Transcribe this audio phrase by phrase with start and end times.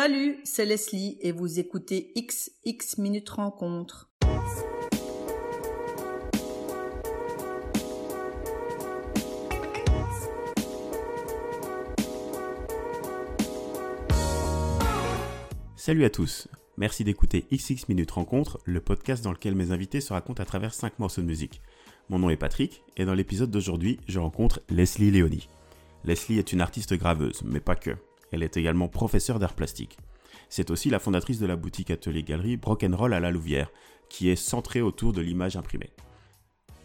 [0.00, 4.08] Salut, c'est Leslie et vous écoutez XX Minutes Rencontre.
[15.74, 16.46] Salut à tous,
[16.76, 20.74] merci d'écouter XX Minutes Rencontre, le podcast dans lequel mes invités se racontent à travers
[20.74, 21.60] 5 morceaux de musique.
[22.08, 25.48] Mon nom est Patrick et dans l'épisode d'aujourd'hui, je rencontre Leslie Léonie.
[26.04, 27.96] Leslie est une artiste graveuse, mais pas que.
[28.32, 29.98] Elle est également professeure d'art plastique.
[30.48, 33.70] C'est aussi la fondatrice de la boutique atelier-galerie Roll à la Louvière,
[34.08, 35.90] qui est centrée autour de l'image imprimée.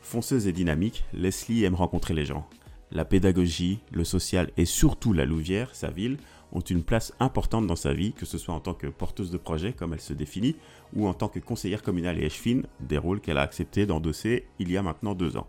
[0.01, 2.47] Fonceuse et dynamique, Leslie aime rencontrer les gens.
[2.91, 6.17] La pédagogie, le social et surtout la Louvière, sa ville,
[6.51, 9.37] ont une place importante dans sa vie, que ce soit en tant que porteuse de
[9.37, 10.55] projet, comme elle se définit,
[10.93, 14.71] ou en tant que conseillère communale et échevine, des rôles qu'elle a accepté d'endosser il
[14.71, 15.47] y a maintenant deux ans.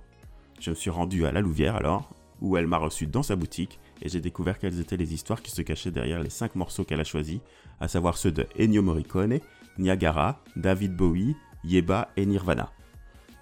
[0.61, 2.09] Je me suis rendu à La Louvière alors,
[2.41, 5.51] où elle m'a reçu dans sa boutique, et j'ai découvert quelles étaient les histoires qui
[5.51, 7.41] se cachaient derrière les cinq morceaux qu'elle a choisis,
[7.81, 9.41] à savoir ceux de Ennio Morricone,
[9.79, 12.71] Niagara, David Bowie, Yeba et Nirvana.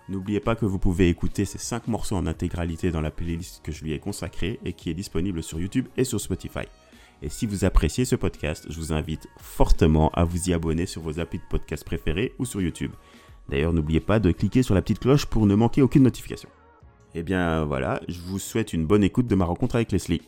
[0.09, 3.73] N'oubliez pas que vous pouvez écouter ces cinq morceaux en intégralité dans la playlist que
[3.73, 6.67] je lui ai consacrée et qui est disponible sur YouTube et sur Spotify.
[7.23, 11.03] Et si vous appréciez ce podcast, je vous invite fortement à vous y abonner sur
[11.03, 12.93] vos applis de podcast préférés ou sur YouTube.
[13.49, 16.49] D'ailleurs, n'oubliez pas de cliquer sur la petite cloche pour ne manquer aucune notification.
[17.15, 20.23] Et eh bien voilà, je vous souhaite une bonne écoute de ma rencontre avec Leslie.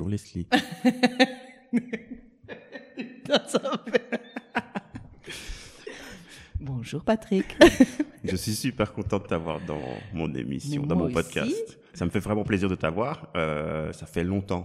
[0.00, 0.48] Bonjour Leslie.
[6.58, 7.54] Bonjour Patrick.
[8.24, 9.82] Je suis super content de t'avoir dans
[10.14, 11.78] mon émission, dans mon podcast.
[11.92, 13.28] Ça me fait vraiment plaisir de t'avoir.
[13.36, 14.64] Euh, ça fait longtemps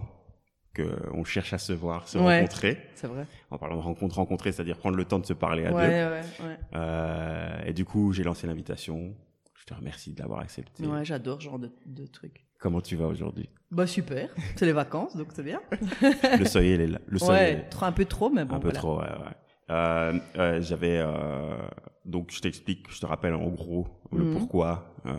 [0.74, 2.78] qu'on cherche à se voir, se rencontrer.
[2.94, 3.26] C'est vrai.
[3.50, 6.44] En parlant de rencontre, rencontrer, c'est-à-dire prendre le temps de se parler à ouais, deux.
[6.46, 6.56] Ouais.
[6.76, 9.14] Euh, et du coup, j'ai lancé l'invitation.
[9.54, 10.86] Je te remercie de l'avoir accepté.
[10.86, 12.45] Ouais, j'adore ce genre de, de trucs.
[12.58, 13.48] Comment tu vas aujourd'hui?
[13.70, 15.60] Bah super, c'est les vacances, donc c'est bien.
[16.38, 16.98] le soleil est là.
[17.06, 18.56] Le soleil ouais, un peu trop, mais bon.
[18.56, 19.06] Un peu trop, ouais.
[19.06, 19.36] ouais.
[19.70, 21.56] Euh, euh, J'avais euh,
[22.04, 24.38] donc je t'explique, je te rappelle en gros le mhm.
[24.38, 25.12] pourquoi euh,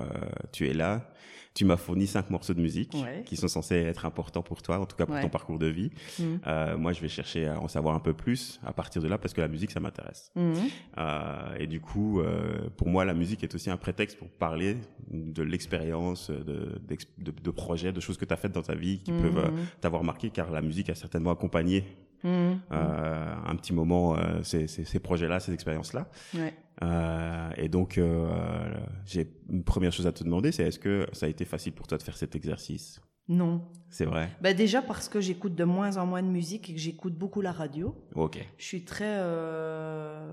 [0.54, 1.10] tu es là
[1.58, 2.96] tu m'as fourni cinq morceaux de musique
[3.26, 5.90] qui sont censés être importants pour toi, en tout cas pour ton parcours de vie.
[6.20, 6.40] Mhm.
[6.46, 9.18] Euh, moi, je vais chercher à en savoir un peu plus à partir de là
[9.18, 10.32] parce que la musique, ça m'intéresse.
[10.36, 10.54] Mhm.
[11.00, 14.78] Euh, et du coup, euh, pour moi, la musique est aussi un prétexte pour parler
[15.10, 19.00] de l'expérience, de, de, de, projets, de choses que tu as faites dans ta vie
[19.00, 19.50] qui peuvent euh,
[19.82, 21.86] t'avoir marqué, car la musique a certainement accompagné
[22.26, 26.10] euh, un petit moment ces, ces, ces projets-là, ces expériences-là.
[26.34, 26.54] Ouais.
[26.84, 28.70] Euh, et donc, euh,
[29.06, 31.88] j'ai une première chose à te demander, c'est est-ce que ça a été facile pour
[31.88, 33.02] toi de faire cet exercice?
[33.28, 33.68] Non.
[33.90, 34.30] C'est vrai?
[34.42, 37.42] Bah déjà parce que j'écoute de moins en moins de musique et que j'écoute beaucoup
[37.42, 37.96] la radio.
[38.16, 38.46] Ok.
[38.58, 40.32] Je suis très, euh,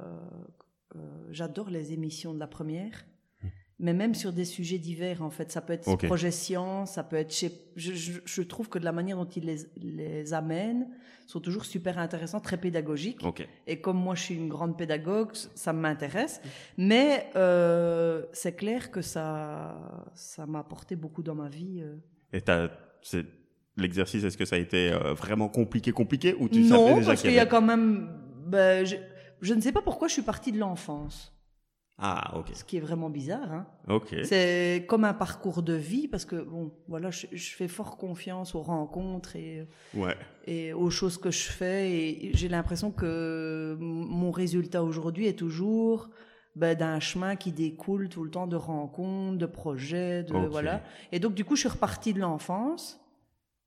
[0.94, 1.00] euh
[1.30, 3.04] j'adore les émissions de la première
[3.80, 6.06] mais même sur des sujets divers en fait ça peut être okay.
[6.06, 9.44] projet science ça peut être je, je, je, trouve que de la manière dont ils
[9.44, 10.88] les, les amènent
[11.26, 13.48] sont toujours super intéressants très pédagogiques okay.
[13.66, 16.40] et comme moi je suis une grande pédagogue ça m'intéresse
[16.78, 19.76] mais euh, c'est clair que ça
[20.14, 21.96] ça m'a apporté beaucoup dans ma vie euh.
[22.32, 22.42] et
[23.02, 23.26] c'est
[23.76, 27.06] l'exercice est-ce que ça a été euh, vraiment compliqué compliqué ou tu non savais déjà
[27.08, 28.08] parce qu'il y, y, a quand même
[28.46, 28.96] ben, je,
[29.40, 31.33] je ne sais pas pourquoi je suis partie de l'enfance
[31.98, 32.48] ah, ok.
[32.54, 33.52] Ce qui est vraiment bizarre.
[33.52, 33.66] Hein.
[33.88, 34.14] Ok.
[34.24, 38.54] C'est comme un parcours de vie parce que bon, voilà, je, je fais fort confiance
[38.56, 40.16] aux rencontres et ouais.
[40.46, 46.10] et aux choses que je fais et j'ai l'impression que mon résultat aujourd'hui est toujours
[46.56, 50.48] ben, d'un chemin qui découle tout le temps de rencontres, de projets, de okay.
[50.48, 50.82] voilà.
[51.12, 53.00] Et donc du coup, je suis repartie de l'enfance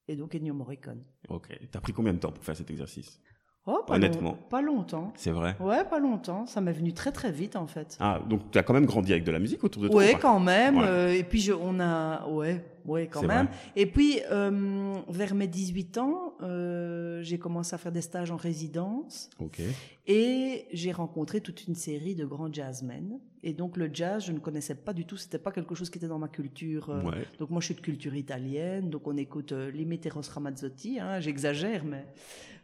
[0.09, 1.03] et donc Ennio Morricone.
[1.29, 1.57] Ok.
[1.71, 3.21] T'as pris combien de temps pour faire cet exercice?
[3.67, 4.31] Oh, pas Honnêtement.
[4.31, 5.11] Long, pas longtemps.
[5.15, 5.55] C'est vrai.
[5.59, 6.45] Ouais, pas longtemps.
[6.45, 7.97] Ça m'est venu très très vite en fait.
[7.99, 10.15] Ah, donc tu as quand même grandi avec de la musique autour de toi Ouais,
[10.19, 10.77] quand même.
[10.77, 10.85] Ouais.
[10.87, 13.47] Euh, et puis je, on a, ouais, ouais, quand même.
[13.47, 13.55] Vrai.
[13.75, 18.37] Et puis euh, vers mes 18 ans, euh, j'ai commencé à faire des stages en
[18.37, 19.29] résidence.
[19.39, 19.61] Ok.
[20.07, 23.19] Et j'ai rencontré toute une série de grands jazzmen.
[23.43, 25.17] Et donc le jazz, je ne connaissais pas du tout.
[25.17, 26.89] C'était pas quelque chose qui était dans ma culture.
[26.89, 27.25] euh, Ouais.
[27.39, 28.89] Donc moi, je suis de culture italienne.
[28.89, 30.99] Donc on écoute euh, Limiteros Ramazzotti.
[30.99, 32.05] Hein, J'exagère, mais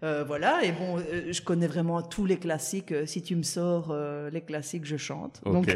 [0.03, 0.63] euh, voilà.
[0.65, 2.93] Et bon, euh, je connais vraiment tous les classiques.
[3.05, 3.95] Si tu me sors
[4.31, 5.41] les classiques, je chante.
[5.45, 5.53] Ok.
[5.53, 5.67] Donc,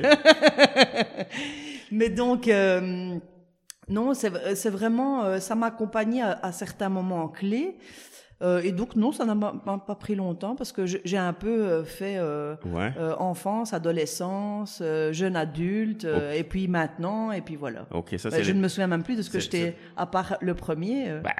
[1.91, 2.49] mais donc.
[3.89, 7.77] Non, c'est vraiment, euh, ça m'a accompagné à, à certains moments clés.
[8.43, 11.83] Euh, et donc non, ça n'a pas, pris longtemps parce que j'ai un peu euh,
[11.83, 12.93] fait euh, Ouais.
[12.99, 17.87] euh, enfance, adolescence, euh, jeune adulte, euh, et puis maintenant, et puis voilà.
[17.91, 18.43] Ok, ça c'est.
[18.43, 21.19] je les- ne me souviens même plus de ce que j'étais, à part le premier.
[21.23, 21.31] Bah,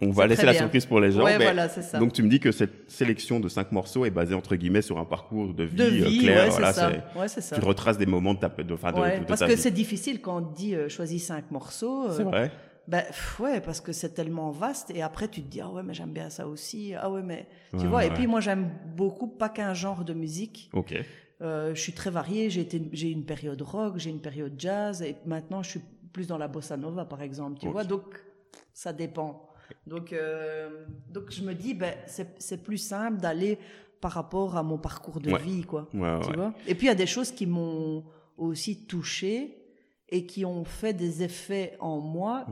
[0.00, 1.24] on va laisser la surprise pour les gens.
[1.24, 1.98] Ouais, voilà, ça.
[1.98, 4.98] Donc tu me dis que cette sélection de cinq morceaux est basée entre guillemets sur
[4.98, 6.44] un parcours de vie, de vie clair.
[6.44, 6.90] Ouais, voilà, ça.
[7.16, 7.58] Ouais, c'est ça.
[7.58, 10.56] Tu retraces des moments de ta de, de, parce que c'est difficile quand on te
[10.56, 12.10] dit euh, choisis cinq morceaux.
[12.10, 12.50] c'est vrai.
[12.86, 13.02] Ben
[13.40, 16.14] ouais, parce que c'est tellement vaste et après tu te dis ah ouais mais j'aime
[16.14, 17.46] bien ça aussi ah ouais mais
[17.78, 20.70] tu vois et puis moi j'aime beaucoup pas qu'un genre de musique.
[20.72, 20.94] Ok.
[21.40, 22.48] Euh, je suis très variée.
[22.48, 25.80] J'ai été j'ai une période rock, j'ai une période jazz et maintenant je suis
[26.14, 27.58] plus dans la bossa nova par exemple.
[27.60, 28.04] Tu vois donc
[28.72, 29.47] ça dépend.
[29.86, 33.58] Donc euh, donc je me dis ben c'est plus simple d'aller
[34.00, 35.88] par rapport à mon parcours de vie quoi.
[35.90, 36.54] tu vois?
[36.66, 38.04] Et puis il y a des choses qui m'ont
[38.36, 39.62] aussi touché
[40.08, 42.46] et qui ont fait des effets en moi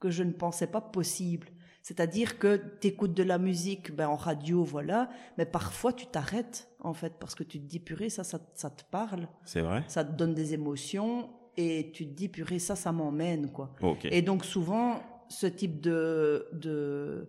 [0.00, 1.48] que je ne pensais pas possible.
[1.82, 5.08] C'est-à-dire que tu écoutes de la musique ben, en radio, voilà,
[5.38, 8.68] mais parfois tu t'arrêtes, en fait, parce que tu te dis, purée, ça, ça, ça
[8.68, 9.26] te parle.
[9.44, 9.84] C'est vrai?
[9.88, 13.74] Ça te donne des émotions, et tu te dis, purée, ça, ça m'emmène, quoi.
[13.80, 14.10] Okay.
[14.12, 17.28] Et donc, souvent, ce type de, de,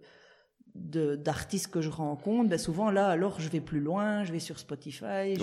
[1.16, 4.60] d'artistes que je rencontre, ben souvent là, alors je vais plus loin, je vais sur
[4.60, 5.36] Spotify.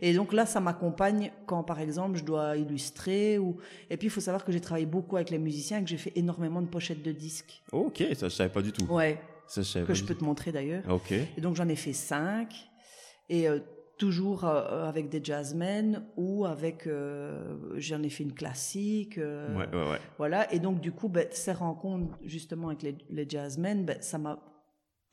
[0.00, 3.38] Et donc là, ça m'accompagne quand, par exemple, je dois illustrer.
[3.38, 3.56] Ou...
[3.90, 5.96] Et puis, il faut savoir que j'ai travaillé beaucoup avec les musiciens et que j'ai
[5.96, 7.62] fait énormément de pochettes de disques.
[7.72, 8.84] Ok, ça je savais pas du tout.
[8.86, 9.18] Ouais.
[9.48, 10.82] Ça, je que je peux te montrer d'ailleurs.
[10.88, 11.12] Ok.
[11.12, 12.52] Et donc j'en ai fait cinq.
[13.28, 13.60] Et euh,
[13.98, 19.90] toujours euh, avec des jazzmen ou avec euh, j'en ai fait une classique ouais, ouais,
[19.90, 19.98] ouais.
[20.18, 24.18] voilà et donc du coup ben, ces rencontres justement avec les, les jazzmen ben, ça
[24.18, 24.38] m'a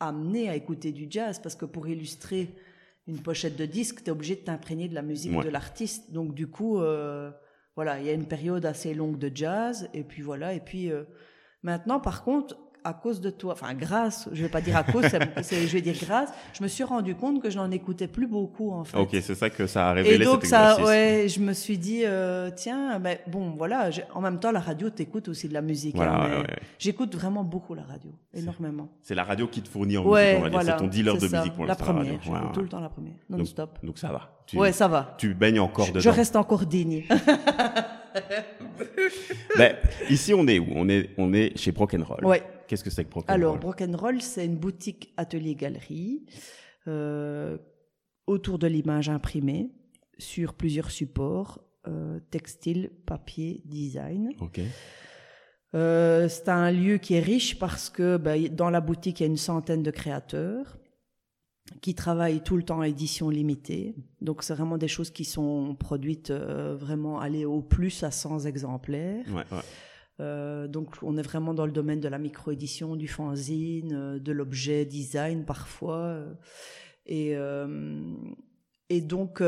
[0.00, 2.54] amené à écouter du jazz parce que pour illustrer
[3.06, 6.12] une pochette de disque, tu es obligé de t'imprégner de la musique de l'artiste.
[6.12, 7.30] Donc du coup, euh,
[7.76, 10.54] voilà, il y a une période assez longue de jazz et puis voilà.
[10.54, 11.04] Et puis euh,
[11.62, 15.04] maintenant, par contre, à cause de toi, enfin grâce, je vais pas dire à cause,
[15.50, 18.72] je vais dire grâce, je me suis rendu compte que je n'en écoutais plus beaucoup
[18.72, 18.98] en fait.
[18.98, 20.22] Ok, c'est ça que ça a révélé.
[20.22, 24.20] Et donc cet ça, ouais, je me suis dit euh, tiens, ben bon voilà, en
[24.20, 25.96] même temps la radio t'écoute aussi de la musique.
[25.96, 26.44] Voilà, hein,
[26.78, 28.90] J'écoute vraiment beaucoup la radio, énormément.
[29.02, 30.62] C'est la radio qui te fournit en musique, on va dire.
[30.62, 31.38] C'est ton dealer de ça.
[31.38, 32.20] musique pour la première.
[32.26, 32.50] La radio.
[32.52, 33.78] tout le temps la première, non-stop.
[33.82, 34.30] Donc, donc, ça va.
[34.46, 35.14] Tu, ouais, ça va.
[35.16, 36.00] Tu baignes encore dedans.
[36.00, 37.04] Je reste encore digne.
[39.56, 39.76] ben,
[40.10, 40.66] ici on est où?
[40.74, 42.24] On est on est chez Brock'n'Roll.
[42.24, 42.42] Ouais.
[42.66, 46.26] Qu'est-ce que c'est que Brock'n'Roll Alors, Brock'n'Roll, c'est une boutique atelier-galerie
[46.86, 47.58] euh,
[48.26, 49.70] autour de l'image imprimée
[50.18, 54.30] sur plusieurs supports euh, textile, papier, design.
[54.40, 54.60] Ok.
[55.74, 59.26] Euh, c'est un lieu qui est riche parce que ben, dans la boutique, il y
[59.26, 60.78] a une centaine de créateurs
[61.80, 63.94] qui travaillent tout le temps à édition limitée.
[64.20, 68.46] Donc, c'est vraiment des choses qui sont produites euh, vraiment aller au plus à 100
[68.46, 69.24] exemplaires.
[69.28, 69.62] Ouais, ouais.
[70.20, 74.32] Euh, donc on est vraiment dans le domaine de la micro-édition, du fanzine, euh, de
[74.32, 76.24] l'objet design parfois.
[77.10, 78.14] Euh,
[78.90, 79.42] et, donc,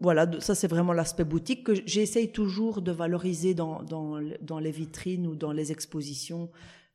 [0.00, 3.80] voilà, ça c'est vraiment l'aspect boutique que j'essaye toujours de valoriser dans,
[4.60, 6.50] les vitrines ou dans les expositions.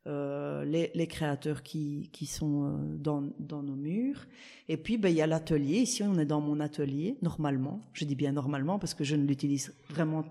[0.06, 4.26] les, créateurs qui, sont dans, dans nos murs.
[4.70, 5.80] Et puis, ben, il y a l'atelier.
[5.80, 7.81] Ici, on est dans mon atelier, normalement.
[7.94, 10.24] Je dis bien normalement parce que je ne l'utilise vraiment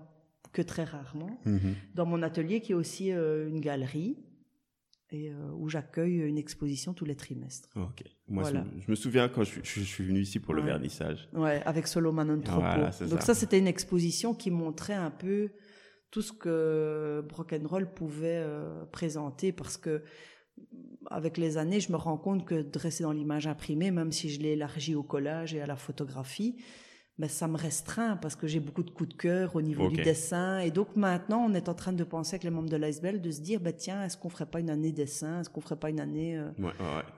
[0.51, 1.75] que très rarement, mhm.
[1.95, 4.17] dans mon atelier qui est aussi euh, une galerie
[5.11, 7.69] et euh, où j'accueille une exposition tous les trimestres.
[7.75, 8.03] Ok.
[8.27, 11.27] Moi, je me souviens quand je, suis venu ici pour le vernissage.
[11.33, 13.07] Ouais, avec Solomon Anthropo.
[13.07, 15.49] Donc ça, c'était une exposition qui montrait un peu
[16.11, 17.23] tout ce que
[17.65, 20.03] Roll pouvait euh, présenter parce que
[21.09, 24.41] avec les années, je me rends compte que dresser dans l'image imprimée, même si je
[24.41, 26.57] l'ai élargi au collage et à la photographie,
[27.19, 30.01] mais ça me restreint parce que j'ai beaucoup de coups de cœur au niveau du
[30.01, 30.59] dessin.
[30.59, 33.29] Et donc maintenant, on est en train de penser avec les membres de l'Icebell de
[33.29, 35.41] se dire, bah, tiens, est-ce qu'on ferait pas une année dessin?
[35.41, 36.49] Est-ce qu'on ferait pas une année euh,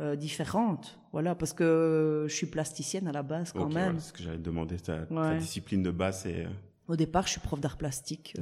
[0.02, 1.00] euh, différente?
[1.12, 4.00] Voilà, parce que je suis plasticienne à la base quand même.
[4.00, 4.78] c'est ce que j'allais te demander.
[4.78, 6.46] Ta, ta, discipline de base, c'est...
[6.46, 6.50] Euh,
[6.88, 8.36] au départ, je suis prof d'art plastique.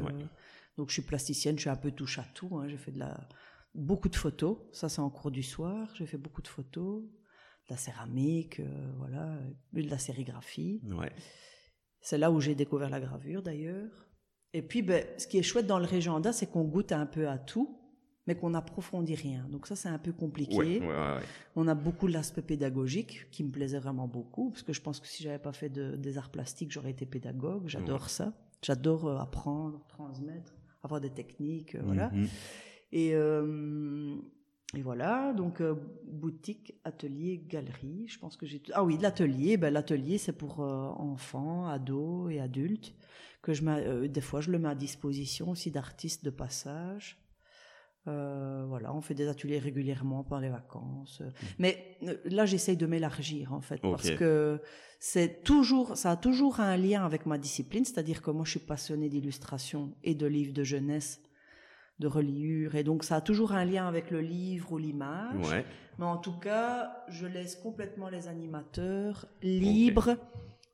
[0.77, 2.57] donc je suis plasticienne, je suis un peu touche à tout.
[2.57, 2.69] Hein.
[2.69, 3.27] J'ai fait de la...
[3.75, 4.59] beaucoup de photos.
[4.71, 5.89] Ça, c'est en cours du soir.
[5.95, 7.03] J'ai fait beaucoup de photos.
[7.03, 8.61] De la céramique,
[8.97, 9.37] voilà,
[9.73, 10.81] de la sérigraphie.
[10.85, 11.11] Ouais.
[12.01, 14.07] C'est là où j'ai découvert la gravure d'ailleurs.
[14.53, 17.27] Et puis, ben, ce qui est chouette dans le Régenda, c'est qu'on goûte un peu
[17.27, 17.77] à tout,
[18.25, 19.45] mais qu'on n'approfondit rien.
[19.49, 20.81] Donc ça, c'est un peu compliqué.
[21.55, 24.99] On a beaucoup de l'aspect pédagogique qui me plaisait vraiment beaucoup, parce que je pense
[24.99, 27.67] que si j'avais pas fait de, des arts plastiques, j'aurais été pédagogue.
[27.67, 28.33] J'adore ça.
[28.61, 30.53] J'adore euh, apprendre, transmettre,
[30.83, 32.09] avoir des techniques, euh, voilà.
[32.09, 32.27] Mhm.
[32.91, 34.15] Et euh,
[34.77, 35.73] et voilà, donc euh,
[36.03, 38.05] boutique, atelier, galerie.
[38.07, 39.57] Je pense que j'ai ah oui l'atelier.
[39.57, 42.93] Ben l'atelier c'est pour euh, enfants, ados et adultes
[43.41, 47.17] que je euh, des fois je le mets à disposition aussi d'artistes de passage.
[48.05, 51.21] voilà, on fait des ateliers régulièrement pendant les vacances.
[51.21, 51.45] Mmh.
[51.57, 54.61] Mais là j'essaye de m'élargir en fait parce que
[54.99, 58.59] c'est toujours ça a toujours un lien avec ma discipline, c'est-à-dire que moi je suis
[58.59, 61.21] passionnée d'illustration et de livres de jeunesse
[61.99, 62.75] de reliure.
[62.75, 65.63] Et donc, ça a toujours un lien avec le livre ou l'image.
[65.97, 70.17] Mais en tout cas, je laisse complètement les animateurs libres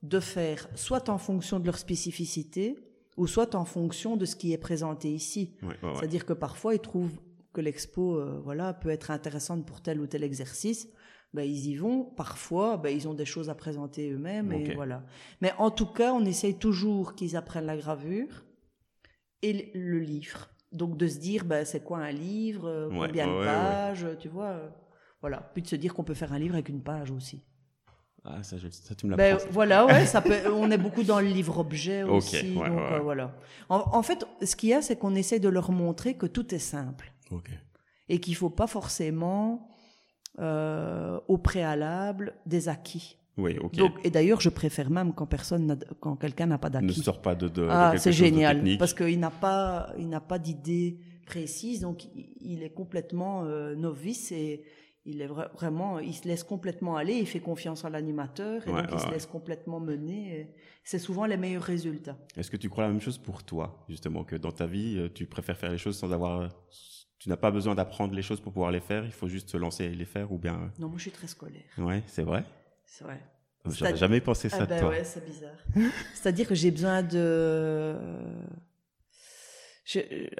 [0.03, 2.77] de faire soit en fonction de leur spécificité,
[3.17, 5.55] ou soit en fonction de ce qui est présenté ici.
[5.95, 7.17] C'est-à-dire que parfois, ils trouvent
[7.53, 10.89] que l'expo euh, voilà, peut être intéressante pour tel ou tel exercice.
[11.33, 12.03] Ben, ils y vont.
[12.03, 14.51] Parfois, ben, ils ont des choses à présenter eux-mêmes.
[14.51, 15.03] Et voilà.
[15.41, 18.45] Mais en tout cas, on essaye toujours qu'ils apprennent la gravure
[19.41, 20.49] et le livre.
[20.75, 24.47] Donc de se dire, ben, c'est quoi un livre, euh, combien de pages, tu vois.
[24.47, 24.69] Euh,
[25.21, 25.49] voilà.
[25.53, 27.43] Puis de se dire qu'on peut faire un livre avec une page aussi.
[28.23, 31.27] Ah, ça, ça tu me ben, Voilà, ouais, ça peut, on est beaucoup dans le
[31.27, 32.53] livre-objet aussi.
[32.53, 33.35] donc, euh, voilà.
[33.69, 36.59] En, fait, ce qu'il y a, c'est qu'on essaie de leur montrer que tout est
[36.59, 37.13] simple.
[38.07, 39.69] Et qu'il ne faut pas forcément,
[40.39, 43.19] au préalable, des acquis.
[43.37, 43.75] Oui, ok.
[43.75, 46.87] Donc, et d'ailleurs, je préfère même quand personne, quand quelqu'un n'a pas d'acquis.
[46.87, 50.39] Ne sort pas de, de, ah, c'est génial, parce qu'il n'a pas, il n'a pas
[50.39, 54.63] d'idée précise, donc il est complètement euh, novice et
[55.05, 58.87] il est vraiment, il se laisse complètement aller, il fait confiance à l'animateur et donc
[58.91, 60.53] il se laisse complètement mener.
[60.83, 62.17] C'est souvent les meilleurs résultats.
[62.37, 65.09] Est-ce que tu crois la même chose pour toi, justement, que dans ta vie, euh,
[65.13, 66.49] tu préfères faire les choses sans avoir,
[67.19, 69.57] tu n'as pas besoin d'apprendre les choses pour pouvoir les faire, il faut juste se
[69.57, 71.63] lancer et les faire, ou bien Non, moi je suis très scolaire.
[71.77, 72.43] Ouais, c'est vrai.
[72.85, 73.21] C'est vrai.
[73.65, 74.89] J'aurais jamais pensé ça ah de ben toi.
[74.89, 75.57] Ouais, c'est bizarre.
[76.13, 77.95] C'est-à-dire que j'ai besoin de.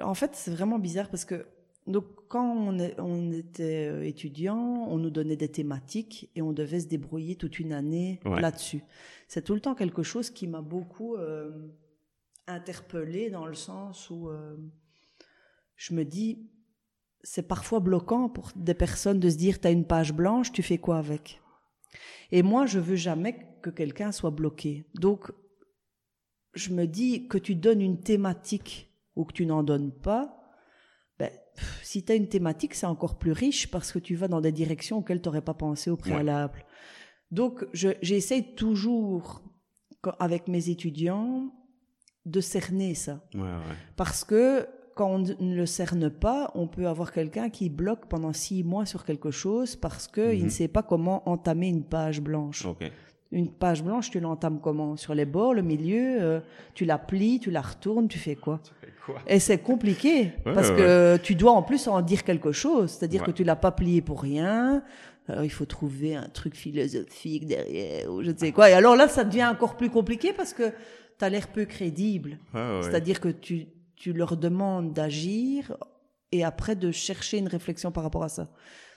[0.02, 1.46] En fait, c'est vraiment bizarre parce que
[1.86, 6.52] donc quand on, est, on était euh, étudiant, on nous donnait des thématiques et on
[6.52, 8.82] devait se débrouiller toute une année là-dessus.
[9.28, 11.52] C'est tout le temps quelque chose qui m'a beaucoup euh,
[12.48, 14.56] interpellée dans le sens où euh,
[15.76, 16.50] je me dis,
[17.22, 20.64] c'est parfois bloquant pour des personnes de se dire, tu as une page blanche, tu
[20.64, 21.40] fais quoi avec?
[22.32, 24.86] Et moi, je veux jamais que quelqu'un soit bloqué.
[24.94, 25.32] Donc,
[26.54, 30.36] je me dis que tu donnes une thématique ou que tu n'en donnes pas,
[31.18, 31.30] ben,
[31.82, 34.52] si tu as une thématique, c'est encore plus riche parce que tu vas dans des
[34.52, 36.64] directions auxquelles tu n'aurais pas pensé au préalable.
[37.30, 39.42] Donc, j'essaye toujours,
[40.18, 41.52] avec mes étudiants,
[42.24, 43.24] de cerner ça.
[43.96, 48.32] Parce que quand on ne le cerne pas, on peut avoir quelqu'un qui bloque pendant
[48.32, 50.50] six mois sur quelque chose parce qu'il ne mhm.
[50.50, 52.66] sait pas comment entamer une page blanche.
[53.30, 54.96] Une page blanche, tu l'entames comment?
[54.96, 56.40] Sur les bords, le milieu, euh,
[56.72, 58.60] tu la plies, tu la retournes, tu fais quoi,
[59.26, 63.30] Et c'est compliqué parce que tu dois en plus en dire quelque chose, c'est-à-dire que
[63.30, 64.82] tu l'as pas plié pour rien.
[65.28, 68.70] Alors il faut trouver un truc philosophique derrière ou je ne sais quoi.
[68.70, 70.70] Et alors là, ça devient encore plus compliqué parce que
[71.18, 72.38] tu as l'air peu crédible.
[72.80, 75.76] C'est-à-dire que tu tu leur demandes d'agir
[76.32, 78.50] et après de chercher une réflexion par rapport à ça.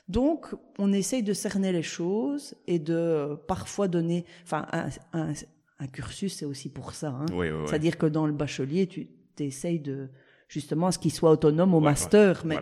[0.07, 4.67] Donc, on essaye de cerner les choses et de parfois donner, enfin,
[5.13, 7.09] un, cursus, c'est aussi pour ça.
[7.09, 7.25] Hein.
[7.65, 10.09] C'est-à-dire que dans le bachelier, tu essayes de,
[10.47, 12.57] justement, à ce qu'il soit autonome au master, mais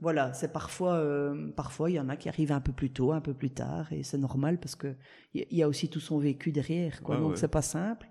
[0.00, 3.12] voilà, c'est parfois, euh, parfois, il y en a qui arrivent un peu plus tôt,
[3.12, 4.94] un peu plus tard, et c'est normal parce que
[5.34, 7.16] il y, a aussi tout son vécu derrière, quoi.
[7.16, 8.08] donc, c'est pas simple.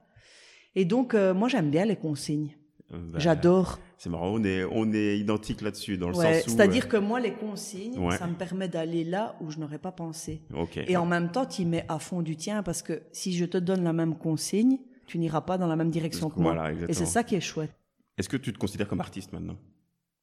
[0.75, 2.56] Et donc, euh, moi, j'aime bien les consignes.
[2.89, 3.79] Bah, J'adore.
[3.97, 6.49] C'est marrant, on est, on est identique là-dessus, dans le sens où...
[6.51, 9.91] C'est-à-dire euh, que moi, les consignes, ça me permet d'aller là où je n'aurais pas
[9.91, 10.41] pensé.
[10.87, 13.57] Et en même temps, tu mets à fond du tien, parce que si je te
[13.57, 16.71] donne la même consigne, tu n'iras pas dans la même direction que moi.
[16.87, 17.73] Et c'est ça qui est chouette.
[18.17, 19.57] Est-ce que tu te considères comme artiste maintenant?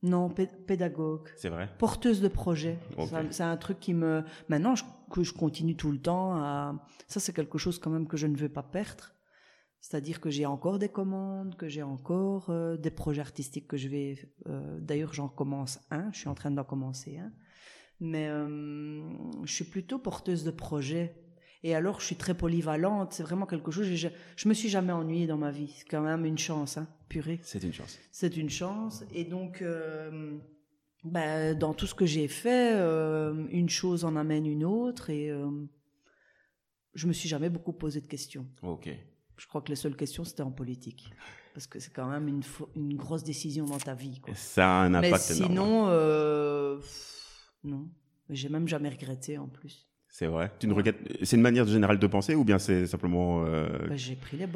[0.02, 1.28] Non, pédagogue.
[1.37, 1.71] C'est vrai?
[1.78, 2.78] Porteuse de projet.
[3.30, 4.23] C'est un truc qui me.
[4.49, 4.75] Maintenant,
[5.11, 6.75] que je continue tout le temps à.
[7.09, 9.13] Ça, c'est quelque chose quand même que je ne veux pas perdre.
[9.85, 13.88] C'est-à-dire que j'ai encore des commandes, que j'ai encore euh, des projets artistiques que je
[13.88, 14.17] vais.
[14.47, 16.11] Euh, d'ailleurs, j'en commence un.
[16.11, 17.31] Je suis en train d'en commencer un.
[18.00, 19.03] Mais euh,
[19.45, 21.14] je suis plutôt porteuse de projets.
[21.62, 23.12] Et alors, je suis très polyvalente.
[23.12, 23.85] C'est vraiment quelque chose.
[23.85, 25.75] Je, je me suis jamais ennuyée dans ma vie.
[25.76, 27.41] C'est quand même une chance, hein, purée.
[27.43, 27.99] C'est une chance.
[28.11, 29.05] C'est une chance.
[29.12, 29.62] Et donc,
[31.05, 35.11] ben, dans tout ce que j'ai fait, une chose en amène une autre.
[35.11, 35.31] Et
[36.95, 38.47] je me suis jamais beaucoup posé de questions.
[38.62, 38.88] Ok.
[39.37, 41.11] Je crois que les seules questions, c'était en politique.
[41.55, 42.43] Parce que c'est quand même une,
[42.75, 44.21] une, grosse décision dans ta vie.
[44.21, 44.35] Quoi.
[44.35, 46.81] Ça a un impact Mais sinon, euh,
[47.62, 47.88] non.
[48.31, 49.87] J'ai même jamais regretté en plus.
[50.09, 50.53] C'est vrai.
[50.59, 50.99] Tu ne regrettes...
[51.23, 53.45] C'est une manière générale de penser ou bien c'est simplement.
[53.45, 53.88] Euh...
[53.88, 54.47] Ben, j'ai pris les.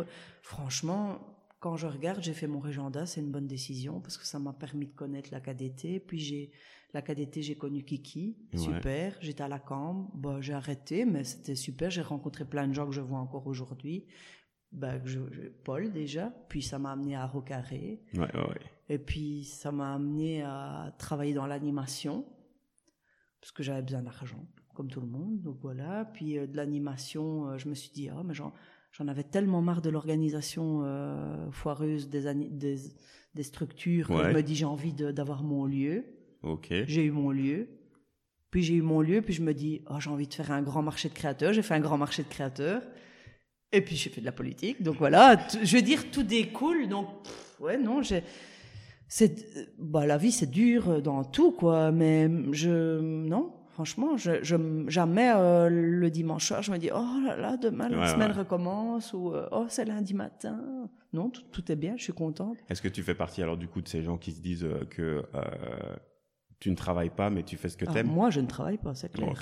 [0.42, 1.18] Franchement,
[1.60, 4.52] quand je regarde, j'ai fait mon régenda, c'est une bonne décision parce que ça m'a
[4.52, 6.00] permis de connaître la KDT.
[6.00, 6.50] Puis j'ai
[6.94, 9.16] la KDT, j'ai connu Kiki, super.
[9.20, 11.90] J'étais à la Cambre, bon, j'ai arrêté, mais c'était super.
[11.90, 14.06] J'ai rencontré plein de gens que je vois encore aujourd'hui
[14.72, 15.20] bah, je,
[15.64, 18.02] Paul déjà, puis ça m'a amené à Rocarré.
[18.14, 22.24] Ouais, ouais, Et puis ça m'a amené à travailler dans l'animation,
[23.40, 25.40] parce que j'avais besoin d'argent, comme tout le monde.
[25.40, 26.04] Donc voilà.
[26.12, 28.52] Puis euh, de l'animation, euh, je me suis dit, ah, mais genre,
[28.92, 32.76] j'en avais tellement marre de l'organisation euh, foireuse des, des,
[33.34, 36.04] des structures que je me dis j'ai envie d'avoir mon lieu.
[36.42, 36.72] Ok.
[36.86, 37.68] J'ai eu mon lieu.
[38.50, 40.62] Puis j'ai eu mon lieu, puis je me dis, oh, j'ai envie de faire un
[40.62, 41.52] grand marché de créateurs.
[41.52, 42.82] J'ai fait un grand marché de créateurs.
[43.72, 44.82] Et puis j'ai fait de la politique.
[44.82, 46.88] Donc voilà, je veux dire, tout découle.
[46.88, 47.08] Donc,
[47.60, 48.22] ouais, non, j'ai.
[49.10, 51.90] C'est, bah, la vie, c'est dur dans tout, quoi.
[51.92, 54.56] Mais je, non, franchement, je, je
[54.88, 59.14] jamais euh, le dimanche soir, je me dis, oh là là, demain la semaine recommence,
[59.14, 60.88] ou euh, oh, c'est lundi matin.
[61.14, 62.58] Non, tout, est bien, je suis contente.
[62.68, 64.84] Est-ce que tu fais partie alors du coup de ces gens qui se disent euh,
[64.90, 65.24] que
[66.60, 68.46] tu ne travailles pas, mais tu fais ce que ah, tu aimes Moi, je ne
[68.46, 69.32] travaille pas, c'est clair.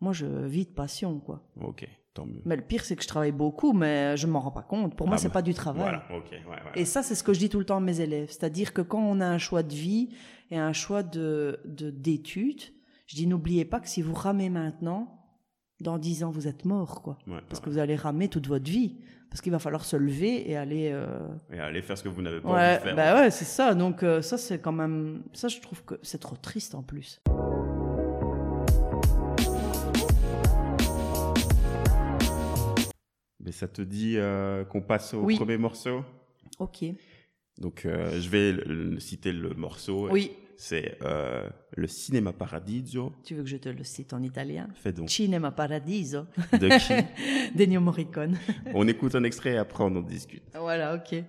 [0.00, 1.42] Moi, je vis de passion, quoi.
[1.58, 2.40] Ok, tant mieux.
[2.44, 4.96] Mais le pire, c'est que je travaille beaucoup, mais je m'en rends pas compte.
[4.96, 6.00] Pour moi, ah c'est bah, pas du travail.
[6.46, 6.62] Voilà.
[6.74, 8.28] Et ça, c'est ce que je dis tout le temps à mes élèves.
[8.28, 10.10] C'est-à-dire que quand on a un choix de vie
[10.50, 12.62] et un choix de d'études,
[13.06, 15.20] je dis n'oubliez pas que si vous ramez maintenant,
[15.80, 17.18] dans dix ans, vous êtes mort, quoi.
[17.48, 18.96] Parce que vous allez ramer toute votre vie
[19.34, 22.22] parce qu'il va falloir se lever et aller euh, et aller faire ce que vous
[22.22, 22.94] n'avez pas envie de faire.
[22.94, 23.74] Bah ouais, c'est ça.
[23.74, 27.20] Donc euh, ça c'est quand même ça je trouve que c'est trop triste en plus.
[33.44, 36.02] Mais ça te dit euh, qu'on passe au premier morceau?
[36.58, 36.84] Ok.
[37.58, 40.10] Donc je vais citer le morceau.
[40.10, 43.12] Oui c'est euh, le Cinema Paradiso.
[43.24, 44.68] Tu veux que je te le cite en italien?
[44.74, 45.10] Fais donc.
[45.10, 46.26] Cinema Paradiso.
[46.52, 47.54] De qui?
[47.54, 48.38] D'Ennio Morricone.
[48.74, 50.42] on écoute un extrait et après on en discute.
[50.54, 51.22] Voilà, ok.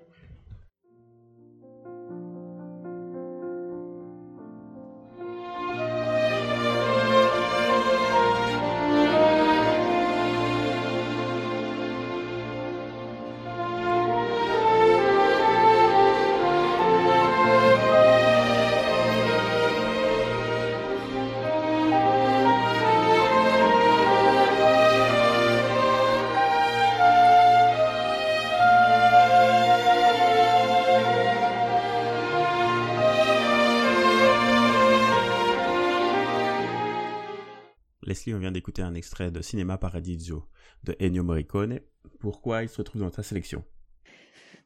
[38.33, 40.45] On vient d'écouter un extrait de Cinéma Paradiso
[40.83, 41.79] de Ennio Morricone.
[42.19, 43.63] Pourquoi il se retrouve dans ta sélection?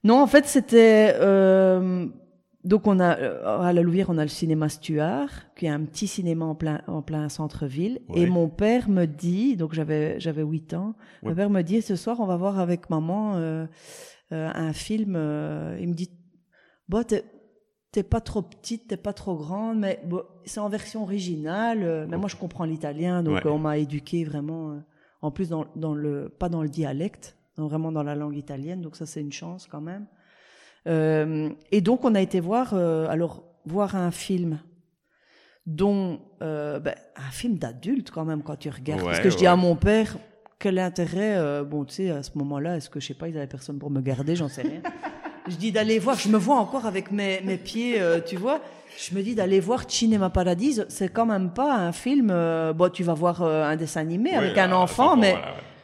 [0.03, 1.13] Non, en fait, c'était...
[1.15, 2.07] Euh,
[2.63, 5.83] donc, on a, euh, à la Louvière, on a le cinéma Stuart, qui est un
[5.85, 8.01] petit cinéma en plein, en plein centre-ville.
[8.15, 11.95] Et mon père me dit, donc j'avais, j'avais 8 ans, mon père me dit, ce
[11.95, 13.65] soir, on va voir avec maman euh,
[14.31, 15.11] un film.
[15.79, 16.09] il me dit,
[16.87, 17.03] bon,
[17.91, 20.01] t'es pas trop petite, t'es pas trop grande, mais
[20.45, 21.83] c'est en version originale.
[21.83, 24.79] Euh, mais moi, je comprends l'italien, donc on m'a éduqué vraiment, euh,
[25.21, 28.95] en plus dans, dans, le, pas dans le dialecte, vraiment dans la langue italienne, donc
[28.95, 30.05] ça c'est une chance quand même.
[30.87, 34.59] Euh, et donc on a été voir, alors voir un film
[35.65, 39.03] dont ben, un film d'adulte quand même quand tu regardes.
[39.03, 40.17] Parce que je dis à mon père,
[40.57, 43.47] quel intérêt, bon tu sais à ce moment-là, est-ce que je sais pas, ils avaient
[43.47, 44.81] personne pour me garder, j'en sais rien.
[45.49, 48.59] Je dis d'aller voir, je me vois encore avec mes, mes pieds, euh, tu vois.
[48.97, 52.29] Je me dis d'aller voir Cinema Paradise, c'est quand même pas un film.
[52.31, 55.35] Euh, bon, tu vas voir euh, un dessin animé avec un enfant, mais,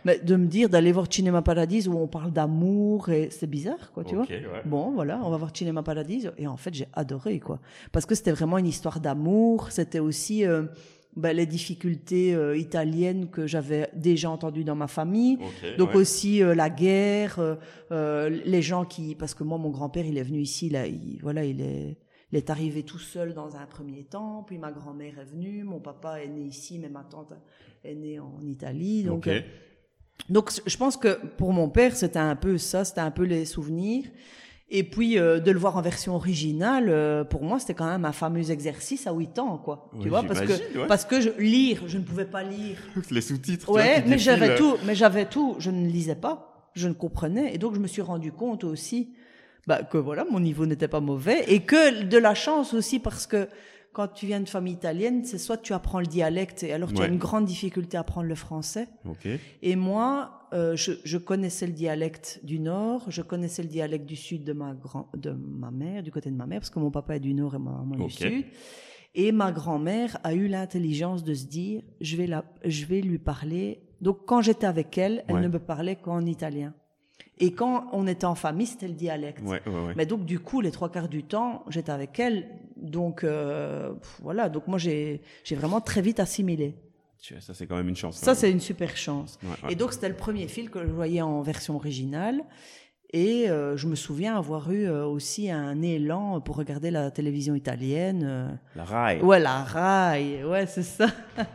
[0.04, 3.92] mais de me dire d'aller voir Cinema Paradise où on parle d'amour et c'est bizarre,
[3.94, 4.26] quoi, tu vois.
[4.66, 7.60] Bon, voilà, on va voir Cinema Paradise et en fait j'ai adoré, quoi,
[7.92, 9.72] parce que c'était vraiment une histoire d'amour.
[9.72, 10.44] C'était aussi
[11.16, 15.38] ben, les difficultés euh, italiennes que j'avais déjà entendues dans ma famille.
[15.78, 17.40] Donc aussi euh, la guerre,
[17.92, 21.20] euh, les gens qui, parce que moi mon grand-père il est venu ici, là, il,
[21.22, 21.98] voilà, il est,
[22.32, 25.80] il est arrivé tout seul dans un premier temps, puis ma grand-mère est venue, mon
[25.80, 27.34] papa est né ici, mais ma tante
[27.84, 29.30] est née en Italie, donc.
[30.30, 33.46] donc je pense que pour mon père c'était un peu ça, c'était un peu les
[33.46, 34.06] souvenirs.
[34.70, 38.04] Et puis euh, de le voir en version originale, euh, pour moi, c'était quand même
[38.04, 39.92] un fameux exercice à 8 ans, quoi.
[40.02, 42.78] tu vois, parce que parce que je, lire, je ne pouvais pas lire.
[43.12, 43.70] Les sous-titres.
[43.70, 44.58] Ouais, mais j'avais euh.
[44.58, 45.56] tout, mais j'avais tout.
[45.60, 49.14] Je ne lisais pas, je ne comprenais, et donc je me suis rendu compte aussi,
[49.68, 53.28] bah, que voilà, mon niveau n'était pas mauvais, et que de la chance aussi parce
[53.28, 53.48] que
[53.96, 57.02] quand tu viens de famille italienne, c'est soit tu apprends le dialecte, et alors tu
[57.02, 58.90] as une grande difficulté à apprendre le français.
[59.62, 64.44] Et moi, euh, je, connaissais le dialecte du nord, je connaissais le dialecte du sud
[64.44, 67.16] de ma grand, de ma mère, du côté de ma mère, parce que mon papa
[67.16, 68.46] est du nord et ma maman du sud.
[69.18, 73.18] Et ma grand-mère a eu l'intelligence de se dire, je vais la, je vais lui
[73.18, 73.80] parler.
[74.02, 76.74] Donc quand j'étais avec elle, elle ne me parlait qu'en italien.
[77.38, 79.44] Et quand on était en famille, c'était le dialecte.
[79.96, 82.50] Mais donc, du coup, les trois quarts du temps, j'étais avec elle.
[82.78, 84.50] Donc, euh, voilà.
[84.50, 86.76] Donc, moi, j'ai vraiment très vite assimilé.
[87.40, 88.18] Ça, c'est quand même une chance.
[88.18, 89.40] Ça, c'est une super chance.
[89.70, 92.44] Et donc, c'était le premier film que je voyais en version originale.
[93.12, 97.56] Et euh, je me souviens avoir eu euh, aussi un élan pour regarder la télévision
[97.56, 98.60] italienne.
[98.76, 99.22] la RAI.
[99.22, 100.44] Ouais, la RAI.
[100.44, 101.08] Ouais, c'est ça.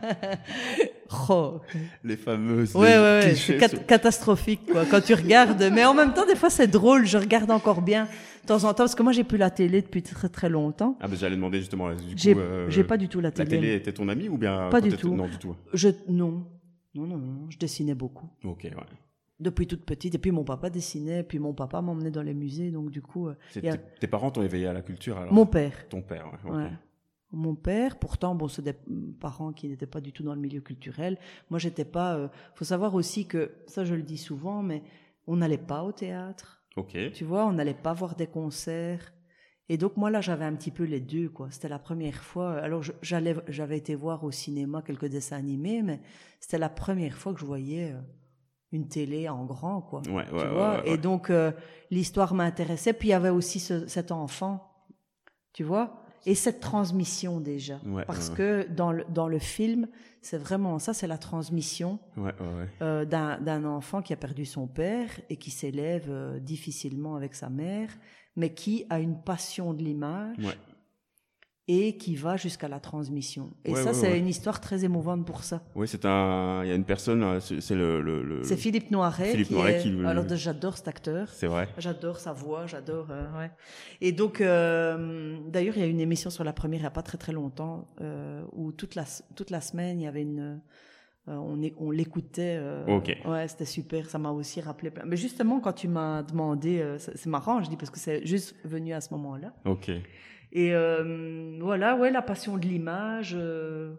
[1.29, 1.59] Oh.
[2.03, 2.75] Les fameuses.
[2.75, 3.35] Ouais, ouais, ouais.
[3.35, 4.85] C'est catastrophique, quoi.
[4.85, 5.69] Quand tu regardes.
[5.73, 7.05] Mais en même temps, des fois, c'est drôle.
[7.05, 8.07] Je regarde encore bien
[8.43, 10.97] de temps en temps, parce que moi, j'ai plus la télé depuis très très longtemps.
[10.99, 11.89] Ah, mais j'allais demander justement.
[12.15, 13.49] J'ai euh, pas du tout la télé.
[13.49, 15.13] La télé était ton ami ou bien Pas du tout.
[15.13, 15.55] Non, du tout.
[15.73, 16.45] Je non,
[16.95, 17.49] non, non, non.
[17.49, 18.29] Je dessinais beaucoup.
[18.43, 18.71] Ok, ouais.
[19.41, 20.15] Depuis toute petite.
[20.15, 23.27] Et puis mon papa dessinait, puis mon papa m'emmenait dans les musées, donc du coup.
[23.27, 23.35] Euh,
[23.99, 25.89] tes parents t'ont éveillé à la culture alors Mon père.
[25.89, 26.51] Ton père, ouais.
[26.51, 26.69] ouais.
[27.33, 28.75] Mon père, pourtant, bon, c'est des
[29.19, 31.17] parents qui n'étaient pas du tout dans le milieu culturel.
[31.49, 32.15] Moi, j'étais pas.
[32.15, 34.83] Euh, faut savoir aussi que ça, je le dis souvent, mais
[35.27, 36.97] on n'allait pas au théâtre Ok.
[37.13, 39.13] Tu vois, on n'allait pas voir des concerts.
[39.69, 41.49] Et donc moi là, j'avais un petit peu les deux, quoi.
[41.51, 42.57] C'était la première fois.
[42.59, 46.01] Alors j'allais, j'avais été voir au cinéma quelques dessins animés, mais
[46.39, 48.01] c'était la première fois que je voyais euh,
[48.71, 50.01] une télé en grand, quoi.
[50.09, 50.81] Ouais, tu vois?
[50.85, 51.51] Et donc euh,
[51.89, 52.93] l'histoire m'intéressait.
[52.93, 54.71] Puis il y avait aussi cet enfant,
[55.53, 55.97] tu vois?
[56.25, 57.79] Et cette transmission déjà.
[58.05, 59.87] parce que dans le, dans le film,
[60.21, 61.99] c'est vraiment ça, c'est la transmission
[62.81, 67.49] euh, d'un enfant qui a perdu son père et qui s'élève euh, difficilement avec sa
[67.49, 67.89] mère,
[68.35, 70.37] mais qui a une passion de l'image
[71.67, 73.51] et qui va jusqu'à la transmission.
[73.65, 75.61] Et ça, c'est une histoire très émouvante pour ça.
[75.75, 76.63] Oui, c'est un.
[76.63, 78.01] Il y a une personne, euh, c'est le.
[78.01, 79.31] le, C'est Philippe Noiret.
[79.31, 79.95] Philippe Noiret qui.
[80.05, 81.29] Alors, j'adore cet acteur.
[81.29, 81.69] C'est vrai.
[81.77, 83.07] J'adore sa voix, j'adore.
[83.11, 83.51] Euh, ouais.
[84.01, 86.91] Et donc, euh, d'ailleurs, il y a une émission sur la première il n'y a
[86.91, 89.03] pas très très longtemps euh, où toute la
[89.35, 90.61] toute la semaine il y avait une.
[91.27, 92.59] Euh, on, on l'écoutait.
[92.87, 93.15] ok.
[93.25, 94.09] Ouais, c'était super.
[94.09, 95.03] Ça m'a aussi rappelé plein.
[95.05, 98.91] Mais justement, quand tu m'as demandé, c'est marrant, je dis parce que c'est juste venu
[98.93, 99.53] à ce moment-là.
[99.65, 99.91] Ok.
[100.51, 103.35] Et euh, voilà, ouais, la passion de l'image.
[103.37, 103.93] Euh,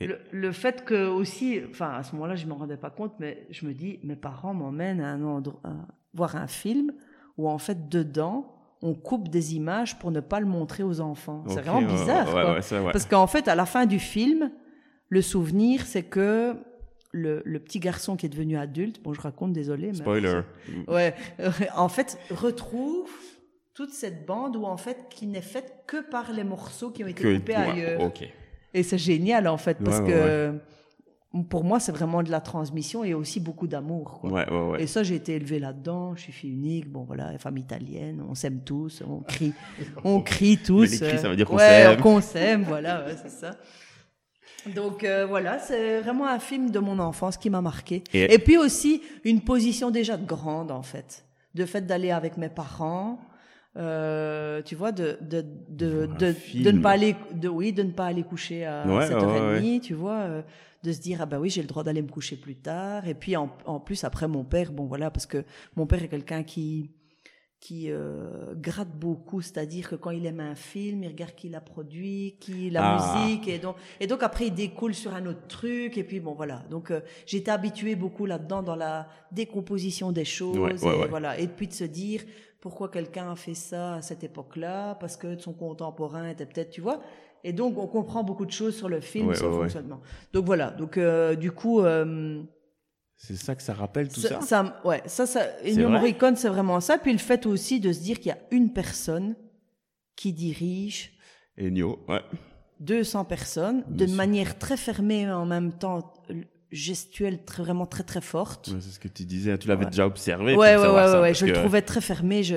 [0.00, 3.46] le, fait que aussi, enfin à ce moment-là, je ne m'en rendais pas compte, mais
[3.50, 5.60] je me dis, mes parents m'emmènent à un endroit,
[6.14, 6.92] voir un film
[7.36, 11.44] où en fait dedans, on coupe des images pour ne pas le montrer aux enfants.
[11.48, 12.60] c'est vraiment bizarre, quoi.
[12.92, 14.52] parce qu'en fait, à la fin du film,
[15.08, 16.54] le souvenir, c'est que
[17.10, 20.42] le, le, petit garçon qui est devenu adulte, bon, je raconte, désolé, mais spoiler,
[20.86, 21.14] ouais,
[21.76, 23.10] en fait, retrouve
[23.78, 27.06] toute cette bande où en fait qui n'est faite que par les morceaux qui ont
[27.06, 28.10] été coupés ailleurs.
[28.74, 30.58] Et c'est génial en fait parce que
[31.48, 34.20] pour moi c'est vraiment de la transmission et aussi beaucoup d'amour.
[34.80, 36.16] Et ça j'ai été élevé là-dedans.
[36.16, 36.90] Je suis fille unique.
[36.90, 39.52] Bon voilà, femme italienne, on s'aime tous, on crie,
[40.02, 41.00] on crie tous.
[41.00, 42.00] Mais ça veut dire qu'on s'aime.
[42.00, 43.52] qu'on s'aime, voilà, c'est ça.
[44.74, 48.02] Donc euh, voilà, c'est vraiment un film de mon enfance qui m'a marqué.
[48.12, 48.34] Et...
[48.34, 53.20] et, puis aussi une position déjà grande en fait, de fait d'aller avec mes parents,
[53.78, 57.92] euh, tu vois, de de de de, de, ne pas aller, de oui, de ne
[57.92, 60.42] pas aller coucher à 7h30, tu vois, euh,
[60.82, 63.06] de se dire ah bah oui, j'ai le droit d'aller me coucher plus tard.
[63.06, 65.44] Et puis en, en, plus après mon père, bon voilà, parce que
[65.76, 66.90] mon père est quelqu'un qui
[67.60, 71.60] qui euh, gratte beaucoup, c'est-à-dire que quand il aime un film, il regarde qui l'a
[71.60, 73.18] produit, qui la ah.
[73.26, 76.34] musique, et donc et donc après il découle sur un autre truc, et puis bon
[76.34, 76.62] voilà.
[76.70, 81.66] Donc euh, j'étais habituée beaucoup là-dedans dans la décomposition des choses, et voilà, et puis
[81.66, 82.22] de se dire
[82.60, 86.80] pourquoi quelqu'un a fait ça à cette époque-là, parce que son contemporain était peut-être, tu
[86.80, 87.00] vois?
[87.44, 90.00] Et donc, on comprend beaucoup de choses sur le film, sur le fonctionnement.
[90.32, 90.70] Donc voilà.
[90.70, 91.80] Donc euh, du coup.
[91.80, 92.42] Euh,
[93.16, 94.40] c'est ça que ça rappelle tout ça.
[94.40, 94.80] ça?
[94.84, 95.40] ouais, ça, ça.
[95.64, 96.98] Ennio Morricone, c'est vraiment ça.
[96.98, 99.34] Puis le fait aussi de se dire qu'il y a une personne
[100.14, 101.12] qui dirige.
[101.60, 102.22] Ennio, ouais.
[102.80, 106.12] 200 personnes, de manière très fermée en même temps
[106.70, 108.70] gestuelle très, vraiment très très forte.
[108.80, 110.54] c'est ce que tu disais, tu l'avais déjà observé.
[110.54, 112.42] Ouais, ouais, ouais, ouais, je le trouvais très fermé.
[112.42, 112.56] Je,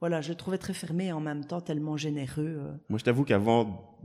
[0.00, 2.58] voilà, je le trouvais très fermé et en même temps tellement généreux.
[2.60, 2.72] Euh.
[2.88, 3.98] Moi, je t'avoue qu'avant,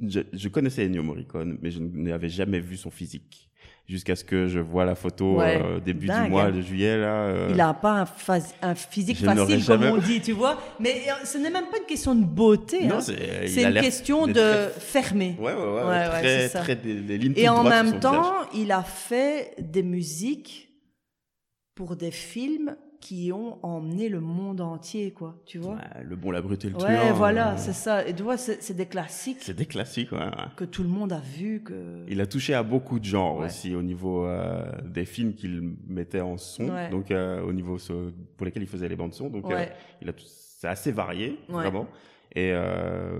[0.00, 3.50] je, je, connaissais Ennio Morricone, mais je n'avais jamais vu son physique
[3.92, 7.26] jusqu'à ce que je vois la photo euh, début du mois de juillet là.
[7.26, 10.58] Euh, il a pas un, un physique facile comme on dit, tu vois.
[10.80, 12.88] Mais euh, ce n'est même pas une question de beauté.
[12.88, 13.00] Hein.
[13.00, 14.70] c'est une question de très...
[14.80, 15.36] fermer.
[15.38, 15.82] Ouais, ouais, ouais.
[15.84, 20.70] ouais, très, très des, lignes Et en même temps, il a fait des musiques
[21.74, 25.76] pour des films qui ont emmené le monde entier, quoi, tu vois.
[26.04, 28.06] le bon, la brute et le ouais, voilà, c'est ça.
[28.06, 29.38] Et tu vois, c'est des classiques.
[29.40, 31.62] C'est des classiques, ouais, Que tout le monde a vu.
[31.64, 32.04] Que...
[32.06, 36.20] Il a touché à beaucoup de genres aussi au niveau euh, des films qu'il mettait
[36.20, 37.76] en son, donc euh, au niveau
[38.36, 39.28] pour lesquels il faisait les bandes son.
[39.28, 39.66] Donc, euh,
[40.00, 40.12] il a
[40.56, 41.88] c'est assez varié, vraiment.
[42.36, 42.54] Et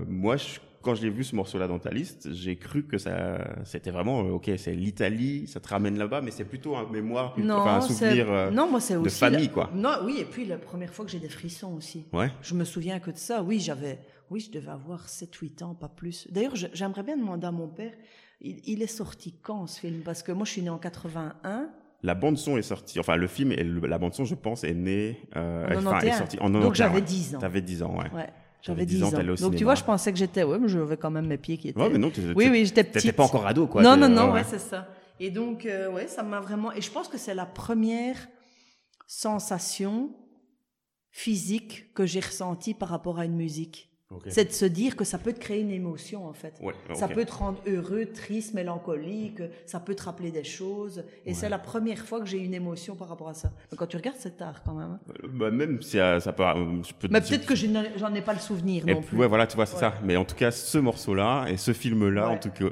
[0.07, 3.39] moi, je quand je l'ai vu ce morceau-là dans ta liste, j'ai cru que ça,
[3.63, 7.33] c'était vraiment, euh, ok, c'est l'Italie, ça te ramène là-bas, mais c'est plutôt un mémoire,
[7.37, 9.71] enfin, un souvenir euh, non, moi, de aussi famille, quoi.
[9.73, 12.05] Non, oui, et puis la première fois que j'ai des frissons aussi.
[12.11, 12.29] Ouais.
[12.41, 13.41] Je me souviens que de ça.
[13.41, 16.27] Oui, j'avais, oui, je devais avoir 7, 8 ans, pas plus.
[16.29, 17.93] D'ailleurs, j'aimerais bien demander à mon père,
[18.41, 20.01] il, est sorti quand ce film?
[20.01, 21.69] Parce que moi, je suis né en 81.
[22.05, 24.73] La bande son est sortie, enfin le film et la bande son, je pense, est
[24.73, 27.39] née, euh, enfin, est sortie en Donc j'avais 10 ans.
[27.39, 28.11] T'avais 10 ans, ouais.
[28.13, 28.29] ouais.
[28.63, 29.11] J'avais 10 ans.
[29.39, 31.69] Donc tu vois, je pensais que j'étais, ouais, mais j'avais quand même mes pieds qui
[31.69, 31.79] étaient.
[31.79, 33.01] Ouais, mais non, oui, oui, j'étais petite.
[33.01, 33.81] T'étais pas encore ado, quoi.
[33.81, 34.87] Non, non, non, ouais, c'est ça.
[35.19, 36.71] Et donc, euh, ouais, ça m'a vraiment.
[36.71, 38.27] Et je pense que c'est la première
[39.05, 40.15] sensation
[41.11, 43.92] physique que j'ai ressentie par rapport à une musique.
[44.27, 46.59] C'est de se dire que ça peut te créer une émotion, en fait.
[46.93, 51.03] Ça peut te rendre heureux, triste, mélancolique, ça peut te rappeler des choses.
[51.25, 53.51] Et c'est la première fois que j'ai une émotion par rapport à ça.
[53.77, 54.91] quand tu regardes, c'est tard quand même.
[54.91, 54.99] Hein.
[55.23, 56.43] Euh, bah, même si ça peut.
[57.09, 59.17] Mais peut-être que j'en ai pas le souvenir non plus.
[59.17, 59.93] Ouais, voilà, tu vois, c'est ça.
[60.03, 62.65] Mais en tout cas, ce morceau-là et ce film-là, en tout cas,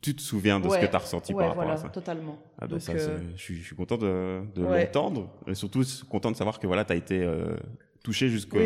[0.00, 1.88] tu, te souviens de ce que tu as ressenti par rapport à ça.
[1.88, 2.38] totalement.
[2.60, 5.28] Ah, ça, euh, je, suis, je, suis, content de, de l'entendre.
[5.46, 7.22] Et surtout, content de savoir que voilà, tu as été.
[7.22, 7.56] Euh,
[8.02, 8.56] touché jusque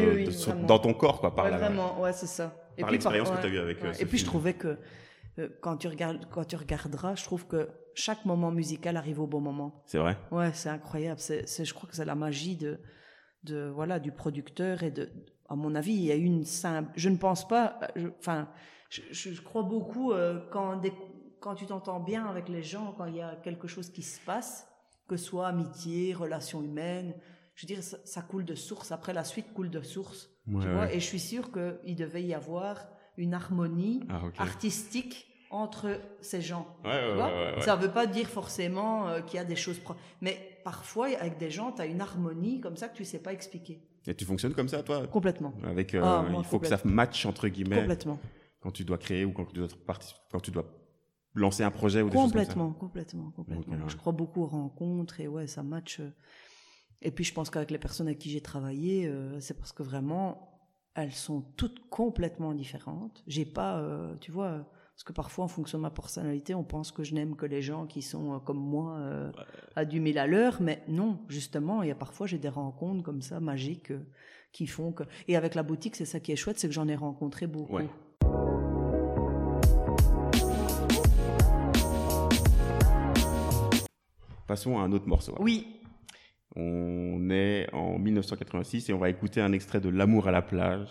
[0.67, 2.55] dans ton corps, quoi, par Vraiment, ouais, c'est ça.
[2.79, 3.83] par l'expérience que tu as eue avec.
[3.85, 4.79] Euh, et puis je trouvais que
[5.39, 9.27] euh, quand tu regardes, quand tu regarderas, je trouve que chaque moment musical arrive au
[9.27, 9.83] bon moment.
[9.87, 10.17] C'est vrai.
[10.31, 11.21] Ouais, c'est incroyable.
[11.21, 12.81] C'est, je crois que c'est la magie de,
[13.45, 15.11] de voilà, du producteur et de.
[15.49, 16.91] À mon avis, il y a une simple.
[16.97, 17.79] Je ne pense pas.
[18.19, 18.49] Enfin,
[18.89, 20.81] je, je, crois beaucoup euh, quand
[21.41, 24.21] quand tu t'entends bien avec les gens, quand il y a quelque chose qui se
[24.21, 24.69] passe,
[25.09, 27.15] que ce soit amitié, relation humaine,
[27.55, 28.93] je veux dire, ça, coule de source.
[28.93, 30.31] Après, la suite coule de source.
[30.47, 32.87] tu vois, et je suis sûre qu'il devait y avoir
[33.17, 36.67] une harmonie ah, artistique entre ces gens.
[36.85, 39.81] ça ne veut pas dire forcément euh, qu'il y a des choses...
[40.23, 43.19] Mais parfois, avec des gens, tu as une harmonie comme ça que tu ne sais
[43.19, 43.83] pas expliquer.
[44.07, 45.07] Et tu fonctionnes comme ça, toi?
[45.07, 45.53] Complètement.
[45.65, 47.81] Avec, euh, ah, il faut que ça matche, entre guillemets.
[47.81, 48.19] Complètement.
[48.61, 49.69] Quand tu dois créer ou quand tu dois,
[50.31, 50.65] quand tu dois
[51.35, 52.81] lancer un projet ou des complètement, choses comme ça.
[52.81, 53.89] Complètement, complètement.
[53.89, 56.01] Je crois beaucoup aux rencontres et ouais, ça match.
[56.01, 56.11] Euh,
[57.03, 59.83] et puis je pense qu'avec les personnes avec qui j'ai travaillé, euh, c'est parce que
[59.83, 60.61] vraiment,
[60.95, 63.23] elles sont toutes complètement différentes.
[63.27, 66.93] J'ai pas, euh, tu vois, parce que parfois en fonction de ma personnalité, on pense
[66.93, 69.01] que je n'aime que les gens qui sont euh, comme moi
[69.75, 73.03] à du mille à l'heure, mais non, justement, il y a parfois j'ai des rencontres
[73.03, 73.93] comme ça magiques
[74.53, 75.05] qui font que.
[75.27, 77.79] Et avec la boutique, c'est ça qui est chouette, c'est que j'en ai rencontré beaucoup.
[84.47, 85.35] Passons à un autre morceau.
[85.41, 85.82] Oui.
[86.55, 90.89] On est en 1986 et on va écouter un extrait de L'amour à la plage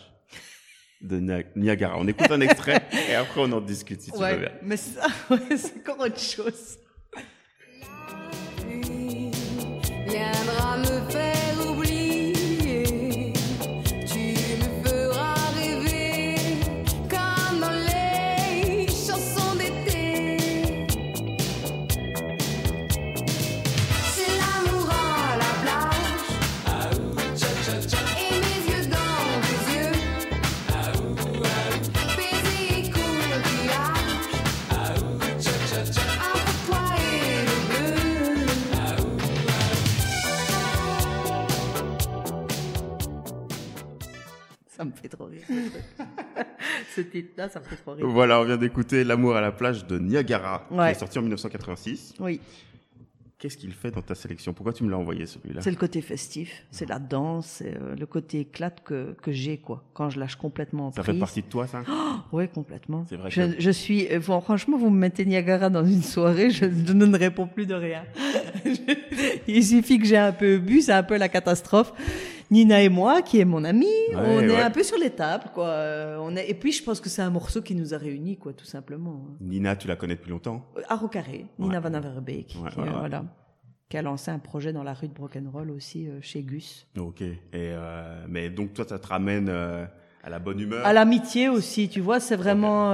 [1.02, 1.96] de Niagara.
[1.98, 4.52] On écoute un extrait et après on en discute si tu veux bien.
[4.64, 5.08] Mais ça,
[5.56, 6.78] c'est encore autre chose.
[44.82, 45.44] Ça me fait trop rire.
[46.96, 48.08] Ce titre-là, ça me fait trop rire.
[48.08, 52.16] Voilà, on vient d'écouter L'amour à la plage de Niagara, qui est sorti en 1986.
[52.20, 52.42] Oui.
[53.38, 54.54] Qu'est-ce qu'il fait dans ta sélection?
[54.54, 55.62] Pourquoi tu me l'as envoyé celui-là?
[55.62, 59.58] C'est le côté festif, c'est la danse, c'est euh, le côté éclate que, que j'ai
[59.58, 59.84] quoi.
[59.96, 61.82] Quand je lâche complètement Ça fait partie de toi ça?
[61.90, 63.04] Oh, Oui, complètement.
[63.10, 63.32] C'est vrai.
[63.32, 63.60] Je, que...
[63.60, 67.48] je suis euh, franchement, vous me mettez Niagara dans une soirée, je, je ne réponds
[67.48, 68.04] plus de rien.
[69.48, 71.94] Il suffit que j'ai un peu bu, c'est un peu la catastrophe.
[72.52, 75.74] Nina et moi, qui est mon amie, on est un peu sur les tables, quoi.
[76.20, 76.50] On est...
[76.50, 79.26] Et puis, je pense que c'est un morceau qui nous a réunis, quoi, tout simplement.
[79.40, 80.66] Nina, tu la connais depuis longtemps?
[80.90, 83.24] À Rocarré, Nina Van Averbeek, qui, voilà,
[83.88, 86.88] qui a lancé un projet dans la rue de Brokenroll aussi, euh, chez Gus.
[86.98, 87.22] Ok.
[87.22, 89.86] Et euh, mais donc, toi, ça te ramène euh,
[90.22, 90.86] à la bonne humeur?
[90.86, 92.90] À l'amitié aussi, tu vois, c'est vraiment...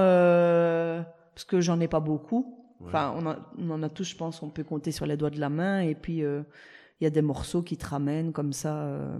[1.33, 2.53] parce que j'en ai pas beaucoup.
[2.85, 3.25] Enfin, on,
[3.59, 5.79] on, en a tous, je pense, on peut compter sur les doigts de la main.
[5.79, 9.17] Et puis, il y a des morceaux qui te ramènent comme ça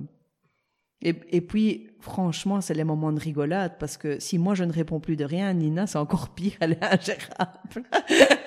[1.02, 4.72] et, et, puis, franchement, c'est les moments de rigolade parce que si moi je ne
[4.72, 7.84] réponds plus de rien, Nina, c'est encore pire, elle est ingérable.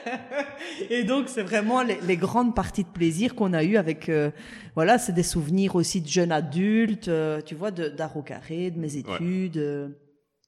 [0.90, 4.32] et donc, c'est vraiment les, les, grandes parties de plaisir qu'on a eues avec, euh,
[4.74, 8.96] voilà, c'est des souvenirs aussi de jeunes adultes, euh, tu vois, d'art carré, de mes
[8.96, 9.58] études.
[9.58, 9.88] Euh.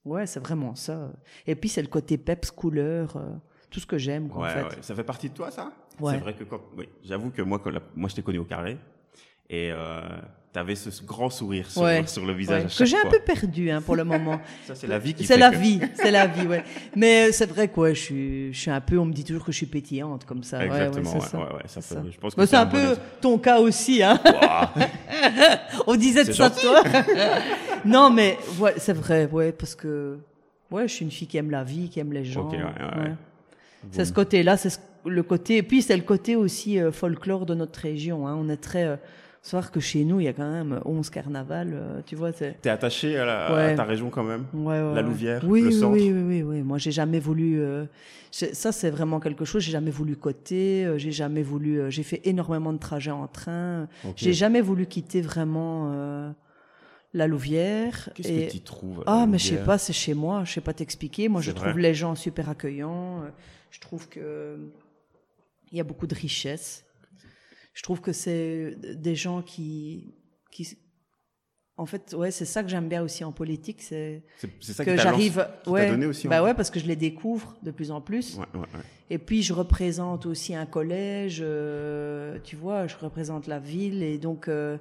[0.04, 1.12] Ouais, c'est vraiment ça.
[1.46, 3.16] Et puis, c'est le côté peps, couleur,
[3.70, 4.62] tout ce que j'aime, ouais, en fait.
[4.62, 4.82] Ouais.
[4.82, 5.72] Ça fait partie de toi, ça?
[5.98, 8.76] C'est vrai que quand, oui, j'avoue que moi, quand moi, je t'ai connu au carré.
[9.48, 10.00] Et euh,
[10.52, 12.76] tu avais ce grand sourire sur, sur le visage.
[12.76, 14.38] que j'ai un peu perdu hein, pour le moment.
[14.66, 16.62] Ça, c'est la vie qui C'est la vie, c'est la vie, ouais.
[16.94, 19.44] Mais euh, c'est vrai que je, suis, je suis un peu, on me dit toujours
[19.44, 20.62] que je suis pétillante comme ça.
[20.62, 21.80] Exactement, ouais, ça.
[21.80, 22.02] ça, ça.
[22.10, 24.02] Je pense que c'est un, peu ton cas aussi.
[24.02, 24.20] Hein.
[25.86, 26.82] on disait de ça toi.
[27.86, 30.18] non, mais ouais, c'est vrai, ouais, parce que
[30.70, 32.50] ouais, je suis une fille qui aime la vie, qui aime les gens.
[33.90, 35.56] C'est ce côté-là, c'est le côté.
[35.56, 38.28] Et puis c'est le côté aussi euh, folklore de notre région.
[38.28, 38.36] Hein.
[38.38, 38.98] On est très
[39.44, 42.32] Savoir que chez nous, il y a quand même 11 carnavals, euh, tu vois.
[42.32, 44.44] T'es attaché à, ta région quand même?
[44.54, 46.62] Ouais, La Louvière, oui, le oui, centre oui, oui, oui, oui.
[46.62, 47.60] Moi, j'ai jamais voulu...
[47.60, 47.84] Euh,
[48.30, 49.64] ça, c'est vraiment quelque chose.
[49.64, 50.86] J'ai jamais voulu côté.
[50.86, 51.90] Euh, j'ai jamais voulu...
[51.90, 53.88] j'ai fait énormément de trajets en train.
[54.14, 55.92] J'ai jamais voulu quitter vraiment
[57.12, 58.10] la Louvière.
[58.14, 60.44] Qu'est-ce que tu trouves Ah, mais je sais pas, c'est chez moi.
[60.44, 61.28] Je sais pas t'expliquer.
[61.28, 63.24] Moi, je trouve les gens super accueillants.
[63.72, 64.56] Je trouve que
[65.72, 66.84] il y a beaucoup de richesse
[67.72, 70.14] je trouve que c'est des gens qui,
[70.50, 70.76] qui
[71.78, 74.22] en fait, ouais, c'est ça que j'aime bien aussi en politique, c'est
[74.84, 78.00] que j'arrive, ouais, donné aussi, bah ouais, parce que je les découvre de plus en
[78.00, 78.36] plus.
[78.36, 78.66] Ouais, ouais,
[79.08, 84.18] et puis je représente aussi un collège, euh, tu vois, je représente la ville et
[84.18, 84.76] donc euh,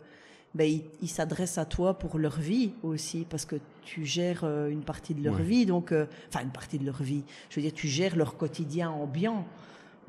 [0.53, 4.83] ben, ils, s'adressent à toi pour leur vie aussi, parce que tu gères euh, une
[4.83, 5.93] partie de leur vie, donc,
[6.27, 7.23] enfin une partie de leur vie.
[7.49, 9.47] Je veux dire, tu gères leur quotidien ambiant.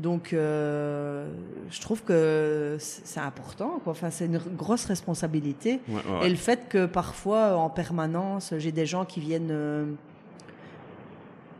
[0.02, 1.28] Donc, euh,
[1.70, 3.80] je trouve que c'est important.
[3.84, 3.92] Quoi.
[3.92, 5.80] Enfin, c'est une grosse responsabilité.
[6.22, 9.84] Et le fait que parfois, en permanence, j'ai des gens qui viennent, euh,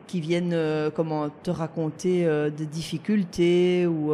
[0.08, 2.26] qui viennent, euh, comment te raconter
[2.56, 4.12] des difficultés ou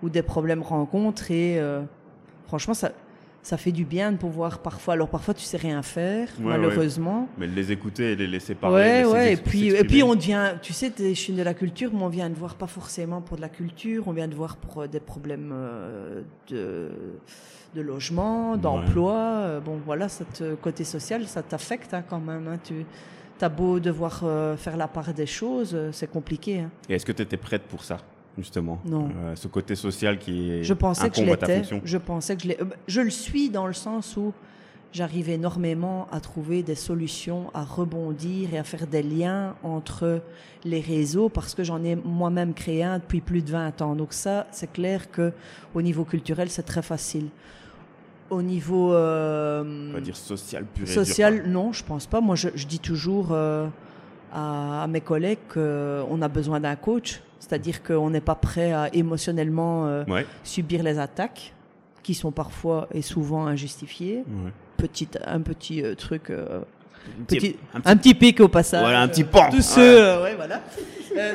[0.00, 1.60] ou des problèmes rencontrés.
[2.46, 2.90] franchement, ça,
[3.48, 4.92] ça fait du bien de pouvoir parfois.
[4.92, 7.28] Alors parfois tu sais rien faire, malheureusement.
[7.38, 8.76] Mais les écouter et les laisser parler.
[8.76, 9.32] Ouais, ouais.
[9.32, 12.10] Et puis, et puis on devient, tu sais, je suis de la culture, mais on
[12.10, 14.86] vient de voir pas forcément pour de la culture, on vient de voir pour euh,
[14.86, 16.90] des problèmes euh, de
[17.74, 19.14] de logement, d'emploi.
[19.14, 22.48] Euh, bon, voilà, cette côté social, ça t'affecte hein, quand même.
[22.48, 22.58] Hein.
[22.62, 22.84] Tu
[23.40, 24.24] as beau devoir
[24.58, 26.60] faire la part des choses, c'est compliqué.
[26.60, 26.70] Hein.
[26.90, 27.96] Et est-ce que tu étais prête pour ça?
[28.38, 28.80] Justement.
[28.84, 29.08] Non.
[29.08, 31.62] Euh, ce côté social qui est je pensais que je l'étais.
[31.84, 32.60] Je pensais que je l'ai.
[32.60, 34.32] Euh, je le suis dans le sens où
[34.92, 40.22] j'arrive énormément à trouver des solutions, à rebondir et à faire des liens entre
[40.64, 43.94] les réseaux parce que j'en ai moi-même créé un depuis plus de 20 ans.
[43.94, 45.32] Donc ça, c'est clair que
[45.74, 47.28] au niveau culturel, c'est très facile.
[48.30, 52.20] Au niveau euh, on va dire social pur social, non, je pense pas.
[52.20, 53.66] Moi, je, dis toujours euh,
[54.32, 58.94] à, à, mes collègues qu'on a besoin d'un coach c'est-à-dire qu'on n'est pas prêt à
[58.94, 60.04] émotionnellement euh,
[60.44, 61.54] subir les attaques,
[62.02, 64.24] qui sont parfois et souvent injustifiées.
[64.76, 66.30] Petit, un petit euh, truc.
[66.30, 66.60] Euh,
[67.26, 68.80] petit, un, petit, pic au passage.
[68.80, 69.50] Voilà, un petit pan.
[69.50, 70.62] Tous ceux, ouais, voilà.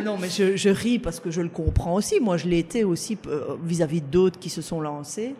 [0.04, 2.20] non, mais je, je, ris parce que je le comprends aussi.
[2.20, 3.18] Moi, je l'ai été aussi
[3.64, 5.36] vis-à-vis d'autres qui se sont lancés.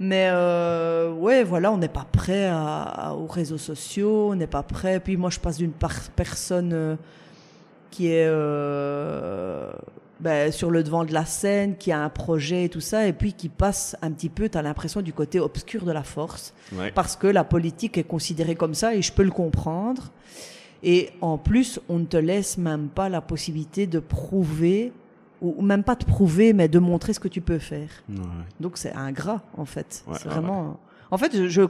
[0.00, 4.64] Mais euh, ouais, voilà, on n'est pas prêt à, aux réseaux sociaux, on n'est pas
[4.64, 4.98] prêt.
[4.98, 5.72] Puis moi, je passe d'une
[6.16, 6.98] personne
[7.92, 9.70] qui est euh,
[10.18, 13.12] ben, sur le devant de la scène, qui a un projet et tout ça, et
[13.12, 16.54] puis qui passe un petit peu, tu as l'impression, du côté obscur de la force,
[16.94, 20.10] parce que la politique est considérée comme ça, et je peux le comprendre.
[20.82, 24.92] Et en plus, on ne te laisse même pas la possibilité de prouver,
[25.40, 27.90] ou même pas de prouver, mais de montrer ce que tu peux faire.
[28.58, 30.04] Donc c'est ingrat, en fait.
[30.14, 30.80] c'est vraiment...
[31.10, 31.62] En fait, je,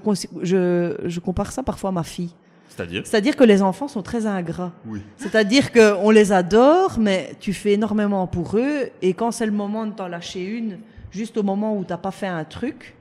[0.43, 2.33] je, je compare ça parfois à ma fille.
[2.75, 4.73] C'est-à-dire C'est-à-dire que les enfants sont très ingrats.
[4.87, 5.03] Oui.
[5.17, 9.87] C'est-à-dire qu'on les adore, mais tu fais énormément pour eux, et quand c'est le moment
[9.87, 10.79] de t'en lâcher une,
[11.11, 12.95] juste au moment où t'as pas fait un truc,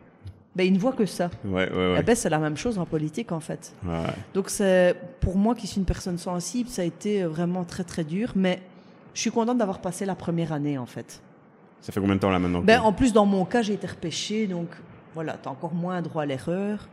[0.56, 1.30] ben ils ne voient que ça.
[1.46, 1.96] Ouais, ouais, ouais.
[2.00, 3.74] Eh ben, c'est la même chose en politique en fait.
[3.86, 4.14] Ouais.
[4.34, 8.04] Donc c'est pour moi qui suis une personne sensible, ça a été vraiment très très
[8.04, 8.62] dur, mais
[9.14, 11.22] je suis contente d'avoir passé la première année en fait.
[11.80, 13.88] Ça fait combien de temps là maintenant Ben en plus dans mon cas j'ai été
[13.88, 14.68] repêchée, donc
[15.16, 16.90] voilà, t'as encore moins droit à l'erreur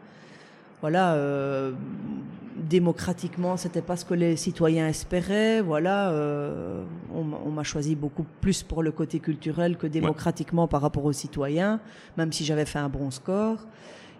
[0.81, 1.73] voilà, euh,
[2.59, 5.61] démocratiquement, c'était pas ce que les citoyens espéraient.
[5.61, 6.83] Voilà, euh,
[7.14, 11.81] on, m'a choisi beaucoup plus pour le côté culturel que démocratiquement par rapport aux citoyens,
[12.16, 13.59] même si j'avais fait un bon score.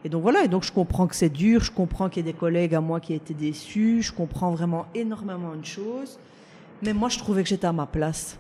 [0.05, 2.33] Et donc voilà, et donc je comprends que c'est dur, je comprends qu'il y ait
[2.33, 6.19] des collègues à moi qui étaient déçus, je comprends vraiment énormément de choses,
[6.83, 8.39] mais moi je trouvais que j'étais à ma place.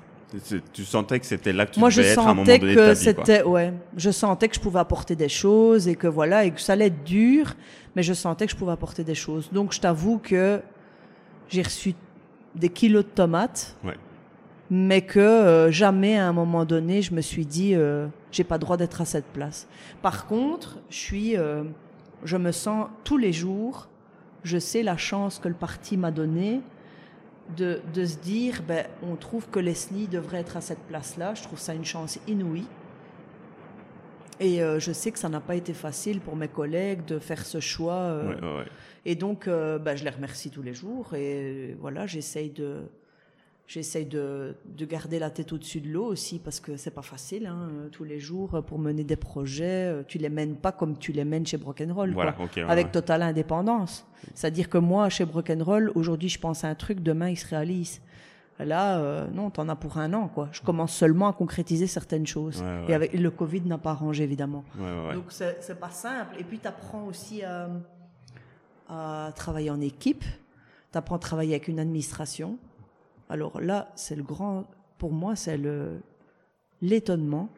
[0.73, 2.75] Tu sentais que c'était là que tu Moi, devais je être à un moment donné
[2.75, 6.51] que c'était, ouais, je sentais que je pouvais apporter des choses et que voilà, et
[6.51, 7.55] que ça allait être dur,
[7.97, 9.49] mais je sentais que je pouvais apporter des choses.
[9.53, 10.61] Donc, je t'avoue que
[11.49, 11.95] j'ai reçu
[12.55, 13.97] des kilos de tomates, ouais.
[14.71, 18.59] mais que euh, jamais à un moment donné, je me suis dit, euh, j'ai pas
[18.59, 19.67] droit d'être à cette place.
[20.03, 21.64] Par contre, je suis, euh,
[22.25, 23.88] je me sens tous les jours,
[24.45, 26.61] je sais la chance que le parti m'a donnée
[27.57, 31.35] de, de, se dire, ben, on trouve que Leslie devrait être à cette place-là.
[31.35, 32.67] Je trouve ça une chance inouïe.
[34.41, 37.45] Et euh, je sais que ça n'a pas été facile pour mes collègues de faire
[37.45, 37.95] ce choix.
[37.95, 38.65] Euh.
[39.05, 41.15] Et donc, euh, ben, je les remercie tous les jours.
[41.15, 42.83] Et voilà, j'essaye de,
[43.69, 47.47] J'essaye de, de, garder la tête au-dessus de l'eau aussi parce que c'est pas facile
[47.47, 50.05] hein, tous les jours pour mener des projets.
[50.09, 52.35] Tu les mènes pas comme tu les mènes chez Brock'n'Roll, voilà,
[52.66, 54.07] avec totale indépendance.
[54.35, 58.01] C'est-à-dire que moi, chez Brock'n'Roll, aujourd'hui, je pense à un truc, demain, il se réalise.
[58.64, 60.49] Là, euh, non, t'en as pour un an, quoi.
[60.51, 62.64] Je commence seulement à concrétiser certaines choses.
[62.89, 64.64] Et avec le Covid n'a pas arrangé, évidemment.
[65.14, 66.37] Donc c'est pas simple.
[66.39, 67.69] Et puis tu apprends aussi à,
[68.89, 70.25] à, travailler en équipe.
[70.91, 72.59] Tu apprends à travailler avec une administration.
[73.29, 74.64] Alors là, c'est le grand,
[74.99, 76.01] pour moi, c'est le
[76.81, 77.49] l'étonnement.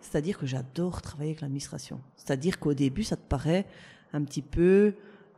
[0.00, 2.00] C'est-à-dire que j'adore travailler avec l'administration.
[2.16, 3.66] C'est-à-dire qu'au début, ça te paraît
[4.12, 4.94] un petit peu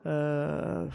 [0.06, 0.86] euh,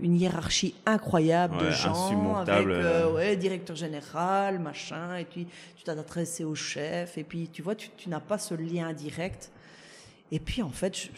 [0.00, 3.12] une hiérarchie incroyable de gens avec euh, euh.
[3.12, 5.46] ouais, directeur général, machin, et puis
[5.76, 9.52] tu t'adresses au chef, et puis tu vois, tu, tu n'as pas ce lien direct.
[10.32, 11.10] Et puis en fait,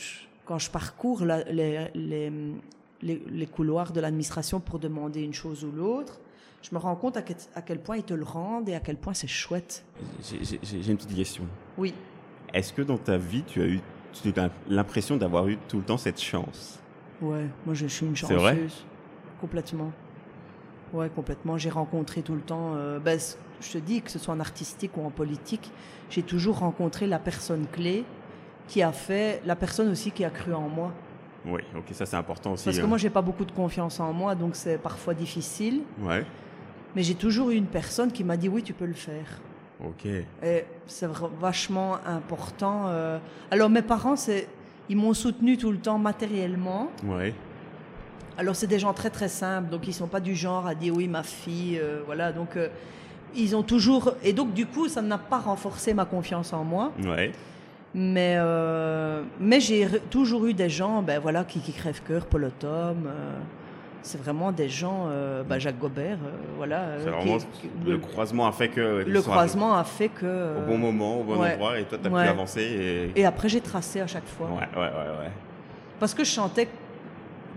[0.45, 2.31] quand je parcours les, les,
[3.03, 6.21] les, les, couloirs de l'administration pour demander une chose ou l'autre,
[6.65, 8.81] je me rends compte à quel, à quel, point ils te le rendent et à
[8.81, 9.85] quel point c'est chouette.
[10.23, 11.45] J'ai une petite question.
[11.77, 11.93] Oui.
[12.55, 13.81] Est-ce que dans ta vie, tu as eu
[14.69, 16.81] l'impression d'avoir eu tout le temps cette chance?
[17.21, 18.39] Ouais, moi je suis une chanceuse.
[18.39, 18.59] Vrai?
[19.41, 19.93] complètement.
[20.95, 21.59] Ouais, complètement.
[21.59, 22.75] J'ai rencontré tout le temps.
[22.77, 23.19] Euh, ben,
[23.61, 25.71] je te dis que ce soit en artistique ou en politique,
[26.09, 28.05] j'ai toujours rencontré la personne clé
[28.69, 30.93] qui a fait, la personne aussi qui a cru en moi.
[31.47, 32.65] Oui, ok, ça c'est important aussi.
[32.65, 32.87] Parce que hein.
[32.87, 35.83] moi j'ai pas beaucoup de confiance en moi, donc c'est parfois difficile.
[36.01, 36.25] Ouais.
[36.95, 39.41] Mais j'ai toujours eu une personne qui m'a dit oui, tu peux le faire.
[39.85, 40.07] Ok.
[40.07, 41.09] Et c'est
[41.41, 42.85] vachement important.
[42.87, 43.19] Euh.
[43.51, 44.49] Alors mes parents, c'est,
[44.89, 46.91] ils m'ont soutenu tout le temps matériellement.
[47.05, 47.35] Ouais.
[48.37, 50.95] Alors c'est des gens très très simples, donc ils sont pas du genre à dire
[50.95, 52.33] oui ma fille, euh, voilà.
[52.33, 52.69] Donc euh,
[53.37, 56.93] ils ont toujours et donc du coup ça n'a pas renforcé ma confiance en moi.
[57.05, 57.33] Ouais.
[57.95, 62.51] Mais euh, mais j'ai toujours eu des gens, ben voilà, qui, qui crèvent cœur, Paul
[64.05, 65.09] c'est vraiment des gens,
[65.49, 66.19] ben Jacques Gobert,
[66.57, 66.99] voilà.
[66.99, 67.39] Vraiment,
[67.87, 69.03] le croisement a fait que.
[69.07, 70.59] Le croisement a fait que.
[70.59, 72.63] au bon moment, au bon endroit, et toi, tu as pu avancer.
[73.17, 73.21] Et...
[73.21, 74.49] et après, j'ai tracé à chaque fois.
[74.49, 75.31] Ouais, ouais, ouais, ouais.
[75.99, 76.69] Parce que je chantais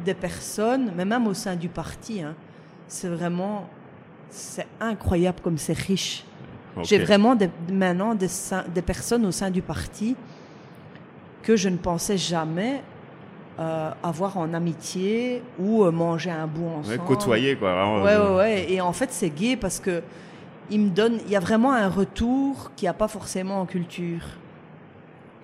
[0.05, 2.35] des personnes, mais même au sein du parti, hein,
[2.87, 3.67] c'est vraiment,
[4.29, 6.23] c'est incroyable comme c'est riche.
[6.83, 7.35] J'ai vraiment
[7.71, 8.27] maintenant des,
[8.73, 10.15] des, personnes au sein du parti
[11.41, 12.83] que je ne pensais jamais
[13.60, 16.99] euh, avoir en amitié ou euh, manger un bout ensemble.
[16.99, 18.01] côtoyer quoi.
[18.03, 18.72] ouais, ouais, ouais.
[18.72, 20.03] Et en fait, c'est gay parce que
[20.70, 23.66] il me donne, il y a vraiment un retour qu'il n'y a pas forcément en
[23.66, 24.22] culture.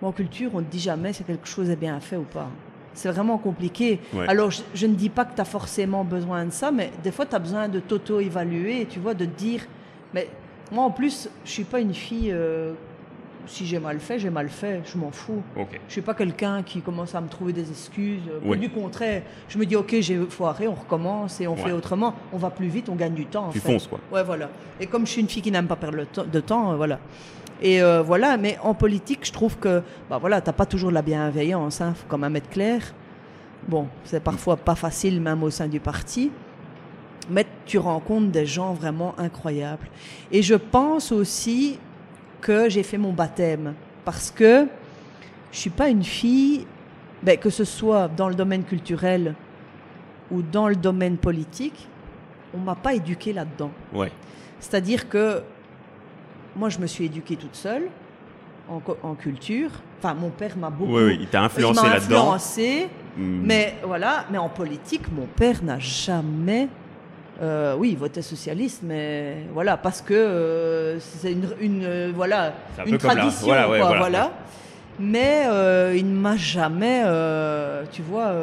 [0.01, 2.49] en culture, on ne dit jamais si quelque chose est bien fait ou pas.
[2.93, 3.99] C'est vraiment compliqué.
[4.27, 7.25] Alors, je, ne dis pas que tu as forcément besoin de ça, mais des fois,
[7.25, 9.61] tu as besoin de t'auto-évaluer, tu vois, de te dire,
[10.13, 10.27] mais
[10.71, 12.73] moi, en plus, je suis pas une fille, euh,
[13.47, 15.41] si j'ai mal fait, j'ai mal fait, je m'en fous.
[15.55, 15.79] Okay.
[15.87, 18.21] Je suis pas quelqu'un qui commence à me trouver des excuses.
[18.59, 22.13] Du contraire, je me dis, ok, j'ai foiré, on recommence et on fait autrement.
[22.31, 23.49] On va plus vite, on gagne du temps.
[23.51, 23.99] tu fonces, quoi.
[24.11, 24.49] Ouais, voilà.
[24.79, 26.99] Et comme je suis une fille qui n'aime pas perdre de temps, euh, voilà.
[27.61, 31.01] Et euh, voilà, mais en politique, je trouve que, bah voilà, t'as pas toujours la
[31.01, 32.93] bienveillance, hein, faut quand même être clair.
[33.67, 36.31] Bon, c'est parfois pas facile, même au sein du parti.
[37.29, 39.87] Mais tu rencontres des gens vraiment incroyables.
[40.31, 41.79] Et je pense aussi
[42.43, 43.73] que j'ai fait mon baptême.
[44.05, 44.67] Parce que
[45.51, 46.67] je suis pas une fille,
[47.23, 49.33] ben, que ce soit dans le domaine culturel
[50.29, 51.87] ou dans le domaine politique,
[52.53, 53.71] on m'a pas éduquée là-dedans.
[53.93, 54.11] Ouais.
[54.59, 55.41] C'est-à-dire que
[56.55, 57.87] moi, je me suis éduquée toute seule
[58.69, 59.69] en, culture.
[59.99, 60.95] Enfin, mon père m'a beaucoup.
[60.95, 62.33] Oui, oui, il t'a influencé là-dedans.
[62.33, 62.89] influencé.
[63.17, 63.41] Hmm.
[63.43, 66.67] Mais voilà, mais en politique, mon père n'a jamais.
[67.41, 72.53] Euh, oui, il votait socialiste, mais voilà, parce que euh, c'est une, une voilà,
[72.85, 74.31] une tradition, voilà, quoi, voilà.
[74.99, 77.01] Mais euh, il ne m'a jamais,
[77.91, 78.33] tu vois.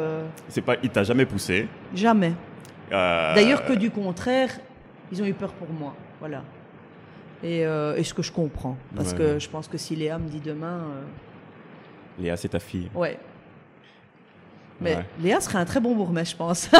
[0.49, 1.67] C'est pas, il t'a jamais poussé.
[1.95, 2.33] Jamais.
[2.89, 4.49] D'ailleurs, que du contraire,
[5.11, 6.43] ils ont eu peur pour moi, voilà.
[7.43, 8.77] Et, euh, ce que je comprends.
[8.95, 10.79] Parce que je pense que si Léa me dit demain.
[10.79, 11.01] Euh,
[12.19, 12.89] Léa, c'est ta fille.
[12.93, 13.17] Ouais.
[14.81, 16.67] Mais Léa serait un très bon bourgmestre, je pense.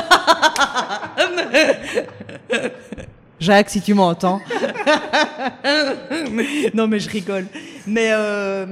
[3.39, 4.41] Jacques, si tu m'entends.
[6.73, 7.45] non, mais je rigole.
[7.87, 8.65] Mais euh,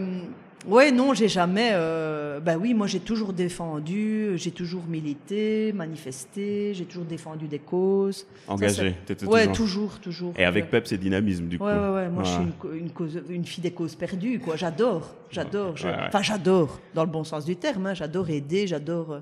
[0.70, 1.72] Ouais, non, j'ai jamais.
[1.74, 7.60] Euh, bah oui, moi j'ai toujours défendu, j'ai toujours milité, manifesté, j'ai toujours défendu des
[7.60, 8.28] causes.
[8.48, 8.96] Engagé,
[9.26, 10.34] Ouais, toujours, toujours.
[10.38, 11.66] Et avec Pep, c'est dynamisme du coup.
[11.66, 12.10] Ouais, ouais, ouais.
[12.10, 14.56] Moi, je suis une, une, cause, une, fille des causes perdues, quoi.
[14.56, 15.76] J'adore, j'adore.
[16.08, 17.88] Enfin, j'adore, dans le bon sens du terme.
[17.88, 17.94] Hein.
[17.96, 19.14] J'adore aider, j'adore.
[19.14, 19.20] Euh,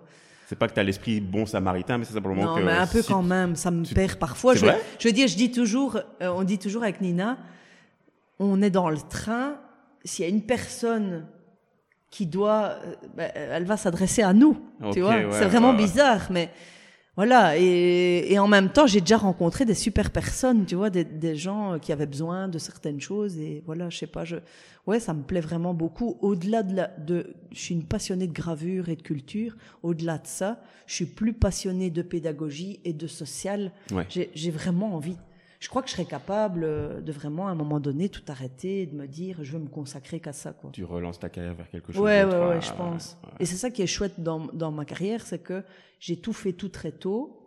[0.48, 2.60] c'est pas que tu as l'esprit bon samaritain, mais c'est simplement non, que.
[2.60, 3.56] Non, mais un peu quand même.
[3.56, 4.56] Ça me perd parfois.
[4.56, 4.80] Je, vrai?
[5.00, 7.38] je veux dire, je dis toujours, euh, on dit toujours avec Nina,
[8.39, 9.56] on est dans le train
[10.04, 11.26] s'il y a une personne
[12.10, 14.58] qui doit, euh, bah, elle va s'adresser à nous,
[14.93, 15.16] tu vois.
[15.32, 16.49] c'est vraiment bizarre, mais
[17.18, 17.58] voilà.
[17.58, 21.36] Et, et en même temps, j'ai déjà rencontré des super personnes, tu vois, des, des,
[21.36, 23.39] gens qui avaient besoin de certaines choses.
[23.39, 24.38] Et voilà, je sais pas, je,
[24.86, 26.18] ouais, ça me plaît vraiment beaucoup.
[26.22, 29.58] Au-delà de la, de, je suis une passionnée de gravure et de culture.
[29.82, 33.72] Au-delà de ça, je suis plus passionnée de pédagogie et de social.
[34.10, 35.18] J'ai vraiment envie
[35.60, 36.62] je crois que je serais capable
[37.03, 39.70] de vraiment à un moment donné tout arrêter et de me dire je veux me
[39.70, 40.70] consacrer qu'à ça quoi.
[40.74, 43.18] Tu relances ta carrière vers quelque chose Ouais ouais ouais, je pense.
[43.39, 45.64] Et c'est ça qui est chouette dans, dans ma carrière, c'est que
[45.99, 47.43] j'ai tout fait tout très tôt.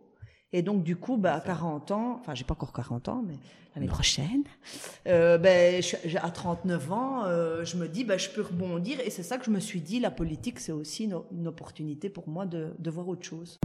[0.52, 3.34] Et donc du coup, bah, à 40 ans, enfin j'ai pas encore 40 ans, mais
[3.74, 4.42] l'année prochaine,
[5.06, 8.98] euh, ben, je, à 39 ans, euh, je me dis, ben, je peux rebondir.
[9.00, 12.08] Et c'est ça que je me suis dit, la politique, c'est aussi une, une, opportunité
[12.08, 13.60] pour moi de, de voir autre chose.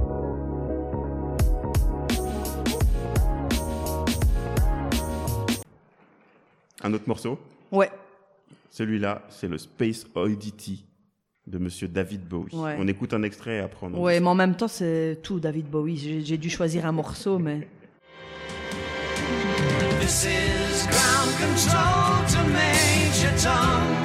[6.84, 7.40] Un autre morceau
[7.72, 7.90] Ouais.
[8.70, 10.86] Celui-là, c'est le Space Oddity
[11.48, 12.54] de Monsieur David Bowie.
[12.56, 12.76] Ouais.
[12.80, 15.68] On écoute un extrait et après on Ouais, mais en même temps, c'est tout David
[15.68, 16.24] Bowie.
[16.26, 17.68] J'ai dû choisir un morceau, mais.
[20.02, 24.05] This is ground control to Major Tom.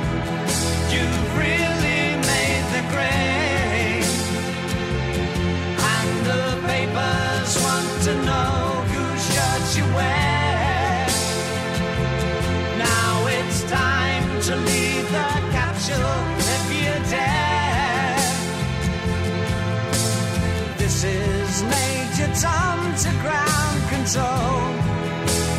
[22.40, 24.60] Major Tom to ground control.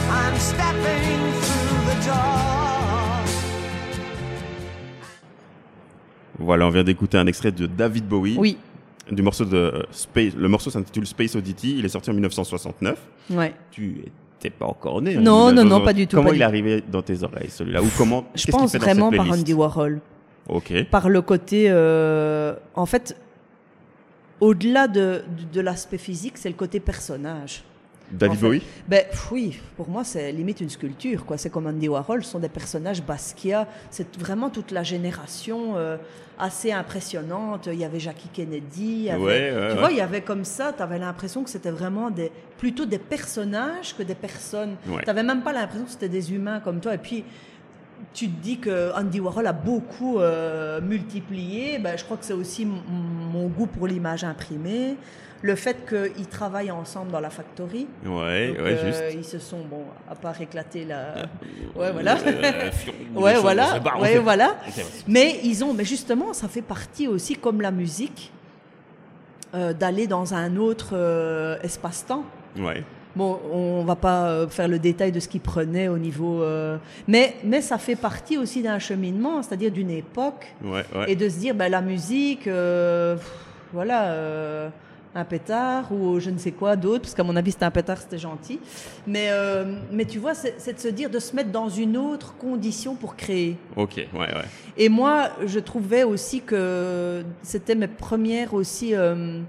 [0.09, 3.25] I'm stepping through the door.
[6.39, 8.35] Voilà, on vient d'écouter un extrait de David Bowie.
[8.37, 8.57] Oui.
[9.11, 10.33] Du morceau de Space.
[10.35, 11.77] Le morceau s'intitule Space Oddity.
[11.79, 12.97] Il est sorti en 1969.
[13.31, 13.53] Ouais.
[13.71, 14.05] Tu
[14.39, 15.15] étais pas encore né.
[15.15, 16.15] Non, non, non, pas du tout.
[16.15, 16.43] Comment pas il du...
[16.43, 20.01] est arrivé dans tes oreilles, celui-là Ou comment Je pense vraiment par Andy Warhol.
[20.47, 20.73] Ok.
[20.89, 23.15] Par le côté, euh, en fait,
[24.41, 27.63] au-delà de, de, de l'aspect physique, c'est le côté personnage.
[28.11, 31.25] David en fait, Bowie ben, Oui, pour moi, c'est limite une sculpture.
[31.25, 31.37] quoi.
[31.37, 33.67] C'est comme Andy Warhol, ce sont des personnages Basquiat.
[33.89, 35.95] C'est vraiment toute la génération euh,
[36.37, 37.69] assez impressionnante.
[37.71, 39.09] Il y avait Jackie Kennedy.
[39.09, 39.79] Avait, ouais, ouais, tu ouais.
[39.79, 42.99] vois, il y avait comme ça, tu avais l'impression que c'était vraiment des, plutôt des
[42.99, 44.75] personnages que des personnes.
[44.85, 46.95] Tu n'avais même pas l'impression que c'était des humains comme toi.
[46.95, 47.23] Et puis,
[48.13, 51.79] tu te dis que Andy Warhol a beaucoup euh, multiplié.
[51.79, 54.95] Ben, je crois que c'est aussi mon goût pour l'image imprimée
[55.41, 57.87] le fait qu'ils travaillent ensemble dans la factory.
[58.05, 59.03] Ouais, Donc, ouais, euh, juste.
[59.15, 61.27] Ils se sont, bon, à part éclater la.
[61.75, 62.17] Ouais, voilà.
[63.15, 63.79] Ouais, voilà.
[63.99, 64.55] Ouais, voilà.
[65.07, 68.31] Mais ils ont, mais justement, ça fait partie aussi, comme la musique,
[69.53, 72.23] euh, d'aller dans un autre euh, espace-temps.
[72.57, 72.83] Ouais.
[73.15, 76.77] Bon, on va pas euh, faire le détail de ce qu'ils prenaient au niveau, euh,
[77.07, 81.11] mais mais ça fait partie aussi d'un cheminement, c'est-à-dire d'une époque, ouais, ouais.
[81.11, 83.31] et de se dire, ben la musique, euh, pff,
[83.73, 84.69] voilà euh,
[85.13, 87.97] un pétard ou je ne sais quoi d'autre, parce qu'à mon avis c'était un pétard,
[87.97, 88.59] c'était gentil.
[89.05, 92.35] Mais, euh, mais tu vois, c'est de se dire de se mettre dans une autre
[92.37, 93.57] condition pour créer.
[93.75, 94.45] Ok, ouais, ouais.
[94.77, 99.41] Et moi, je trouvais aussi que c'était mes premières aussi euh,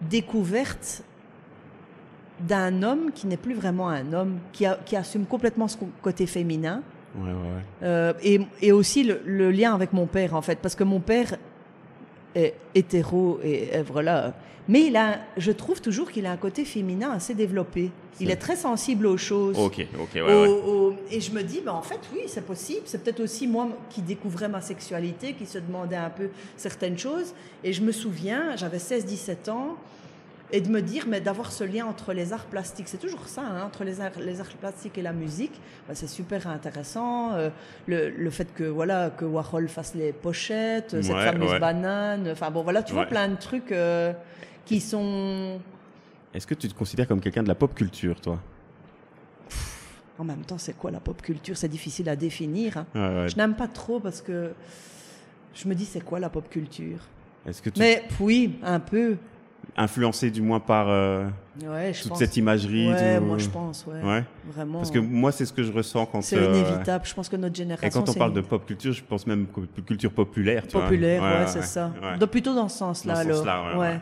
[0.00, 1.02] découvertes
[2.40, 6.26] d'un homme qui n'est plus vraiment un homme, qui, a, qui assume complètement son côté
[6.26, 6.82] féminin.
[7.16, 7.62] Ouais, ouais, ouais.
[7.82, 11.00] Euh, et, et, aussi le, le, lien avec mon père, en fait, parce que mon
[11.00, 11.36] père
[12.34, 14.34] est hétéro et, et voilà.
[14.68, 17.90] Mais il a, je trouve toujours qu'il a un côté féminin assez développé.
[18.20, 19.58] Il est très sensible aux choses.
[19.58, 20.16] Ok, ok,
[21.10, 22.82] et je me dis, ben en fait, oui, c'est possible.
[22.84, 27.32] C'est peut-être aussi moi qui découvrais ma sexualité, qui se demandait un peu certaines choses.
[27.64, 29.76] Et je me souviens, j'avais 16-17 ans,
[30.50, 33.42] et de me dire, mais d'avoir ce lien entre les arts plastiques, c'est toujours ça,
[33.42, 37.34] hein, entre les arts, les arts plastiques et la musique, ben, c'est super intéressant.
[37.34, 37.50] Euh,
[37.86, 41.58] le, le, fait que voilà que Warhol fasse les pochettes, ouais, cette fameuse ouais.
[41.58, 44.12] banane, enfin bon, voilà, tu vois plein de trucs euh,
[44.64, 45.60] qui sont.
[46.32, 48.40] Est-ce que tu te considères comme quelqu'un de la pop culture, toi?
[50.18, 51.56] En même temps, c'est quoi la pop culture?
[51.56, 52.78] C'est difficile à définir.
[52.94, 53.26] Hein.
[53.28, 54.52] Je n'aime pas trop parce que
[55.54, 57.00] je me dis, c'est quoi la pop culture?
[57.46, 57.78] Est-ce que tu...
[57.78, 59.16] Mais oui, un peu
[59.76, 61.26] influencé du moins par euh,
[61.62, 62.18] ouais, toute pense.
[62.18, 63.24] cette imagerie ouais, tout...
[63.24, 66.22] moi je pense ouais, ouais, vraiment parce que moi c'est ce que je ressens quand
[66.22, 68.92] c'est euh, inévitable je pense que notre génération et quand on parle de pop culture
[68.92, 69.46] je pense même
[69.86, 71.30] culture populaire tu populaire vois.
[71.30, 74.00] ouais, ouais c'est ça donc plutôt dans ce sens là dans alors sens -là, ouais,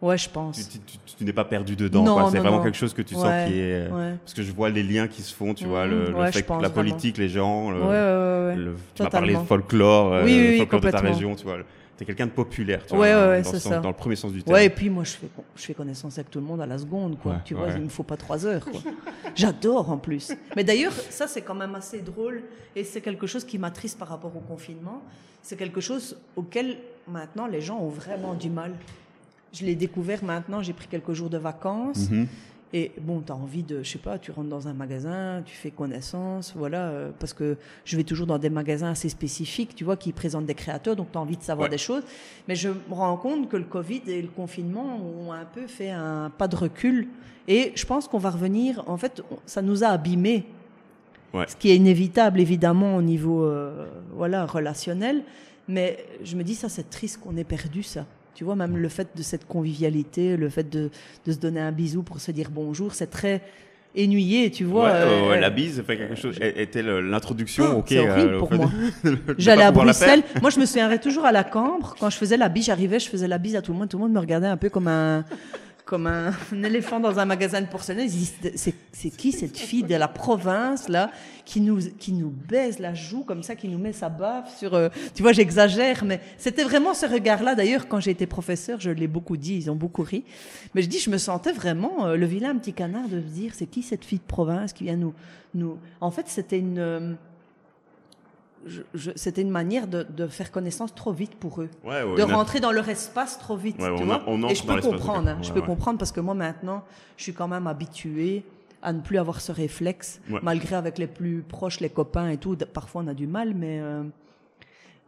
[0.00, 0.18] ouais.
[0.18, 0.68] Je pense.
[0.68, 2.30] Tu, tu, tu, tu n'es pas perdu dedans.
[2.30, 2.62] C'est vraiment non.
[2.62, 3.88] quelque chose que tu ouais, sens qui est.
[3.90, 4.14] Ouais.
[4.22, 6.30] Parce que je vois les liens qui se font, tu mmh, vois, le, le ouais,
[6.30, 7.70] fait que la politique, les gens.
[7.70, 11.34] Le, ouais, le, tu m'as parlé de folklore, oui, euh, oui, folklore de ta région,
[11.34, 11.58] tu vois.
[11.96, 13.78] T'es quelqu'un de populaire, tu ouais, vois, ouais, dans, c'est ça.
[13.78, 14.54] dans le premier sens du terme.
[14.54, 16.76] Ouais, et puis moi, je fais, je fais connaissance avec tout le monde à la
[16.78, 17.32] seconde, quoi.
[17.34, 18.80] Ouais, tu vois, il me faut pas trois heures, quoi.
[19.36, 20.32] J'adore, en plus.
[20.56, 22.42] Mais d'ailleurs, ça, c'est quand même assez drôle,
[22.74, 25.02] et c'est quelque chose qui m'attriste par rapport au confinement.
[25.40, 28.72] C'est quelque chose auquel, maintenant, les gens ont vraiment du mal.
[29.52, 32.26] Je l'ai découvert maintenant, j'ai pris quelques jours de vacances, mm -hmm.
[32.76, 35.54] Et bon, tu as envie de, je sais pas, tu rentres dans un magasin, tu
[35.54, 39.84] fais connaissance, voilà, euh, parce que je vais toujours dans des magasins assez spécifiques, tu
[39.84, 42.02] vois, qui présentent des créateurs, donc tu as envie de savoir des choses.
[42.48, 45.92] Mais je me rends compte que le Covid et le confinement ont un peu fait
[45.92, 47.06] un pas de recul.
[47.46, 50.44] Et je pense qu'on va revenir, en fait, ça nous a abîmés.
[51.46, 55.22] Ce qui est inévitable, évidemment, au niveau, euh, voilà, relationnel.
[55.68, 58.04] Mais je me dis, ça, c'est triste qu'on ait perdu ça.
[58.34, 60.90] Tu vois, même le fait de cette convivialité, le fait de,
[61.26, 63.42] de se donner un bisou pour se dire bonjour, c'est très
[63.96, 64.88] ennuyé, tu vois.
[64.88, 66.36] Euh, la bise fait quelque chose.
[66.40, 67.86] Était l'introduction, ok.
[67.88, 68.70] C'est horrible euh, pour moi.
[69.38, 70.22] J'allais à Bruxelles.
[70.40, 71.94] Moi, je me souviendrai toujours à la Cambre.
[71.98, 73.88] Quand je faisais la bise, j'arrivais, je faisais la bise à tout le monde.
[73.88, 75.24] Tout le monde me regardait un peu comme un
[75.84, 76.32] comme un,
[76.62, 78.08] éléphant dans un magasin de porcelaine.
[78.08, 81.10] C'est qui cette fille de la province là
[81.44, 84.74] qui nous qui nous baise la joue comme ça, qui nous met sa baffe sur.
[84.74, 87.54] Euh, tu vois, j'exagère, mais c'était vraiment ce regard-là.
[87.54, 90.24] D'ailleurs, quand j'ai été professeur, je l'ai beaucoup dit, ils ont beaucoup ri.
[90.74, 93.52] Mais je dis, je me sentais vraiment euh, le vilain petit canard de se dire,
[93.54, 95.14] c'est qui cette fille de province qui vient nous
[95.54, 95.78] nous.
[96.00, 97.12] En fait, c'était une euh,
[99.14, 102.88] c'était une manière de, de, faire connaissance trop vite pour eux, de rentrer dans leur
[102.88, 103.76] espace trop vite.
[103.78, 105.38] tu vois et je peux comprendre, hein.
[105.42, 106.84] je peux comprendre parce que moi maintenant,
[107.16, 108.44] je suis quand même habitué
[108.82, 112.56] à ne plus avoir ce réflexe, malgré avec les plus proches, les copains et tout.
[112.72, 114.02] Parfois, on a du mal, mais euh,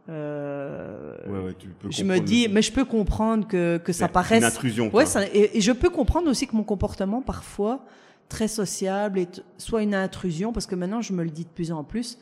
[0.09, 4.45] euh, tu peux je me dis, mais je peux comprendre que, que ça paraisse une
[4.45, 4.91] intrusion.
[5.05, 7.81] Ça, et, et, je peux comprendre aussi que mon comportement parfois
[8.29, 11.71] très sociable est soit une intrusion, parce que maintenant je me le dis de plus
[11.71, 12.17] en plus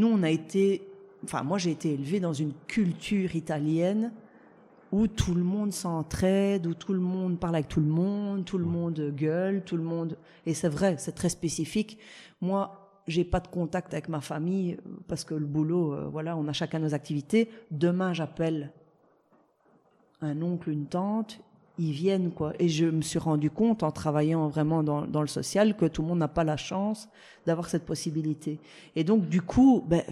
[0.00, 0.82] nous, on a été,
[1.24, 4.12] enfin, moi, j'ai été élevé dans une culture italienne
[4.92, 8.58] où tout le monde s'entraide, où tout le monde parle avec tout le monde, tout
[8.58, 10.16] le monde gueule, tout le monde.
[10.46, 11.98] Et c'est vrai, c'est très spécifique.
[12.40, 16.48] Moi, j'ai pas de contact avec ma famille parce que le boulot, euh, voilà, on
[16.48, 17.50] a chacun nos activités.
[17.70, 18.72] Demain, j'appelle
[20.22, 21.40] un oncle, une tante,
[21.80, 22.52] ils viennent quoi.
[22.58, 26.02] Et je me suis rendu compte en travaillant vraiment dans, dans le social que tout
[26.02, 27.08] le monde n'a pas la chance
[27.46, 28.60] d'avoir cette possibilité.
[28.96, 30.02] Et donc du coup, ben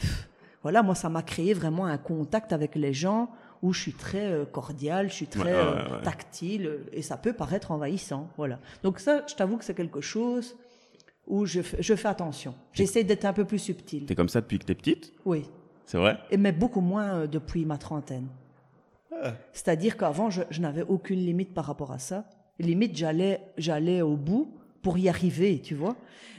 [0.63, 3.31] voilà, moi ça m'a créé vraiment un contact avec les gens
[3.63, 7.71] où je suis très euh, cordial, je suis très euh, tactile et ça peut paraître
[7.71, 8.59] envahissant, voilà.
[8.83, 10.57] Donc ça, je t'avoue que c'est quelque chose
[11.27, 12.55] où je, je fais attention.
[12.73, 14.07] J'essaie d'être un peu plus subtil.
[14.07, 15.13] T'es comme ça depuis que t'es petite?
[15.25, 15.45] Oui.
[15.85, 16.19] C'est vrai?
[16.31, 18.29] Et, Mais beaucoup moins euh, depuis ma trentaine.
[19.53, 22.25] C'est-à-dire qu'avant, je, n'avais aucune limite par rapport à ça.
[22.59, 25.97] Limite, j'allais, j'allais au bout pour y arriver, tu vois.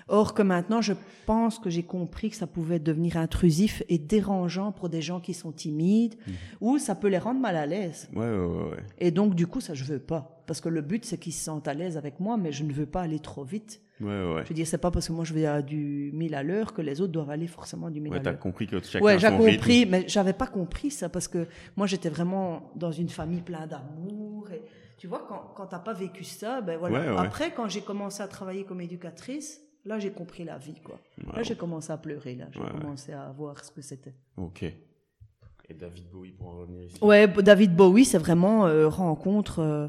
[0.07, 0.93] Or que maintenant, je
[1.27, 5.35] pense que j'ai compris que ça pouvait devenir intrusif et dérangeant pour des gens qui
[5.35, 6.33] sont timides, mhm.
[6.61, 8.09] ou ça peut les rendre mal à l'aise.
[8.15, 8.83] Ouais, ouais, ouais.
[8.97, 10.43] Et donc, du coup, ça, je veux pas.
[10.47, 12.73] Parce que le but, c'est qu'ils se sentent à l'aise avec moi, mais je ne
[12.73, 13.81] veux pas aller trop vite.
[14.01, 14.43] Ouais, ouais.
[14.43, 16.73] Je veux dire, c'est pas parce que moi je vais à du 1000 à l'heure
[16.73, 18.25] que les autres doivent aller forcément du 1000 à l'heure.
[18.25, 21.47] Ouais, t'as compris que chacun Ouais, j'ai compris, mais j'avais pas compris ça parce que
[21.75, 24.61] moi j'étais vraiment dans une famille pleine d'amour et
[25.00, 27.20] tu vois, quand, quand t'as pas vécu ça, ben voilà.
[27.20, 31.00] Après, quand j'ai commencé à travailler comme éducatrice, là j'ai compris la vie, quoi.
[31.34, 32.45] Là j'ai commencé à pleurer, là.
[32.52, 34.14] J'ai commencé à voir ce que c'était.
[34.38, 34.64] Ok.
[34.64, 36.97] Et David Bowie pour en revenir ici.
[37.04, 39.60] Ouais, David Bowie, c'est vraiment euh, rencontre.
[39.60, 39.88] Euh,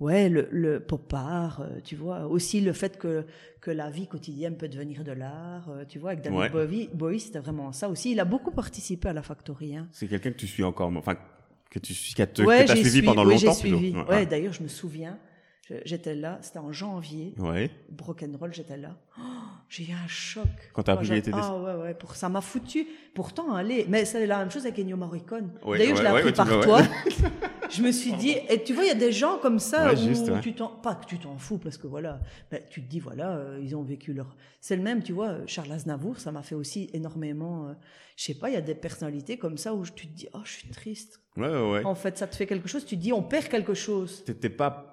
[0.00, 2.26] ouais, le, le pop art, euh, tu vois.
[2.26, 3.26] Aussi le fait que,
[3.60, 6.12] que la vie quotidienne peut devenir de l'art, euh, tu vois.
[6.12, 8.12] Avec David Bowie, Bowie c'était vraiment ça aussi.
[8.12, 9.76] Il a beaucoup participé à la Factory.
[9.76, 9.88] Hein.
[9.92, 11.16] C'est quelqu'un que tu suis encore, enfin,
[11.70, 13.54] que tu as suivi pendant oui, longtemps.
[13.54, 13.94] Suivi.
[14.08, 15.18] Ouais, d'ailleurs, je me souviens.
[15.84, 17.32] J'étais là, c'était en janvier.
[17.38, 17.70] Ouais.
[18.40, 18.96] Roll, j'étais là.
[19.18, 19.22] Oh,
[19.68, 20.48] j'ai eu un choc.
[20.72, 22.88] Quand t'as appris était Ah ouais, ouais, pour, ça m'a foutu.
[23.14, 25.52] Pourtant, allez, mais c'est la même chose avec Ennio Morricone.
[25.64, 26.82] D'ailleurs, je l'ai appris par toi.
[27.70, 30.40] je me suis dit, et tu vois, il y a des gens comme ça où
[30.40, 33.36] tu t'en, pas que tu t'en fous parce que voilà, ben, tu te dis voilà,
[33.36, 34.36] euh, ils ont vécu leur.
[34.60, 37.68] C'est le même, tu vois, Charles Aznavour, ça m'a fait aussi énormément.
[37.68, 37.72] Euh,
[38.16, 40.40] je sais pas, il y a des personnalités comme ça où tu te dis, oh,
[40.44, 41.20] je suis triste.
[41.36, 41.84] Ouais, ouais.
[41.84, 42.84] En fait, ça te fait quelque chose.
[42.84, 44.24] Tu te dis, on perd quelque chose.
[44.24, 44.89] T'étais pas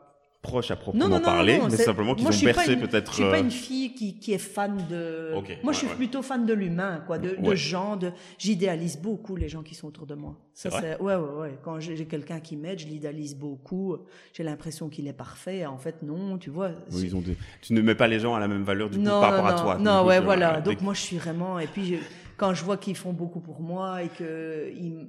[0.47, 3.11] proche à proprement parler, mais simplement qu'ils ont bercé peut-être.
[3.11, 5.33] Je suis pas euh, une fille qui, qui est fan de.
[5.63, 7.95] moi, je suis plutôt fan de l'humain, quoi, de, de gens.
[7.95, 8.11] De...
[8.37, 10.35] J'idéalise beaucoup les gens qui sont autour de moi.
[10.53, 11.59] Ça, c'est ouais, ouais, ouais.
[11.63, 13.97] Quand j'ai quelqu'un qui m'aide, je l'idéalise beaucoup.
[14.33, 15.65] J'ai l'impression qu'il est parfait.
[15.65, 16.71] En fait, non, tu vois.
[16.91, 17.23] ils ont
[17.61, 19.53] Tu ne mets pas les gens à la même valeur du coup par rapport à
[19.53, 19.77] toi.
[19.77, 20.61] Non, ouais, voilà.
[20.61, 21.59] Donc moi, je suis vraiment.
[21.59, 21.99] Et puis,
[22.37, 25.07] quand je vois qu'ils font beaucoup pour moi et que ils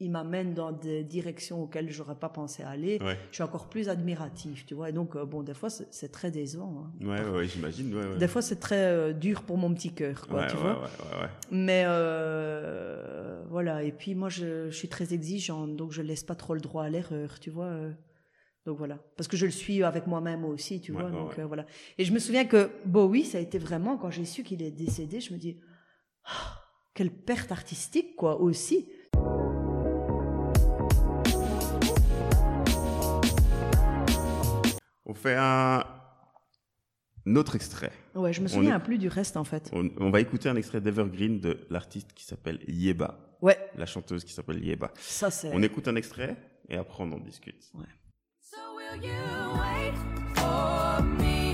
[0.00, 2.98] il m'amène dans des directions auxquelles j'aurais pas pensé aller.
[3.30, 4.88] Je suis encore plus admiratif, tu vois.
[4.88, 6.86] Et donc, euh, bon, des fois, c'est très décevant.
[7.02, 7.06] Hein.
[7.06, 7.94] Ouais, ouais, j'imagine.
[7.94, 10.88] Ouais, des fois, c'est très euh, dur pour mon petit cœur, quoi, tu vois.
[11.50, 13.82] Mais euh, voilà.
[13.82, 16.84] Et puis, moi, je, je, suis très exigeante, donc je laisse pas trop le droit
[16.84, 17.70] à l'erreur, tu vois.
[18.66, 21.10] Donc voilà, parce que je le suis avec moi-même aussi, tu vois.
[21.10, 21.66] donc voilà.
[21.98, 24.70] Et je me souviens que Bowie, ça a été vraiment quand j'ai su qu'il est
[24.70, 25.58] décédé, je me dis,
[26.26, 26.52] oh,
[26.94, 28.86] quelle perte artistique, quoi, aussi
[35.10, 35.84] On fait un,
[37.34, 37.90] autre extrait.
[38.14, 39.68] Ouais, je me souviens plus du reste en fait.
[39.72, 43.18] On, va écouter un extrait d'Evergreen de l'artiste qui s'appelle Yeba.
[43.42, 43.58] Ouais.
[43.74, 44.92] La chanteuse qui s'appelle Yeba.
[45.00, 45.50] Ça c'est.
[45.52, 46.36] On écoute un extrait
[46.68, 47.72] et après on en discute.
[47.74, 47.86] Ouais.
[48.40, 49.10] So will you
[49.58, 49.96] wait
[50.36, 51.49] for me,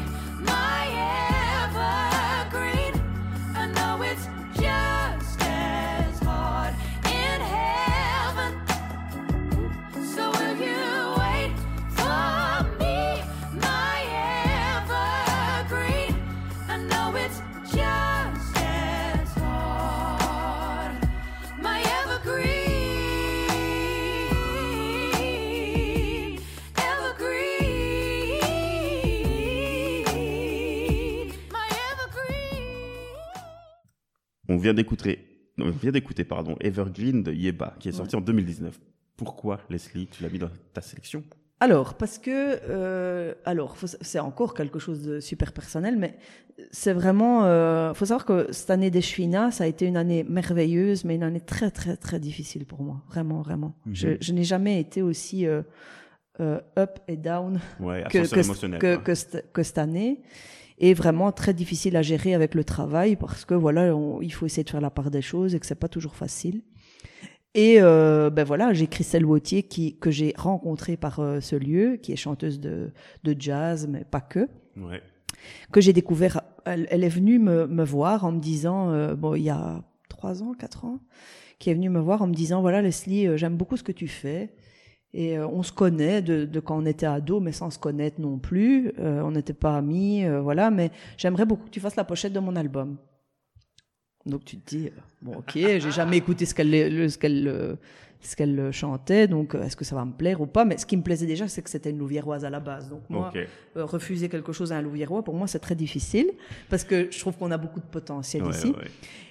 [34.48, 35.18] On vient d'écouter,
[35.58, 38.78] on vient d'écouter, pardon, Evergreen de Yeba, qui est sorti en 2019.
[39.16, 41.24] Pourquoi, Leslie, tu l'as mis dans ta sélection?
[41.58, 42.30] Alors, parce que,
[42.68, 46.18] euh, alors, c'est encore quelque chose de super personnel, mais
[46.70, 51.04] c'est vraiment, euh, faut savoir que cette année des ça a été une année merveilleuse,
[51.04, 53.02] mais une année très, très, très difficile pour moi.
[53.08, 53.74] Vraiment, vraiment.
[53.86, 54.18] Mhm.
[54.20, 55.62] Je, n'ai jamais été aussi euh,
[56.40, 60.20] euh up et down que, que, que, que, cette année
[60.78, 64.64] et vraiment très difficile à gérer avec le travail parce que voilà, il faut essayer
[64.64, 66.62] de faire la part des choses et que c'est pas toujours facile.
[67.56, 71.96] Et euh, ben voilà, j'ai Christelle Wautier qui que j'ai rencontrée par euh, ce lieu,
[71.96, 72.92] qui est chanteuse de,
[73.24, 74.46] de jazz, mais pas que.
[74.76, 75.00] Ouais.
[75.72, 76.42] Que j'ai découvert.
[76.66, 79.82] Elle, elle, est venue me, me voir en me disant, euh, bon, il y a
[80.10, 81.00] trois ans, quatre ans,
[81.58, 84.06] qui est venue me voir en me disant, voilà Leslie, j'aime beaucoup ce que tu
[84.06, 84.52] fais.
[85.18, 88.38] Et euh, on se connaît de, quand on était ado, mais sans se connaître non
[88.38, 88.92] plus.
[88.98, 90.70] Euh, on n'était pas amis, euh, voilà.
[90.70, 92.98] Mais j'aimerais beaucoup que tu fasses la pochette de mon album.
[94.26, 94.90] Donc tu te dis,
[95.22, 97.78] bon ok, j'ai jamais écouté ce qu'elle ce qu'elle
[98.26, 100.64] ce qu'elle chantait, donc est-ce que ça va me plaire ou pas?
[100.64, 102.88] Mais ce qui me plaisait déjà, c'est que c'était une louviéroise à la base.
[102.88, 103.32] Donc moi,
[103.74, 106.30] refuser quelque chose à un louviérois, pour moi, c'est très difficile
[106.68, 108.72] parce que je trouve qu'on a beaucoup de potentiel ici.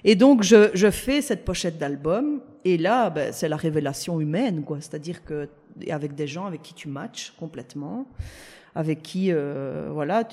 [0.04, 4.64] Et donc je, je fais cette pochette d'album et là, ben, c'est la révélation humaine,
[4.64, 4.78] quoi.
[4.80, 5.48] C'est-à-dire que
[5.90, 8.06] avec des gens avec qui tu matches complètement,
[8.74, 10.26] avec qui, euh, voilà.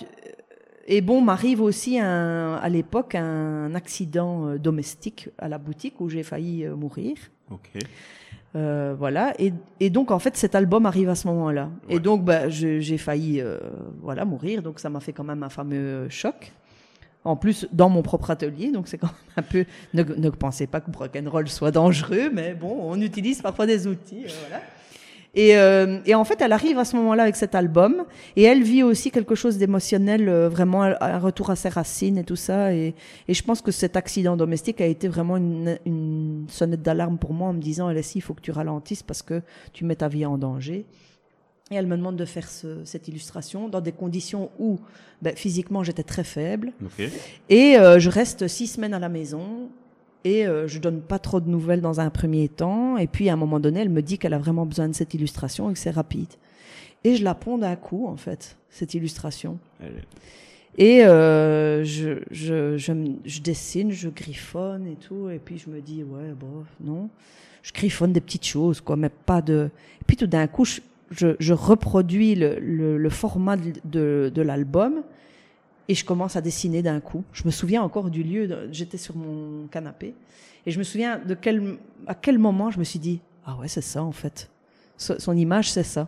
[0.87, 6.09] Et bon, m'arrive aussi un, à l'époque un accident euh, domestique à la boutique où
[6.09, 7.15] j'ai failli euh, mourir.
[7.51, 7.69] Ok.
[8.55, 9.33] Euh, voilà.
[9.39, 11.69] Et, et, donc, en fait, cet album arrive à ce moment-là.
[11.89, 13.57] Et donc, bah, j'ai failli euh,
[14.01, 14.61] voilà, mourir.
[14.61, 16.51] Donc, ça m'a fait quand même un fameux choc.
[17.25, 18.71] En plus, dans mon propre atelier.
[18.71, 19.65] Donc, c'est quand même un peu.
[19.93, 24.25] Ne, ne pensez pas que rock'n'roll soit dangereux, mais bon, on utilise parfois des outils.
[24.41, 24.61] voilà.
[25.35, 28.05] Et, euh, et, en fait, elle arrive à ce moment-là avec cet album,
[28.35, 32.23] et elle vit aussi quelque chose d'émotionnel, euh, vraiment un retour à ses racines et
[32.23, 32.73] tout ça.
[32.73, 32.93] Et,
[33.27, 37.33] et, je pense que cet accident domestique a été vraiment une, une sonnette d'alarme pour
[37.33, 39.41] moi en me disant, Alessi, il faut que tu ralentisses parce que
[39.73, 40.85] tu mets ta vie en danger.
[41.71, 44.79] Et elle me demande de faire ce, cette illustration dans des conditions où
[45.21, 46.73] ben, physiquement j'étais très faible.
[46.85, 47.09] Okay.
[47.49, 49.69] Et euh, je reste six semaines à la maison
[50.23, 52.97] et euh, je donne pas trop de nouvelles dans un premier temps.
[52.97, 55.13] Et puis à un moment donné, elle me dit qu'elle a vraiment besoin de cette
[55.13, 56.29] illustration et que c'est rapide.
[57.03, 59.59] Et je la ponds d'un coup, en fait, cette illustration.
[60.77, 62.93] Et euh, je, je, je,
[63.25, 65.29] je, dessine, je griffonne et tout.
[65.29, 67.09] Et puis je me dis, ouais, bon, non.
[67.61, 69.69] Je griffonne des petites choses, quoi, mais pas de.
[70.01, 74.31] Et puis tout d'un coup, je, je, je reproduis le, le, le, format de, de,
[74.33, 75.03] de l'album
[75.87, 77.23] et je commence à dessiner d'un coup.
[77.33, 80.13] Je me souviens encore du lieu, j'étais sur mon canapé,
[80.65, 81.77] et je me souviens de quel,
[82.07, 84.49] à quel moment je me suis dit, ah ouais, c'est ça en fait.
[84.97, 86.07] Son image, c'est ça.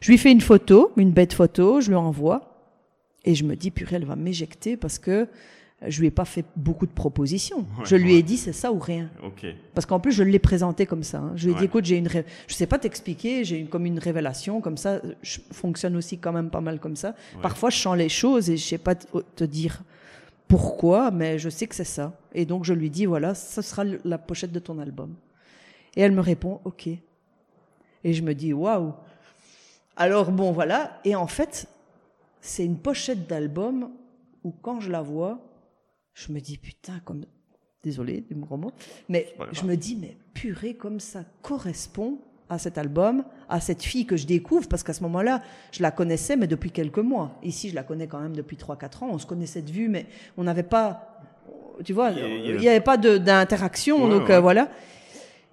[0.00, 2.54] Je lui fais une photo, une bête photo, je lui envoie,
[3.24, 5.26] et je me dis, purée, elle va m'éjecter parce que
[5.86, 7.66] je lui ai pas fait beaucoup de propositions.
[7.84, 9.10] je lui ai dit c'est ça ou rien.
[9.74, 11.18] Parce qu'en plus je l'ai présenté comme ça.
[11.18, 11.32] Hein.
[11.36, 13.98] Je lui ai dit écoute j'ai une je sais pas t'expliquer j'ai une comme une
[13.98, 17.14] révélation comme ça je fonctionne aussi quand même pas mal comme ça.
[17.42, 19.82] Parfois je sens les choses et je sais pas te dire
[20.48, 22.12] pourquoi mais je sais que c'est ça.
[22.32, 25.14] Et donc je lui dis voilà ça sera la pochette de ton album.
[25.96, 26.88] Et elle me répond ok.
[28.06, 28.94] Et je me dis waouh.
[29.96, 31.66] Alors bon voilà et en fait
[32.40, 33.90] c'est une pochette d'album
[34.44, 35.40] où quand je la vois
[36.14, 37.24] je me dis putain comme
[37.82, 38.72] désolé du gros mot
[39.08, 44.06] mais je me dis mais purée comme ça correspond à cet album, à cette fille
[44.06, 45.42] que je découvre, parce qu'à ce moment-là,
[45.72, 47.38] je la connaissais, mais depuis quelques mois.
[47.42, 49.08] Ici, je la connais quand même depuis 3-4 ans.
[49.12, 50.06] On se connaissait de vue, mais
[50.36, 51.20] on n'avait pas,
[51.84, 54.68] tu vois, il n'y avait pas d'interaction, donc euh, voilà.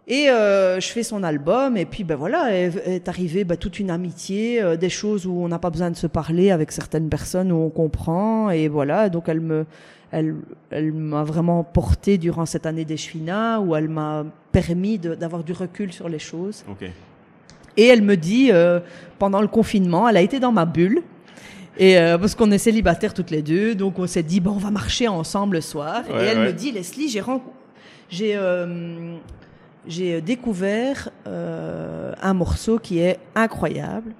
[0.07, 3.79] Et euh, je fais son album, et puis ben voilà, est, est arrivée ben, toute
[3.79, 7.07] une amitié, euh, des choses où on n'a pas besoin de se parler avec certaines
[7.07, 9.09] personnes où on comprend, et voilà.
[9.09, 9.65] Donc elle me,
[10.11, 10.35] elle,
[10.69, 15.93] elle m'a vraiment porté durant cette année d'échevina où elle m'a permis d'avoir du recul
[15.93, 16.63] sur les choses.
[16.69, 16.91] Okay.
[17.77, 18.79] Et elle me dit, euh,
[19.17, 21.01] pendant le confinement, elle a été dans ma bulle.
[21.77, 24.57] Et euh, parce qu'on est célibataires toutes les deux, donc on s'est dit bon, on
[24.57, 26.03] va marcher ensemble le soir.
[26.09, 27.23] et elle me dit Leslie, j'ai
[28.09, 29.15] j'ai euh,
[29.87, 34.11] j'ai découvert euh, un morceau qui est incroyable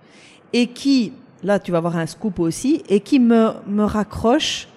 [0.53, 1.13] et qui
[1.43, 4.67] là tu vas avoir un scoop aussi et qui me me raccroche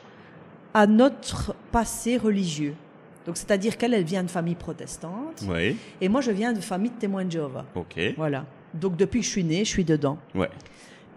[0.74, 2.74] à notre passé religieux.
[3.26, 5.44] Donc, c'est-à-dire qu'elle, elle vient de famille protestante.
[5.48, 5.76] Oui.
[6.00, 7.64] Et moi, je viens de famille de témoins de Jéhovah.
[7.74, 7.98] OK.
[8.16, 8.44] Voilà.
[8.74, 10.18] Donc, depuis que je suis née, je suis dedans.
[10.34, 10.50] Ouais.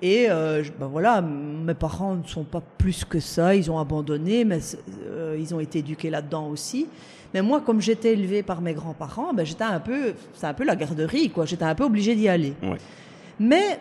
[0.02, 4.46] Et euh, ben voilà, mes parents ne sont pas plus que ça, ils ont abandonné,
[4.46, 4.60] mais
[5.08, 6.88] euh, ils ont été éduqués là-dedans aussi.
[7.34, 10.66] Mais moi, comme j'étais élevée par mes grands-parents, ben j'étais un peu, c'est un peu
[10.66, 11.46] la garderie, quoi.
[11.46, 12.54] J'étais un peu obligée d'y aller.
[12.62, 12.78] Ouais.
[13.40, 13.80] Mais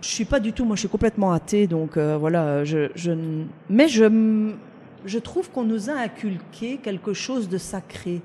[0.00, 2.64] je suis pas du tout, moi, je suis complètement athée, donc euh, voilà.
[2.64, 3.12] Je, je,
[3.68, 4.52] mais je,
[5.04, 8.20] je trouve qu'on nous a inculqué quelque chose de sacré,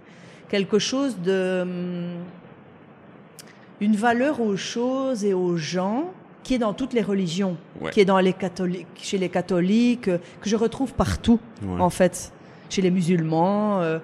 [0.49, 1.65] quelque chose de,
[3.81, 6.11] une valeur aux choses et aux gens
[6.43, 7.57] qui est dans toutes les religions,
[7.91, 11.39] qui est dans les catholiques, chez les catholiques, euh, que je retrouve partout,
[11.79, 12.33] en fait,
[12.69, 13.81] chez les musulmans.
[13.81, 13.99] Euh,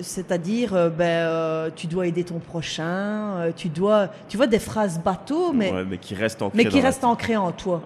[0.00, 5.72] c'est-à-dire, ben, tu dois aider ton prochain, tu dois, tu vois, des phrases bateaux, mais,
[5.88, 7.82] mais qui restent ancrées, mais qui restent ancrées en toi.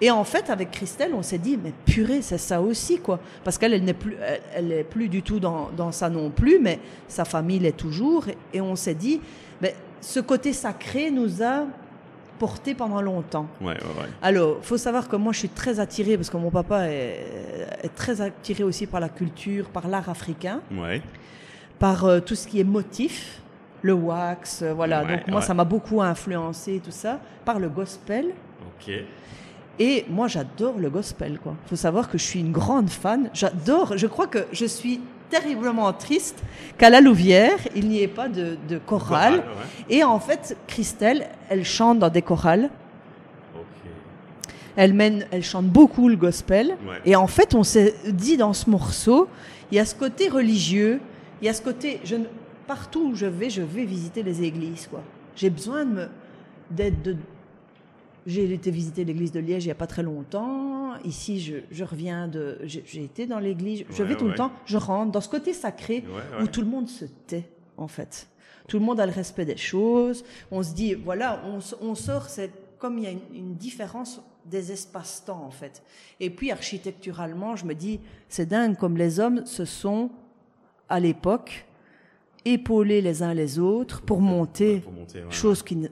[0.00, 3.20] Et en fait, avec Christelle, on s'est dit, mais purée, c'est ça aussi, quoi.
[3.44, 4.16] Parce qu'elle, elle n'est plus,
[4.54, 8.26] elle, est plus du tout dans, dans, ça non plus, mais sa famille l'est toujours.
[8.52, 9.20] Et, on s'est dit,
[9.60, 11.64] ben, ce côté sacré nous a
[12.38, 13.46] porté pendant longtemps.
[13.60, 14.08] Ouais, ouais, ouais.
[14.22, 18.20] Alors, faut savoir que moi, je suis très attirée, parce que mon papa est, très
[18.20, 21.02] attiré aussi par la culture, par l'art africain, ouais.
[21.78, 23.42] par euh, tout ce qui est motif,
[23.82, 25.04] le wax, euh, voilà.
[25.04, 28.26] Donc moi, ça m'a beaucoup influencé, tout ça, par le gospel.
[28.66, 28.92] Ok.
[29.80, 31.54] Et moi, j'adore le gospel, quoi.
[31.66, 33.30] Faut savoir que je suis une grande fan.
[33.32, 33.96] J'adore.
[33.96, 35.00] Je crois que je suis
[35.30, 36.42] terriblement triste
[36.76, 39.44] qu'à la Louvière, il n'y ait pas de, de chorale.
[39.88, 42.70] Et en fait, Christelle, elle chante dans des chorales.
[44.76, 46.76] Elle, mène, elle chante beaucoup le gospel.
[47.04, 49.28] Et en fait, on s'est dit dans ce morceau,
[49.70, 51.00] il y a ce côté religieux,
[51.42, 52.00] il y a ce côté...
[52.04, 52.16] Je,
[52.66, 54.86] partout où je vais, je vais visiter les églises.
[54.86, 55.02] quoi.
[55.34, 56.08] J'ai besoin de me
[56.70, 57.16] d'être de,
[58.28, 60.94] j'ai été visiter l'église de Liège il n'y a pas très longtemps.
[61.04, 62.58] Ici, je, reviens de.
[62.64, 63.84] J'ai été dans l'église.
[63.90, 64.52] Je vais tout le temps.
[64.66, 66.04] Je rentre dans ce côté sacré
[66.40, 67.48] où tout le monde se tait,
[67.78, 68.28] en fait.
[68.66, 70.24] Tout le monde a le respect des choses.
[70.50, 71.42] On se dit, voilà,
[71.80, 75.82] on, sort, c'est comme il y a une, différence des espaces-temps, en fait.
[76.20, 77.98] Et puis, architecturalement, je me dis,
[78.28, 80.10] c'est dingue comme les hommes se sont,
[80.90, 81.66] à l'époque,
[82.44, 85.88] épaulés les uns les autres pour monter, pour monter chose qui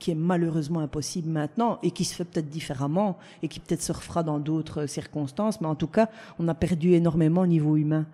[0.00, 3.92] qui est malheureusement impossible maintenant et qui se fait peut-être différemment et qui peut-être se
[3.92, 6.08] refera dans d'autres circonstances, mais en tout cas,
[6.40, 8.06] on a perdu énormément au niveau humain.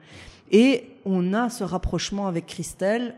[0.50, 3.14] Et on a ce rapprochement avec Christelle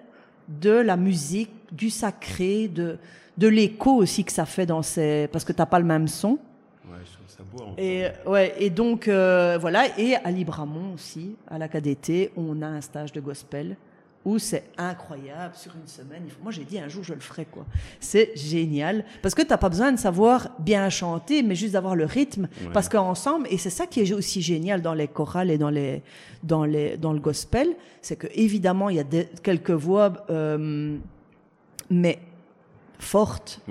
[0.48, 2.98] de la musique, du sacré, de,
[3.36, 5.28] de l'écho aussi que ça fait dans ces...
[5.32, 6.38] parce que t'as pas le même son.
[6.88, 7.74] Ouais, je trouve ça beau.
[7.76, 12.66] Et, ouais, et donc, euh, voilà, et à Libramont aussi, à la KDT, on a
[12.66, 13.76] un stage de gospel
[14.28, 16.24] où c'est incroyable sur une semaine.
[16.42, 17.64] Moi, j'ai dit un jour, je le ferai, quoi.
[17.98, 19.06] C'est génial.
[19.22, 22.46] Parce que tu n'as pas besoin de savoir bien chanter, mais juste d'avoir le rythme.
[22.74, 26.02] Parce qu'ensemble, et c'est ça qui est aussi génial dans les chorales et dans, les,
[26.42, 30.98] dans, les, dans le gospel, c'est que évidemment, il y a quelques voix, euh,
[31.88, 32.18] mais
[32.98, 33.62] fortes,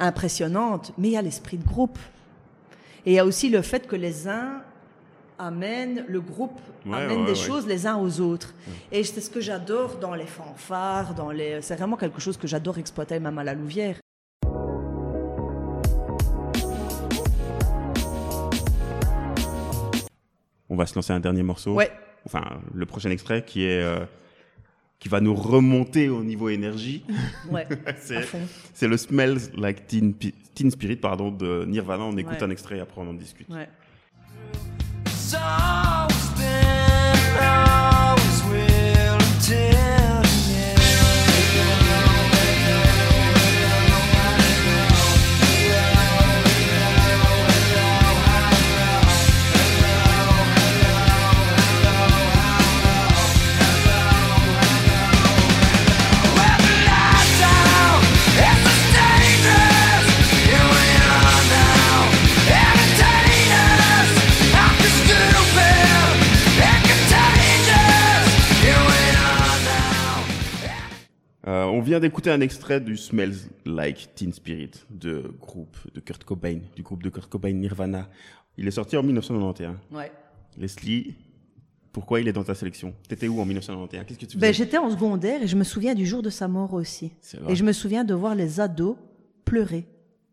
[0.00, 1.98] impressionnantes, mais il y a l'esprit de groupe.
[3.06, 4.62] Et il y a aussi le fait que les uns
[5.38, 6.60] amène, le groupe
[6.90, 8.54] amène des choses les uns aux autres.
[8.92, 11.60] Et c'est ce que j'adore dans les fanfares, dans les...
[11.62, 13.96] c'est vraiment quelque chose que j'adore exploiter même à la Louvière.
[20.68, 21.74] On va se lancer un dernier morceau.
[21.74, 21.90] Ouais.
[22.26, 24.04] Enfin, le prochain extrait qui est euh,
[24.98, 27.04] qui va nous remonter au niveau énergie.
[28.74, 30.14] C'est le Smells Like Teen,
[30.54, 32.04] Teen, Spirit pardon de Nirvana.
[32.04, 33.46] On écoute un extrait et après on en discute.
[35.36, 37.73] Always been,
[71.84, 76.82] vient d'écouter un extrait du Smells Like Teen Spirit de groupe de Kurt Cobain, du
[76.82, 78.08] groupe de Kurt Cobain Nirvana.
[78.56, 79.76] Il est sorti en 1991.
[79.92, 80.10] Ouais.
[80.56, 81.14] Leslie,
[81.92, 82.94] pourquoi il est dans ta sélection?
[83.08, 85.94] T'étais où en 1991 Qu'est-ce que tu ben, J'étais en secondaire et je me souviens
[85.94, 87.12] du jour de sa mort aussi.
[87.48, 88.96] Et je me souviens de voir les ados
[89.44, 89.86] pleurer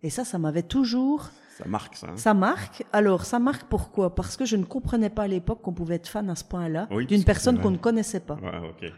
[0.04, 2.08] Et ça, ça m'avait toujours Ça marque ça.
[2.08, 2.18] hein?
[2.18, 2.84] Ça marque.
[2.93, 4.16] Alors, ça marque pourquoi?
[4.16, 6.88] Parce que je ne comprenais pas à l'époque qu'on pouvait être fan à ce point-là
[6.91, 8.36] Oui, d'une personne qu'on ne connaissait pas.
[8.36, 8.91] Ouais.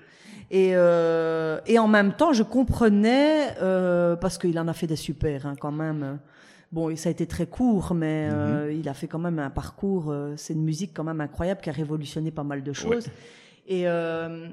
[0.53, 4.95] Et, euh, et en même temps, je comprenais, euh, parce qu'il en a fait des
[4.95, 6.19] super hein, quand même.
[6.71, 8.79] Bon, ça a été très court, mais euh, Mhm.
[8.79, 10.11] il a fait quand même un parcours.
[10.11, 13.07] euh, c'est une musique quand même incroyable qui a révolutionné pas mal de choses.
[13.67, 14.47] Et, euh,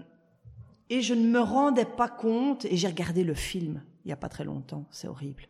[0.88, 4.16] et je ne me rendais pas compte, et j'ai regardé le film il y a
[4.16, 5.42] pas très longtemps, c'est horrible.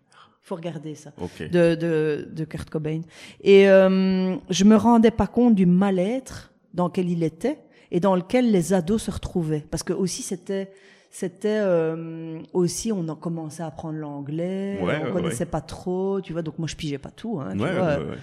[0.42, 1.48] Il faut regarder ça Ok.
[1.48, 3.02] de, de, de Kurt Cobain.
[3.42, 7.58] Et euh, je me rendais pas compte du mal-être dans lequel il était
[7.90, 9.64] et dans lequel les ados se retrouvaient.
[9.70, 10.72] Parce que aussi c'était
[11.10, 16.20] c'était euh, aussi on a commencé à apprendre l'anglais, Ouais, on ouais, connaissait pas trop,
[16.20, 16.42] tu vois.
[16.42, 17.40] Donc moi je pigeais pas tout.
[17.40, 17.98] Hein, tu Ouais, vois.
[17.98, 18.18] ouais, ouais.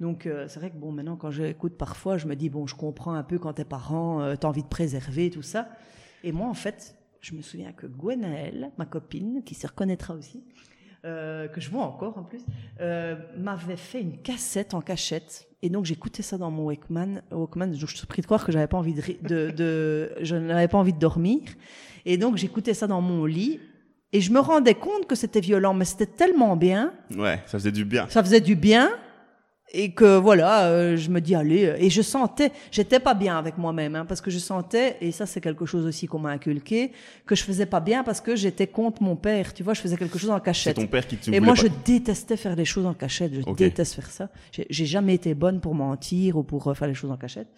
[0.00, 2.76] Donc euh, c'est vrai que bon maintenant quand j'écoute parfois je me dis bon je
[2.76, 5.68] comprends un peu quand tes parents euh, t'as envie de préserver tout ça.
[6.22, 10.44] Et moi en fait je me souviens que Gwenaëlle, ma copine qui se reconnaîtra aussi,
[11.04, 12.42] euh, que je vois encore en plus,
[12.80, 15.47] euh, m'avait fait une cassette en cachette.
[15.62, 17.22] Et donc j'écoutais ça dans mon Walkman.
[17.32, 20.68] Walkman, je suis pris de croire que j'avais pas envie de, de, de je n'avais
[20.68, 21.40] pas envie de dormir.
[22.06, 23.58] Et donc j'écoutais ça dans mon lit.
[24.12, 27.72] Et je me rendais compte que c'était violent, mais c'était tellement bien Ouais, ça faisait
[27.72, 28.06] du bien.
[28.08, 28.90] ça faisait du bien
[29.72, 33.36] et que voilà euh, je me dis allez euh, et je sentais j'étais pas bien
[33.38, 36.30] avec moi-même hein, parce que je sentais et ça c'est quelque chose aussi qu'on m'a
[36.30, 36.92] inculqué
[37.26, 39.96] que je faisais pas bien parce que j'étais contre mon père tu vois je faisais
[39.98, 42.56] quelque chose en C'est cachette ton père qui te et moi pas- je détestais faire
[42.56, 44.28] les choses en cachette je déteste faire ça.
[44.52, 47.48] J'ai j'ai jamais été bonne pour mentir ou pour euh, faire les choses en cachette.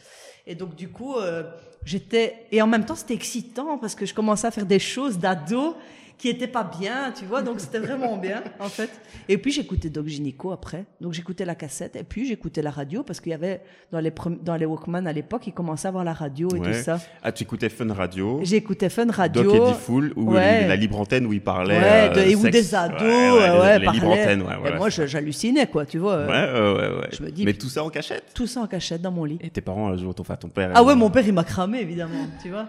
[0.46, 1.44] Et donc du coup euh,
[1.84, 5.18] j'étais et en même temps c'était excitant parce que je commençais à faire des choses
[5.18, 5.76] d'ado
[6.20, 8.90] qui étaient pas bien, tu vois, donc c'était vraiment bien, en fait.
[9.28, 13.02] Et puis j'écoutais Doc Gynéco après, donc j'écoutais la cassette, et puis j'écoutais la radio,
[13.02, 14.12] parce qu'il y avait, dans les,
[14.42, 16.72] dans les Walkman à l'époque, ils commençaient à avoir la radio et Ouais.
[16.72, 17.00] tout ça.
[17.22, 19.42] Ah, tu écoutais Fun Radio, J'écoutais Fun Radio.
[19.44, 20.68] Doc Eddie Fool, ou Ouais.
[20.68, 21.78] la libre antenne où il parlait.
[21.78, 22.52] Ouais, de- euh, et ou sexe.
[22.52, 24.02] des ados, Ouais, ouais, les- parlaient.
[24.04, 26.12] antenne, ouais, Et moi, j'hallucinais, quoi, tu vois.
[26.12, 27.08] euh, Ouais, ouais, ouais, ouais.
[27.12, 28.24] Je me dis- Mais tout ça en cachette?
[28.34, 29.38] Tout ça en cachette dans mon lit.
[29.40, 30.70] Et tes parents, fait à ton père.
[30.74, 32.66] Ah euh, ouais, mon père, il m'a cramé, évidemment, tu vois.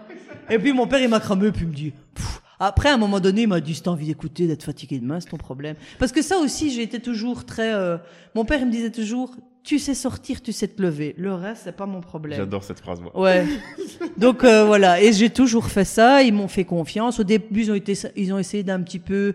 [0.48, 1.92] Et puis mon père, il m'a cramé, puis il me dit...
[2.14, 2.41] Pff.
[2.64, 5.18] Après, à un moment donné, il m'a dit, si t'as envie d'écouter, d'être fatigué demain,
[5.18, 5.74] c'est ton problème.
[5.98, 7.74] Parce que ça aussi, j'ai été toujours très...
[7.74, 7.96] euh,
[8.36, 9.34] Mon père, il me disait toujours,
[9.64, 11.14] tu sais sortir, tu sais te lever.
[11.18, 12.38] Le reste, c'est pas mon problème.
[12.38, 13.18] J'adore cette phrase, moi.
[13.18, 13.46] Ouais.
[14.16, 16.22] Donc euh, voilà, et j'ai toujours fait ça.
[16.22, 17.18] Ils m'ont fait confiance.
[17.18, 19.34] Au début, ils ont été, ils ont essayé d'un petit peu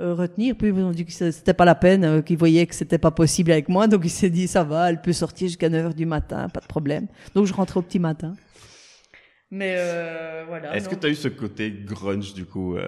[0.00, 2.74] euh, retenir, puis ils ont dit que c'était pas la peine, euh, qu'ils voyaient que
[2.74, 3.86] c'était pas possible avec moi.
[3.86, 6.60] Donc il s'est dit ça va, elle peut sortir jusqu'à 9 heures du matin, pas
[6.60, 7.06] de problème.
[7.34, 8.34] Donc je rentrais au petit matin.
[9.50, 10.76] Mais euh, voilà.
[10.76, 12.86] Est-ce que tu as eu ce côté grunge, du coup, euh,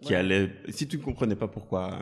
[0.00, 0.16] qui Ouais.
[0.18, 0.50] allait.
[0.70, 1.98] Si tu ne comprenais pas pourquoi.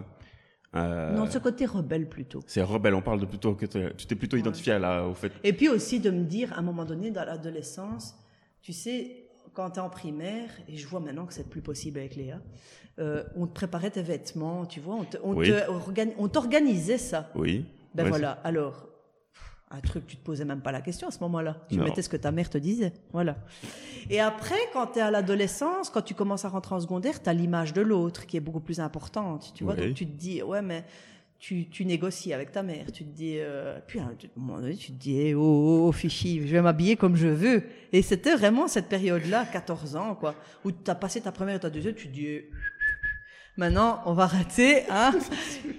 [0.74, 2.40] euh, non, ce côté rebelle plutôt.
[2.46, 5.32] C'est rebelle, on parle de plutôt que tu t'es plutôt identifié à la, au fait.
[5.42, 8.14] Et puis aussi de me dire, à un moment donné, dans l'adolescence,
[8.62, 11.98] tu sais, quand tu es en primaire, et je vois maintenant que c'est plus possible
[11.98, 12.40] avec Léa,
[12.98, 15.48] euh, on te préparait tes vêtements, tu vois, on te- on Oui.
[15.48, 17.30] te organi- on t'organisait ça.
[17.34, 17.64] Oui.
[17.94, 18.86] Ben Ouais, voilà, alors,
[19.70, 21.56] un truc, tu te posais même pas la question à ce moment-là.
[21.68, 21.84] Tu Non.
[21.84, 22.92] mettais ce que ta mère te disait.
[23.12, 23.36] Voilà.
[24.08, 27.28] Et après, quand tu es à l'adolescence, quand tu commences à rentrer en secondaire, tu
[27.28, 29.52] as l'image de l'autre qui est beaucoup plus importante.
[29.54, 29.86] Tu vois, Oui.
[29.88, 30.84] donc tu te dis, ouais, mais
[31.40, 32.86] tu, tu négocies avec ta mère.
[32.92, 35.88] Tu te dis, euh, puis à un moment donné, tu te dis, eh, oh, oh,
[35.88, 37.64] oh, fichi, je vais m'habiller comme je veux.
[37.92, 41.60] Et c'était vraiment cette période-là, 14 ans, quoi, où tu as passé ta première et
[41.60, 42.50] ta deuxième, tu te dis, eh,
[43.56, 45.12] Maintenant, on va arrêter, hein.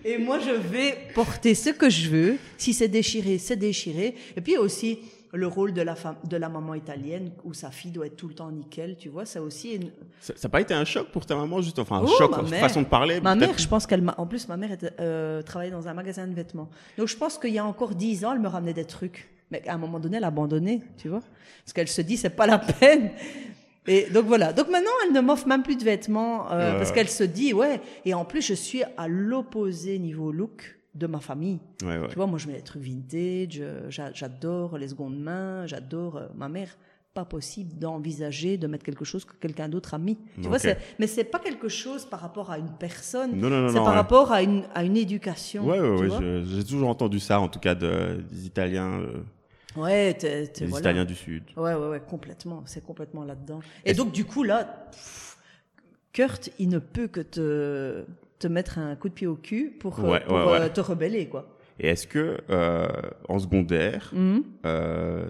[0.04, 2.38] Et moi, je vais porter ce que je veux.
[2.58, 4.16] Si c'est déchiré, c'est déchiré.
[4.36, 5.00] Et puis aussi
[5.34, 8.28] le rôle de la femme, de la maman italienne, où sa fille doit être tout
[8.30, 8.96] le temps nickel.
[8.98, 9.76] Tu vois, ça aussi.
[9.76, 9.92] Une...
[10.22, 12.60] Ça n'a pas été un choc pour ta maman, juste enfin un Oh, choc, mère.
[12.62, 13.22] façon de parler.
[13.22, 14.16] Ma mère, je pense qu'elle m'a.
[14.18, 16.70] En plus, ma mère était, euh, travaillait dans un magasin de vêtements.
[16.98, 19.30] Donc, je pense qu'il y a encore dix ans, elle me ramenait des trucs.
[19.52, 21.22] Mais à un moment donné, elle a abandonné, tu vois.
[21.64, 23.12] Parce qu'elle se dit, c'est pas la peine.
[23.88, 24.54] Et donc voilà.
[24.54, 27.54] Donc maintenant, elle ne m'offre même plus de vêtements euh, Ouais, parce qu'elle se dit,
[27.54, 27.80] ouais.
[28.06, 31.60] Et en plus, je suis à l'opposé niveau look de ma famille.
[31.84, 32.08] Ouais, ouais.
[32.10, 33.62] Tu vois, moi, je mets des trucs vintage.
[33.90, 35.66] j'a- J'adore les secondes mains.
[35.68, 36.76] J'adore euh, ma mère.
[37.14, 40.20] Pas possible d'envisager de mettre quelque chose que quelqu'un d'autre a mis.
[40.40, 40.58] Tu vois,
[41.00, 43.32] mais c'est pas quelque chose par rapport à une personne.
[43.40, 43.94] Non, non, non, C'est par ouais.
[43.96, 45.66] rapport à une, à une éducation.
[45.68, 49.14] Ouais, ouais, ouais, j'ai toujours entendu ça, en tout cas, de, des Italiens, euh,
[49.78, 50.82] Ouais, t'es- t'es- des voilà.
[50.90, 51.44] Italiens du Sud.
[51.56, 52.64] Ouais, ouais, ouais, complètement.
[52.66, 53.60] C'est complètement là-dedans.
[53.86, 55.38] Et Est-ce- donc, du coup, là, pff,
[56.14, 58.06] Kurt, il ne peut que te,
[58.40, 60.70] te mettre un coup de pied au cul pour, euh, Ouais, pour ouais, euh, ouais.
[60.74, 61.58] te rebeller, quoi.
[61.80, 62.88] Et est-ce que, euh,
[63.30, 64.12] en secondaire,
[64.66, 65.30] euh,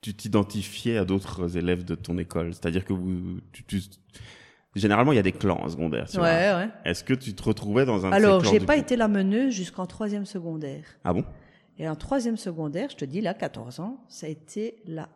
[0.00, 2.54] tu t'identifiais à d'autres élèves de ton école?
[2.54, 3.80] C'est-à-dire que vous, tu, tu-
[4.74, 6.08] généralement, il y a des clans en secondaire.
[6.08, 6.24] tu vois.
[6.28, 6.68] Ouais, ouais.
[6.86, 8.80] Est-ce que tu te retrouvais dans un de Alors, ces clans j'ai pas coup?
[8.80, 10.84] été la meneuse jusqu'en troisième secondaire.
[11.04, 11.24] Ah bon?
[11.80, 15.08] Et en troisième secondaire, je te dis, là, 14 ans, ça a été là.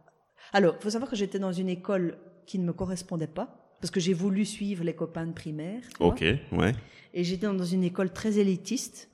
[0.53, 4.01] Alors, faut savoir que j'étais dans une école qui ne me correspondait pas, parce que
[4.01, 5.83] j'ai voulu suivre les copains de primaire.
[5.99, 6.09] vois.
[6.09, 6.73] Ok, ouais.
[7.13, 9.09] Et j'étais dans une école très élitiste.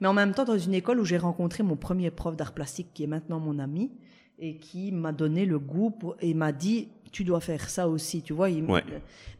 [0.00, 2.88] Mais en même temps, dans une école où j'ai rencontré mon premier prof d'art plastique,
[2.94, 3.90] qui est maintenant mon ami,
[4.38, 8.22] et qui m'a donné le goût pour, et m'a dit, tu dois faire ça aussi,
[8.22, 8.48] tu vois.
[8.50, 8.84] il m- Ouais.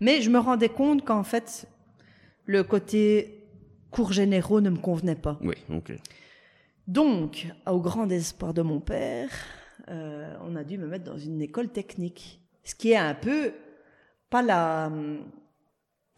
[0.01, 1.67] Mais je me rendais compte qu'en fait,
[2.47, 3.45] le côté
[3.91, 5.39] cours généraux ne me convenait pas.
[5.43, 5.93] Oui, ok.
[6.87, 9.29] Donc, au grand espoir de mon père,
[9.89, 12.41] euh, on a dû me mettre dans une école technique.
[12.65, 13.53] Ce qui est un peu
[14.31, 14.91] pas la.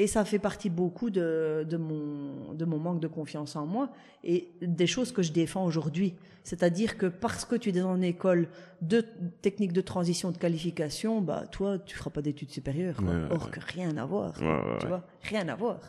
[0.01, 3.91] Et ça fait partie beaucoup de, de, mon, de mon manque de confiance en moi
[4.23, 6.14] et des choses que je défends aujourd'hui.
[6.45, 8.49] C'est-à-dire que parce que tu es dans une école
[8.81, 9.05] de
[9.43, 13.01] technique de transition de qualification, bah, toi, tu feras pas d'études supérieures.
[13.03, 13.51] Ouais, ouais, Or ouais.
[13.51, 14.35] que rien à voir.
[14.81, 15.81] Tu vois, rien à voir.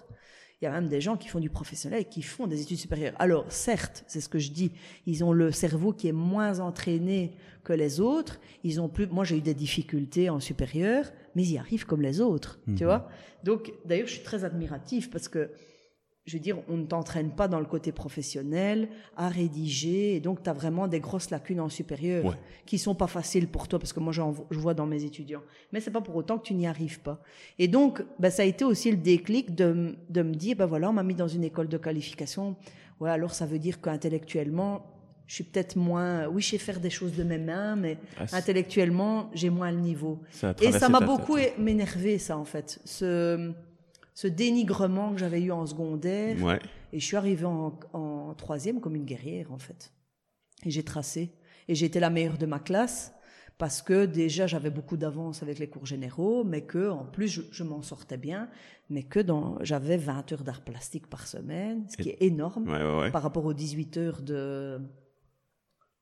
[0.61, 2.77] Il y a même des gens qui font du professionnel et qui font des études
[2.77, 3.15] supérieures.
[3.17, 4.71] Alors, certes, c'est ce que je dis,
[5.05, 7.31] ils ont le cerveau qui est moins entraîné
[7.63, 8.41] que les autres.
[8.65, 9.07] Ils ont plus.
[9.07, 12.59] Moi, j'ai eu des difficultés en supérieur, mais ils y arrivent comme les autres.
[12.67, 12.75] Mhm.
[12.75, 13.07] Tu vois.
[13.45, 15.49] Donc, d'ailleurs, je suis très admiratif parce que,
[16.25, 20.43] je veux dire, on ne t'entraîne pas dans le côté professionnel à rédiger, et donc
[20.43, 22.35] tu as vraiment des grosses lacunes en supérieur Ouais.
[22.67, 25.41] qui sont pas faciles pour toi parce que moi, j'en- je vois dans mes étudiants.
[25.73, 27.19] Mais c'est pas pour autant que tu n'y arrives pas.
[27.57, 30.89] Et donc, ben, ça a été aussi le déclic de, de me dire, ben voilà,
[30.89, 32.55] on m'a mis dans une école de qualification.
[32.99, 34.85] Ouais, alors ça veut dire qu'intellectuellement,
[35.25, 36.27] je suis peut-être moins.
[36.27, 39.79] Oui, je sais faire des choses de mes mains, mais Ah, intellectuellement, j'ai moins le
[39.79, 40.19] niveau.
[40.31, 41.53] Ça Et ça m'a beaucoup tête.
[41.57, 42.79] é- m'énervé, ça, en fait.
[42.85, 43.51] Ce,
[44.21, 46.35] ce dénigrement que j'avais eu en secondaire.
[46.43, 46.59] Ouais.
[46.91, 49.93] Et je suis arrivée en, en troisième comme une guerrière, en fait.
[50.65, 51.31] Et j'ai tracé.
[51.69, 53.13] Et j'ai été la meilleure de ma classe
[53.57, 57.41] parce que déjà j'avais beaucoup d'avance avec les cours généraux, mais que en plus je,
[57.51, 58.49] je m'en sortais bien,
[58.89, 62.83] mais que dans j'avais 20 heures d'art plastique par semaine, ce qui est énorme Ouais,
[62.83, 63.11] ouais, ouais.
[63.11, 64.81] par rapport aux 18 heures de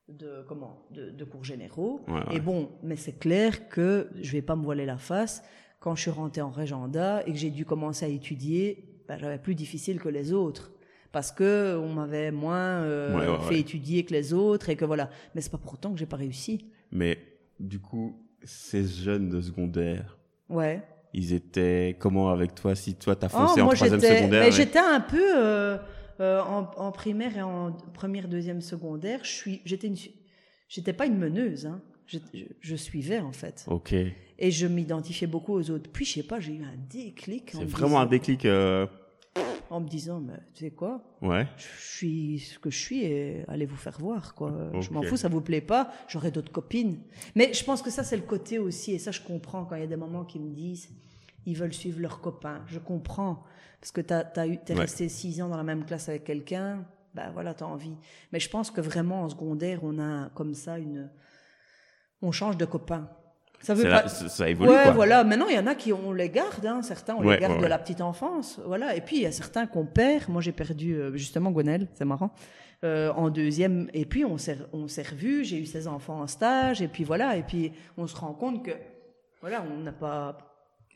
[0.08, 2.00] de comment de, de cours généraux.
[2.32, 5.44] Et bon, mais c'est clair que je vais pas me voiler la face.
[5.80, 9.38] Quand je suis rentrée en régenda et que j'ai dû commencer à étudier, ben, j'avais
[9.38, 10.72] plus difficile que les autres
[11.12, 13.60] parce que on m'avait moins euh, Ouais, ouais, fait ouais.
[13.62, 15.10] étudier que les autres et que voilà.
[15.36, 16.66] Mais c'est pas pour autant que j'ai pas réussi.
[16.92, 17.18] Mais
[17.60, 20.18] du coup, ces jeunes de secondaire,
[20.50, 20.82] Ouais.
[21.14, 24.52] ils étaient comment avec toi si toi t'as Oh, foncé en moi troisième secondaire mais
[24.52, 25.78] j'étais un peu euh,
[26.20, 29.20] euh, en, en primaire et en première, deuxième secondaire.
[29.24, 30.12] Je suis, j'étais une, su-
[30.70, 31.66] j'étais pas une meneuse.
[31.66, 31.82] Hein.
[32.06, 33.94] Je, je, je suivais en fait, Ok.
[34.40, 35.90] Et je m'identifiais beaucoup aux autres.
[35.92, 37.52] Puis je sais pas, j'ai eu un déclic.
[37.54, 38.46] C'est me vraiment un déclic.
[38.46, 38.86] euh,
[39.70, 41.46] En me disant, mais tu sais quoi, Ouais.
[41.58, 41.64] je
[41.98, 44.72] suis ce que je suis et allez vous faire voir quoi.
[44.80, 47.00] Je m'en fous, ça vous plaît pas, j'aurai d'autres copines.
[47.36, 49.82] Mais je pense que ça c'est le côté aussi et ça je comprends quand il
[49.82, 50.90] y a des mamans qui me disent
[51.46, 52.62] ils veulent suivre leurs copains.
[52.68, 53.44] Je comprends
[53.82, 54.82] parce que t'as as eu t'es Ouais.
[54.82, 57.96] resté six ans dans la même classe avec quelqu'un, ben voilà t'as envie.
[58.32, 61.10] Mais je pense que vraiment en secondaire on a comme ça une
[62.22, 63.10] on change de copain.
[63.60, 64.92] Ça veut pas ça, évolue ouais, quoi.
[64.92, 65.24] voilà.
[65.24, 67.56] Maintenant, il y en a qui on les garde, hein, certains on Ouais, les garde
[67.56, 68.96] ouais, de la petite enfance, voilà.
[68.96, 70.30] Et puis il y a certains qu'on perd.
[70.30, 72.32] Moi, j'ai perdu euh, justement Gwenel, c'est marrant,
[72.84, 73.90] euh, en deuxième.
[73.94, 75.44] Et puis on s'est on s'est revus.
[75.44, 76.82] J'ai eu 16 enfants en stage.
[76.82, 77.36] Et puis voilà.
[77.36, 78.72] Et puis on se rend compte que
[79.42, 80.38] voilà, on n'a pas.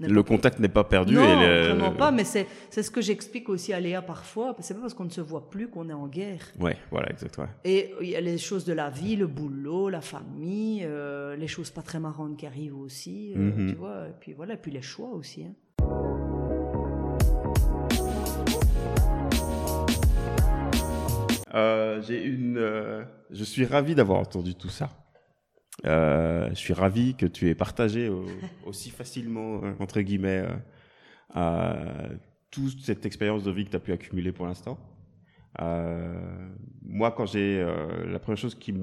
[0.08, 1.14] Le contact n'est pas perdu.
[1.16, 2.12] non, et le- vraiment pas.
[2.12, 4.56] Mais c'est c'est ce que j'explique aussi à Léa parfois.
[4.60, 6.44] C'est pas parce qu'on ne se voit plus qu'on est en guerre.
[6.60, 7.48] Ouais, voilà, exactement.
[7.64, 11.48] Et il y a les choses de la vie, le boulot, la famille, euh, les
[11.48, 13.70] choses pas très marrantes qui arrivent aussi, euh, Mhm.
[13.70, 14.08] tu vois.
[14.08, 15.44] Et puis voilà, et puis les choix aussi.
[15.44, 15.54] hein.
[21.54, 23.06] Euh, j'ai une.
[23.30, 24.90] je suis ravi d'avoir entendu tout ça.
[25.86, 28.26] Euh, je suis ravi que tu aies partagé au-
[28.66, 30.56] aussi facilement, euh, entre guillemets, euh,
[31.38, 32.10] euh,
[32.52, 34.78] toute cette expérience de vie que tu as pu accumuler pour l'instant.
[35.62, 36.50] Euh,
[36.86, 37.60] moi, quand j'ai.
[37.62, 38.74] euh, la première chose qui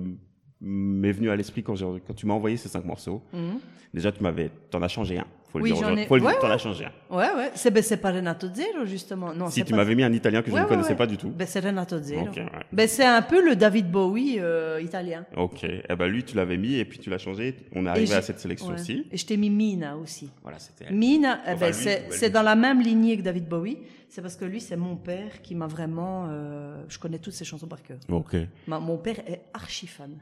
[0.61, 1.75] m'est venue à l'esprit quand
[2.17, 3.59] tu m'as envoyé ces cinq morceaux, Mhm.
[3.95, 4.51] déjà, tu m'avais.
[4.71, 5.27] T'en as changé un.
[5.51, 7.15] Faut le Oui, dire ai- Faut le dire, ouais, t'en as changé un.
[7.17, 7.51] Ouais, ouais.
[7.55, 9.33] C'est ben, pas Renato Zero, justement.
[9.33, 11.31] Non, Si tu m'avais mis un italien que je Ouais, ne connaissais pas du tout.
[11.31, 12.29] Ben, c'est Renato Zero.
[12.73, 15.25] Ben, c'est un peu le David Bowie euh, italien.
[15.37, 17.57] Ok, eh ben lui tu l'avais mis et puis tu l'as changé.
[17.75, 19.07] On est arrivé à cette sélection aussi.
[19.11, 20.31] Et je t'ai mis Mina aussi.
[20.43, 20.91] Voilà, c'était.
[20.93, 23.79] Mina, eh ben, c'est dans la même lignée que David Bowie.
[24.11, 26.27] C'est parce que lui, c'est mon père qui m'a vraiment.
[26.31, 27.99] euh, je connais toutes ses chansons par cœur.
[28.09, 28.37] Ok.
[28.67, 30.12] Ma- mon père est archi fan.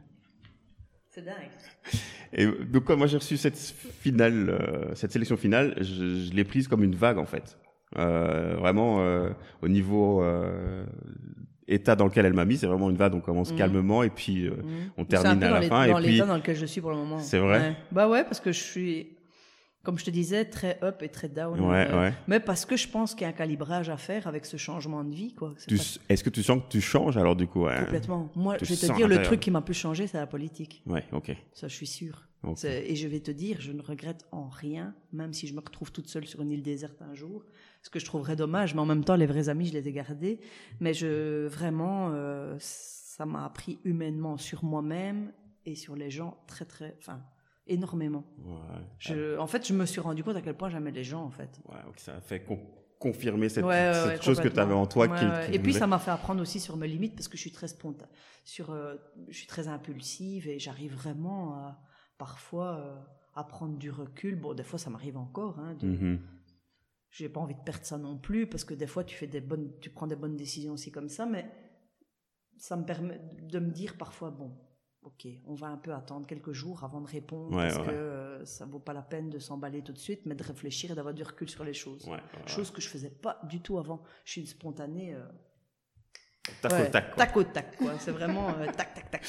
[1.17, 1.35] C'est dingue.
[2.35, 6.45] Et donc quand moi j'ai reçu cette finale, euh, cette sélection finale, je, je l'ai
[6.45, 7.59] prise comme une vague en fait.
[7.97, 9.31] Euh, vraiment euh,
[9.63, 10.23] au niveau
[11.69, 13.15] état dans lequel elle m'a mis, c'est vraiment une vague.
[13.15, 13.57] On commence Mhm.
[13.59, 14.53] calmement et puis euh,
[14.99, 15.87] on termine à dans la les- fin.
[15.89, 17.19] dans Et puis l'état dans lequel je suis pour le moment.
[17.19, 17.77] C'est vrai Ouais.
[17.93, 19.16] Bah ouais, parce que je suis,
[19.87, 21.61] comme je te disais, très up et très down.
[21.61, 22.13] Ouais, Euh, ouais.
[22.27, 25.05] Mais parce que je pense qu'il y a un calibrage à faire avec ce changement
[25.05, 25.55] de vie, quoi.
[25.55, 25.75] Pas
[26.09, 28.29] est-ce que tu sens que tu changes alors du coup hein complètement.
[28.35, 30.83] Moi, tu je vais te dire, le truc qui m'a plus changé, c'est la politique.
[30.87, 31.37] Ouais, ok.
[31.53, 32.27] Ça, je suis sûre.
[32.65, 35.93] Et je vais te dire, je ne regrette en rien, même si je me retrouve
[35.93, 37.45] toute seule sur une île déserte un jour,
[37.83, 38.75] ce que je trouverais dommage.
[38.75, 40.41] Mais en même temps, les vrais amis, je les ai gardés.
[40.81, 45.33] Mais je, vraiment, euh, ça m'a appris humainement sur moi-même
[45.65, 47.21] et sur les gens très, très, enfin,
[47.67, 48.25] énormément.
[48.39, 48.85] Ouais.
[48.99, 51.31] Je, en fait, je me suis rendu compte à quel point j'aimais les gens, en
[51.31, 51.61] fait.
[51.69, 52.61] Ouais, ça a fait con-
[52.99, 55.09] confirmer cette, Ouais, chose que tu avais en toi.
[55.09, 57.53] qui, Et puis ça m'a fait apprendre aussi sur mes limites parce que je suis
[57.53, 58.11] très spontanée,
[58.45, 58.95] sur, euh,
[59.29, 61.81] je suis très impulsive et j'arrive vraiment à,
[62.19, 62.97] parfois euh,
[63.35, 64.37] à prendre du recul.
[64.37, 65.59] Bon, des fois ça m'arrive encore.
[65.59, 66.21] Hein, de, Mhm.
[67.11, 69.41] J'ai pas envie de perdre ça non plus parce que des fois tu fais des
[69.41, 71.51] bonnes, tu prends des bonnes décisions aussi comme ça, mais
[72.59, 74.55] ça me permet de me dire parfois bon.
[75.07, 77.85] Ok, on va un peu attendre quelques jours avant de répondre Ouais, parce ouais.
[77.87, 80.91] que euh, ça vaut pas la peine de s'emballer tout de suite, mais de réfléchir
[80.91, 82.09] et d'avoir du recul sur les choses.
[82.09, 82.19] Ouais.
[82.47, 84.03] Chose que je faisais pas du tout avant.
[84.25, 85.15] Je suis une spontanée.
[85.15, 85.25] euh,
[86.61, 87.07] Tac au tac.
[87.15, 87.25] quoi.
[87.25, 87.93] tac au tac, quoi.
[88.01, 89.25] C'est vraiment euh, tac, tac, tac.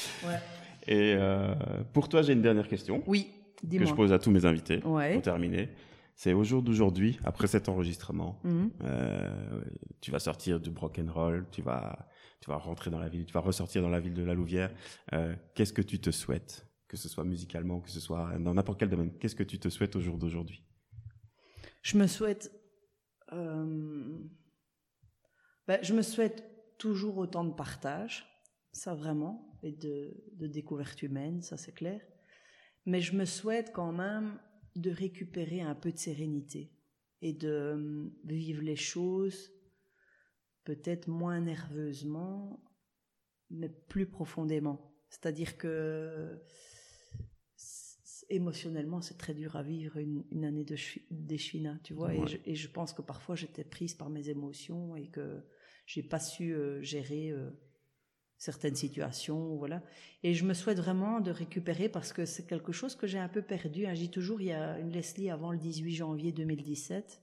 [0.88, 1.54] Et euh,
[1.92, 3.94] pour toi, j'ai une dernière question Oui, que je dis-moi.
[3.94, 5.68] pose à tous mes invités pour terminer.
[6.16, 8.70] C'est au jour d'aujourd'hui, après cet enregistrement, Mhm.
[8.82, 9.60] euh,
[10.00, 10.70] tu vas sortir du
[11.08, 12.08] roll, tu vas,
[12.40, 14.72] tu vas rentrer dans la ville, tu vas ressortir dans la ville de la Louvière.
[15.12, 18.78] Euh, Qu'est-ce que tu te souhaites, que ce soit musicalement, que ce soit dans n'importe
[18.80, 20.64] quel domaine Qu'est-ce que tu te souhaites au jour d'aujourd'hui?
[21.82, 22.50] Je me souhaite.
[23.32, 24.18] euh,
[25.66, 26.44] ben, je me souhaite
[26.78, 28.24] toujours autant de partage,
[28.72, 32.00] ça vraiment, et de, de découverte humaine, ça c'est clair.
[32.86, 34.38] Mais je me souhaite quand même
[34.76, 36.72] de récupérer un peu de sérénité
[37.20, 39.50] et de euh, vivre les choses
[40.68, 42.62] peut-être moins nerveusement,
[43.48, 44.92] mais plus profondément.
[45.08, 46.38] C'est-à-dire que
[48.28, 50.76] émotionnellement, c'est très dur à vivre une, une année de
[51.10, 52.08] d'Echwina, tu vois.
[52.08, 52.18] Ouais.
[52.20, 55.42] Et, je, et je pense que parfois j'étais prise par mes émotions et que
[55.86, 57.48] j'ai pas su euh, gérer euh,
[58.36, 59.82] certaines situations, voilà.
[60.22, 63.30] Et je me souhaite vraiment de récupérer parce que c'est quelque chose que j'ai un
[63.30, 63.86] peu perdu.
[63.86, 63.94] hein.
[63.94, 67.22] Dis toujours, il y a une Leslie avant le 18 janvier 2017,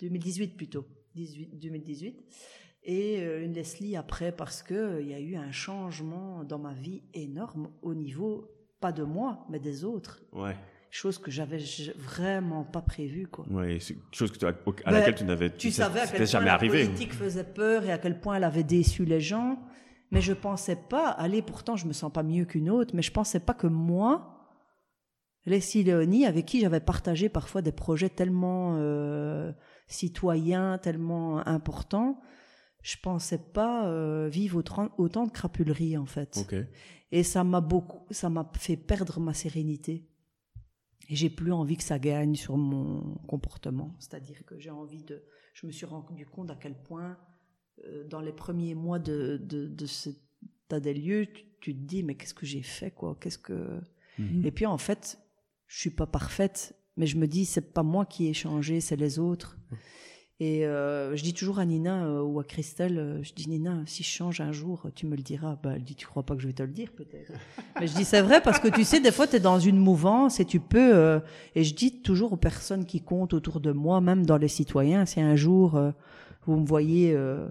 [0.00, 2.24] 2018 plutôt, 18, 2018,
[2.84, 6.58] et euh, une Leslie après parce que euh, il y a eu un changement dans
[6.58, 8.50] ma vie énorme au niveau
[8.80, 10.54] pas de moi mais des autres, Ouais.
[10.90, 11.58] chose que j'avais
[11.96, 13.46] vraiment pas prévu quoi.
[13.48, 13.78] Ouais,
[14.12, 16.46] chose que tu à Ben, laquelle tu n'avais Tu sais- savais à quel point jamais
[16.46, 16.84] la arrivé.
[16.84, 19.58] politique faisait peur et à quel point elle avait déçu les gens.
[20.10, 23.10] Mais je pensais pas, allez, pourtant je me sens pas mieux qu'une autre, mais je
[23.10, 24.46] pensais pas que moi,
[25.46, 29.52] Leslie Léonie, avec qui j'avais partagé parfois des projets tellement euh,
[29.86, 32.20] citoyens, tellement importants,
[32.82, 36.36] je pensais pas euh, vivre autant, autant de crapulerie en fait.
[37.12, 40.08] Et ça m'a beaucoup, ça m'a fait perdre ma sérénité.
[41.08, 43.94] Et j'ai plus envie que ça gagne sur mon comportement.
[43.98, 45.22] C'est-à-dire que j'ai envie de.
[45.52, 47.18] Je me suis rendu compte à quel point,
[47.84, 50.16] euh, dans les premiers mois de, de, de cet
[50.66, 53.16] état des lieux, tu, tu te dis mais qu'est-ce que j'ai fait quoi?
[53.20, 53.80] Qu'est-ce que
[54.18, 54.44] Mhm.
[54.44, 55.18] Et puis en fait,
[55.66, 58.96] je suis pas parfaite, mais je me dis c'est pas moi qui ai changé, c'est
[58.96, 59.56] les autres.
[60.40, 63.82] Et euh, je dis toujours à Nina euh, ou à Christelle, euh, je dis Nina,
[63.86, 65.56] si je change un jour, tu me le diras.
[65.62, 67.30] Bah, elle dit, tu crois pas que je vais te le dire peut-être.
[67.80, 69.78] Mais je dis c'est vrai parce que tu sais, des fois tu es dans une
[69.78, 70.94] mouvance et tu peux.
[70.96, 71.20] euh,
[71.54, 75.06] et je dis toujours aux personnes qui comptent autour de moi, même dans les citoyens,
[75.06, 75.92] si un jour euh,
[76.46, 77.46] vous me voyez euh,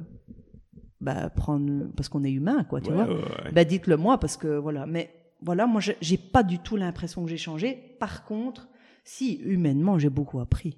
[1.00, 3.08] bah, prendre, parce qu'on est humain, quoi, tu Ouais, vois.
[3.08, 3.52] ouais, ouais.
[3.54, 4.86] Bah, dites-le moi parce que voilà.
[4.86, 5.10] Mais
[5.42, 7.96] voilà, moi j'ai pas du tout l'impression que j'ai changé.
[8.00, 8.68] Par contre,
[9.04, 10.78] si humainement j'ai beaucoup appris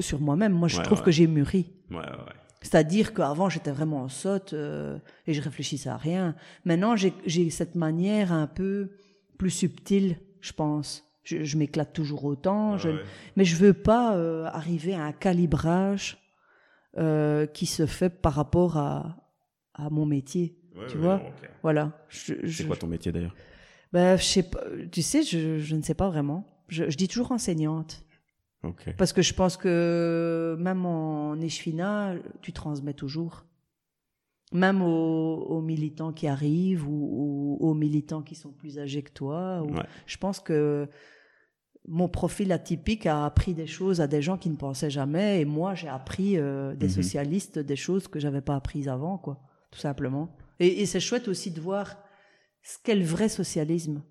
[0.00, 1.04] sur moi-même, moi je Ouais, trouve ouais.
[1.04, 1.70] que j'ai mûri.
[1.90, 2.34] Ouais, ouais, ouais.
[2.62, 6.36] C'est-à-dire qu'avant, j'étais vraiment en sotte euh, et je réfléchissais à rien.
[6.64, 8.90] Maintenant, j'ai cette manière un peu
[9.38, 11.04] plus subtile, je pense.
[11.22, 13.00] Je, je m'éclate toujours autant, je- Ouais, ouais.
[13.36, 16.18] mais je veux pas euh, arriver à un calibrage
[16.98, 19.16] euh, qui se fait par rapport à,
[19.74, 20.56] à mon métier.
[20.76, 21.22] Ouais, tu ouais, vois?
[21.62, 21.92] Voilà.
[22.10, 23.34] C'est quoi ton métier d'ailleurs?
[23.92, 24.60] Ben, je sais pas.
[24.92, 26.46] Tu sais, je, je ne sais pas vraiment.
[26.70, 28.04] Je, je dis toujours enseignante.
[28.98, 33.44] Parce que je pense que même en échevina, tu transmets toujours.
[34.52, 39.12] Même aux, aux militants qui arrivent ou, ou aux militants qui sont plus âgés que
[39.12, 39.62] toi.
[39.62, 39.84] ou- Ouais.
[40.06, 40.88] Je pense que
[41.88, 45.40] mon profil atypique a appris des choses à des gens qui ne pensaient jamais.
[45.40, 46.92] Et moi, j'ai appris euh, des Mhm.
[46.92, 49.40] socialistes des choses que j'avais pas apprises avant, quoi.
[49.70, 50.36] Tout simplement.
[50.58, 51.96] Et, et c'est chouette aussi de voir
[52.62, 54.02] ce qu'est le vrai socialisme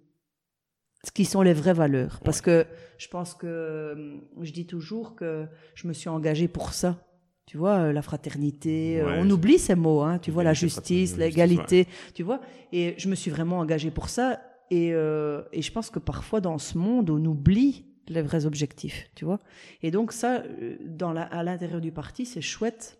[1.03, 2.19] ce qui sont les vraies valeurs.
[2.25, 2.65] Parce que
[2.97, 5.45] je pense que euh, je dis toujours que
[5.75, 6.97] je me suis engagée pour ça.
[7.45, 10.43] Tu vois, euh, la fraternité, euh, Ouais, on c'est- oublie ces mots, hein, tu vois,
[10.43, 12.41] la justice, l'égalité, tu vois.
[12.71, 14.39] Et je me suis vraiment engagée pour ça.
[14.71, 19.09] Et, euh, et je pense que parfois dans ce monde, on oublie les vrais objectifs,
[19.15, 19.39] tu vois.
[19.81, 20.43] Et donc ça,
[20.85, 22.99] dans la, à l'intérieur du parti, c'est chouette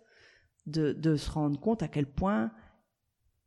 [0.66, 2.50] de, de se rendre compte à quel point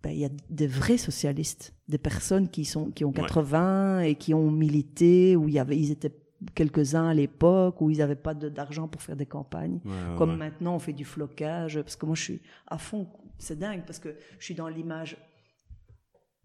[0.04, 3.22] ben, il y a des vrais socialistes, des personnes qui sont qui ont Ouais.
[3.22, 6.12] 80 et qui ont milité où il y avait ils étaient
[6.56, 9.80] quelques-uns à l'époque où ils n'avaient pas d'argent pour faire des campagnes.
[9.86, 10.36] Ouais, ouais, Comme ouais.
[10.36, 11.80] maintenant, on fait du flocage.
[11.82, 13.08] Parce que moi, je suis à fond.
[13.38, 15.16] C'est dingue parce que je suis dans l'image,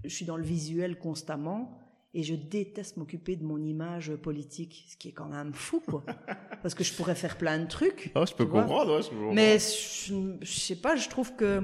[0.05, 1.79] je suis dans le visuel constamment.
[2.15, 6.03] Et je déteste m'occuper de mon image politique, ce qui est quand même fou, quoi.
[6.63, 8.11] Parce que je pourrais faire plein de trucs.
[8.15, 9.35] Oh, je peux comprendre, ouais, je peux comprendre.
[9.35, 11.63] Mais je, je sais pas, je trouve que.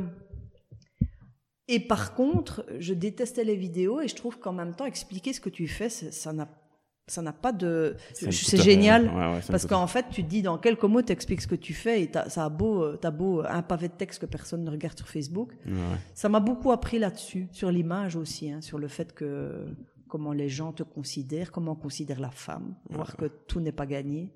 [1.69, 5.41] Et par contre, je détestais les vidéos et je trouve qu'en même temps, expliquer ce
[5.41, 6.49] que tu fais, ça n'a,
[7.07, 7.97] ça n'a pas de.
[8.12, 9.07] C'est génial.
[9.07, 11.73] Ouais, ouais, Parce qu'en fait, tu te dis dans quelques mots, t'expliques ce que tu
[11.73, 14.62] fais et t'as, ça a beau, euh, t'as beau un pavé de texte que personne
[14.62, 15.53] ne regarde sur Facebook.
[15.66, 15.74] Ouais.
[16.15, 19.66] Ça m'a beaucoup appris là-dessus, sur l'image aussi, hein, sur le fait que
[20.07, 23.86] comment les gens te considèrent, comment on considère la femme, voir que tout n'est pas
[23.86, 24.31] gagné.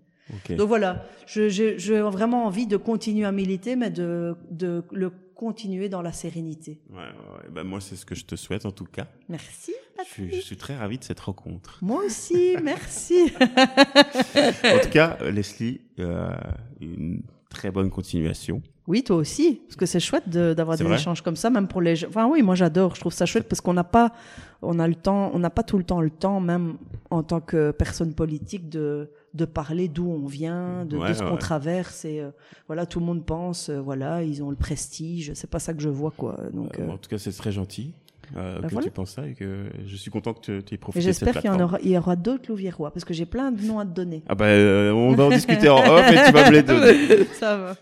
[0.50, 6.02] Donc voilà, j'ai vraiment envie de continuer à militer, mais de, de le continuer dans
[6.02, 6.80] la sérénité.
[6.90, 7.48] Ouais, ouais.
[7.50, 9.06] Bah, moi, c'est ce que je te souhaite en tout cas.
[9.28, 9.72] Merci.
[10.00, 11.78] Je suis, je suis très ravi de cette rencontre.
[11.80, 13.32] Moi aussi, merci.
[13.36, 16.34] En tout cas, euh, Leslie, euh,
[16.80, 17.22] une
[17.58, 18.62] très bonne continuation.
[18.86, 21.96] Oui, toi aussi, parce que c'est chouette d'avoir des échanges comme ça, même pour les
[21.96, 22.08] gens.
[22.08, 24.12] Enfin oui, moi j'adore, je trouve ça chouette parce qu'on n'a pas,
[24.62, 26.78] on a le temps, on n'a pas tout le temps le temps, même
[27.10, 31.30] en tant que personne politique, de de parler d'où on vient, de, ce ouais.
[31.30, 32.04] qu'on traverse.
[32.04, 32.30] Et euh,
[32.66, 35.32] voilà, tout le monde pense, euh, voilà, ils ont le prestige.
[35.34, 36.36] C'est pas ça que je vois, quoi.
[36.52, 37.92] Donc, euh, en tout cas, c'est très gentil
[38.36, 38.86] euh, Bah que voilà.
[38.86, 41.24] tu penses ça et que je suis content que tu aies et profité de cette
[41.24, 43.62] j'espère qu'il y en aura, il y aura d'autres Louviérois, parce que j'ai plein de
[43.62, 44.22] noms à te donner.
[44.28, 47.24] Ah bah, euh, on va en discuter en off et tu vas me les donner.
[47.32, 47.76] ça va.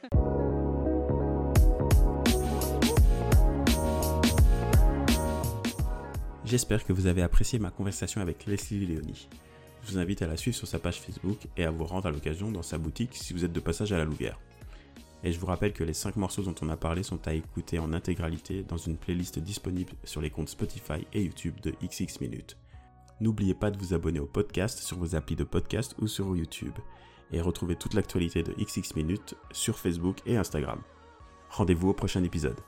[6.44, 9.28] J'espère que vous avez apprécié ma conversation avec Leslie Léonie.
[9.85, 12.10] Je vous invite à la suivre sur sa page Facebook et à vous rendre à
[12.10, 14.39] l'occasion dans sa boutique si vous êtes de passage à la Louvière.
[15.27, 17.81] Et je vous rappelle que les 5 morceaux dont on a parlé sont à écouter
[17.81, 22.57] en intégralité dans une playlist disponible sur les comptes Spotify et YouTube de XX Minutes.
[23.20, 26.74] N'oubliez pas de vous abonner au podcast sur vos applis de podcast ou sur YouTube.
[27.32, 30.81] Et retrouvez toute l'actualité de XX Minutes sur Facebook et Instagram.
[31.51, 32.61] Rendez-vous au prochain épisode.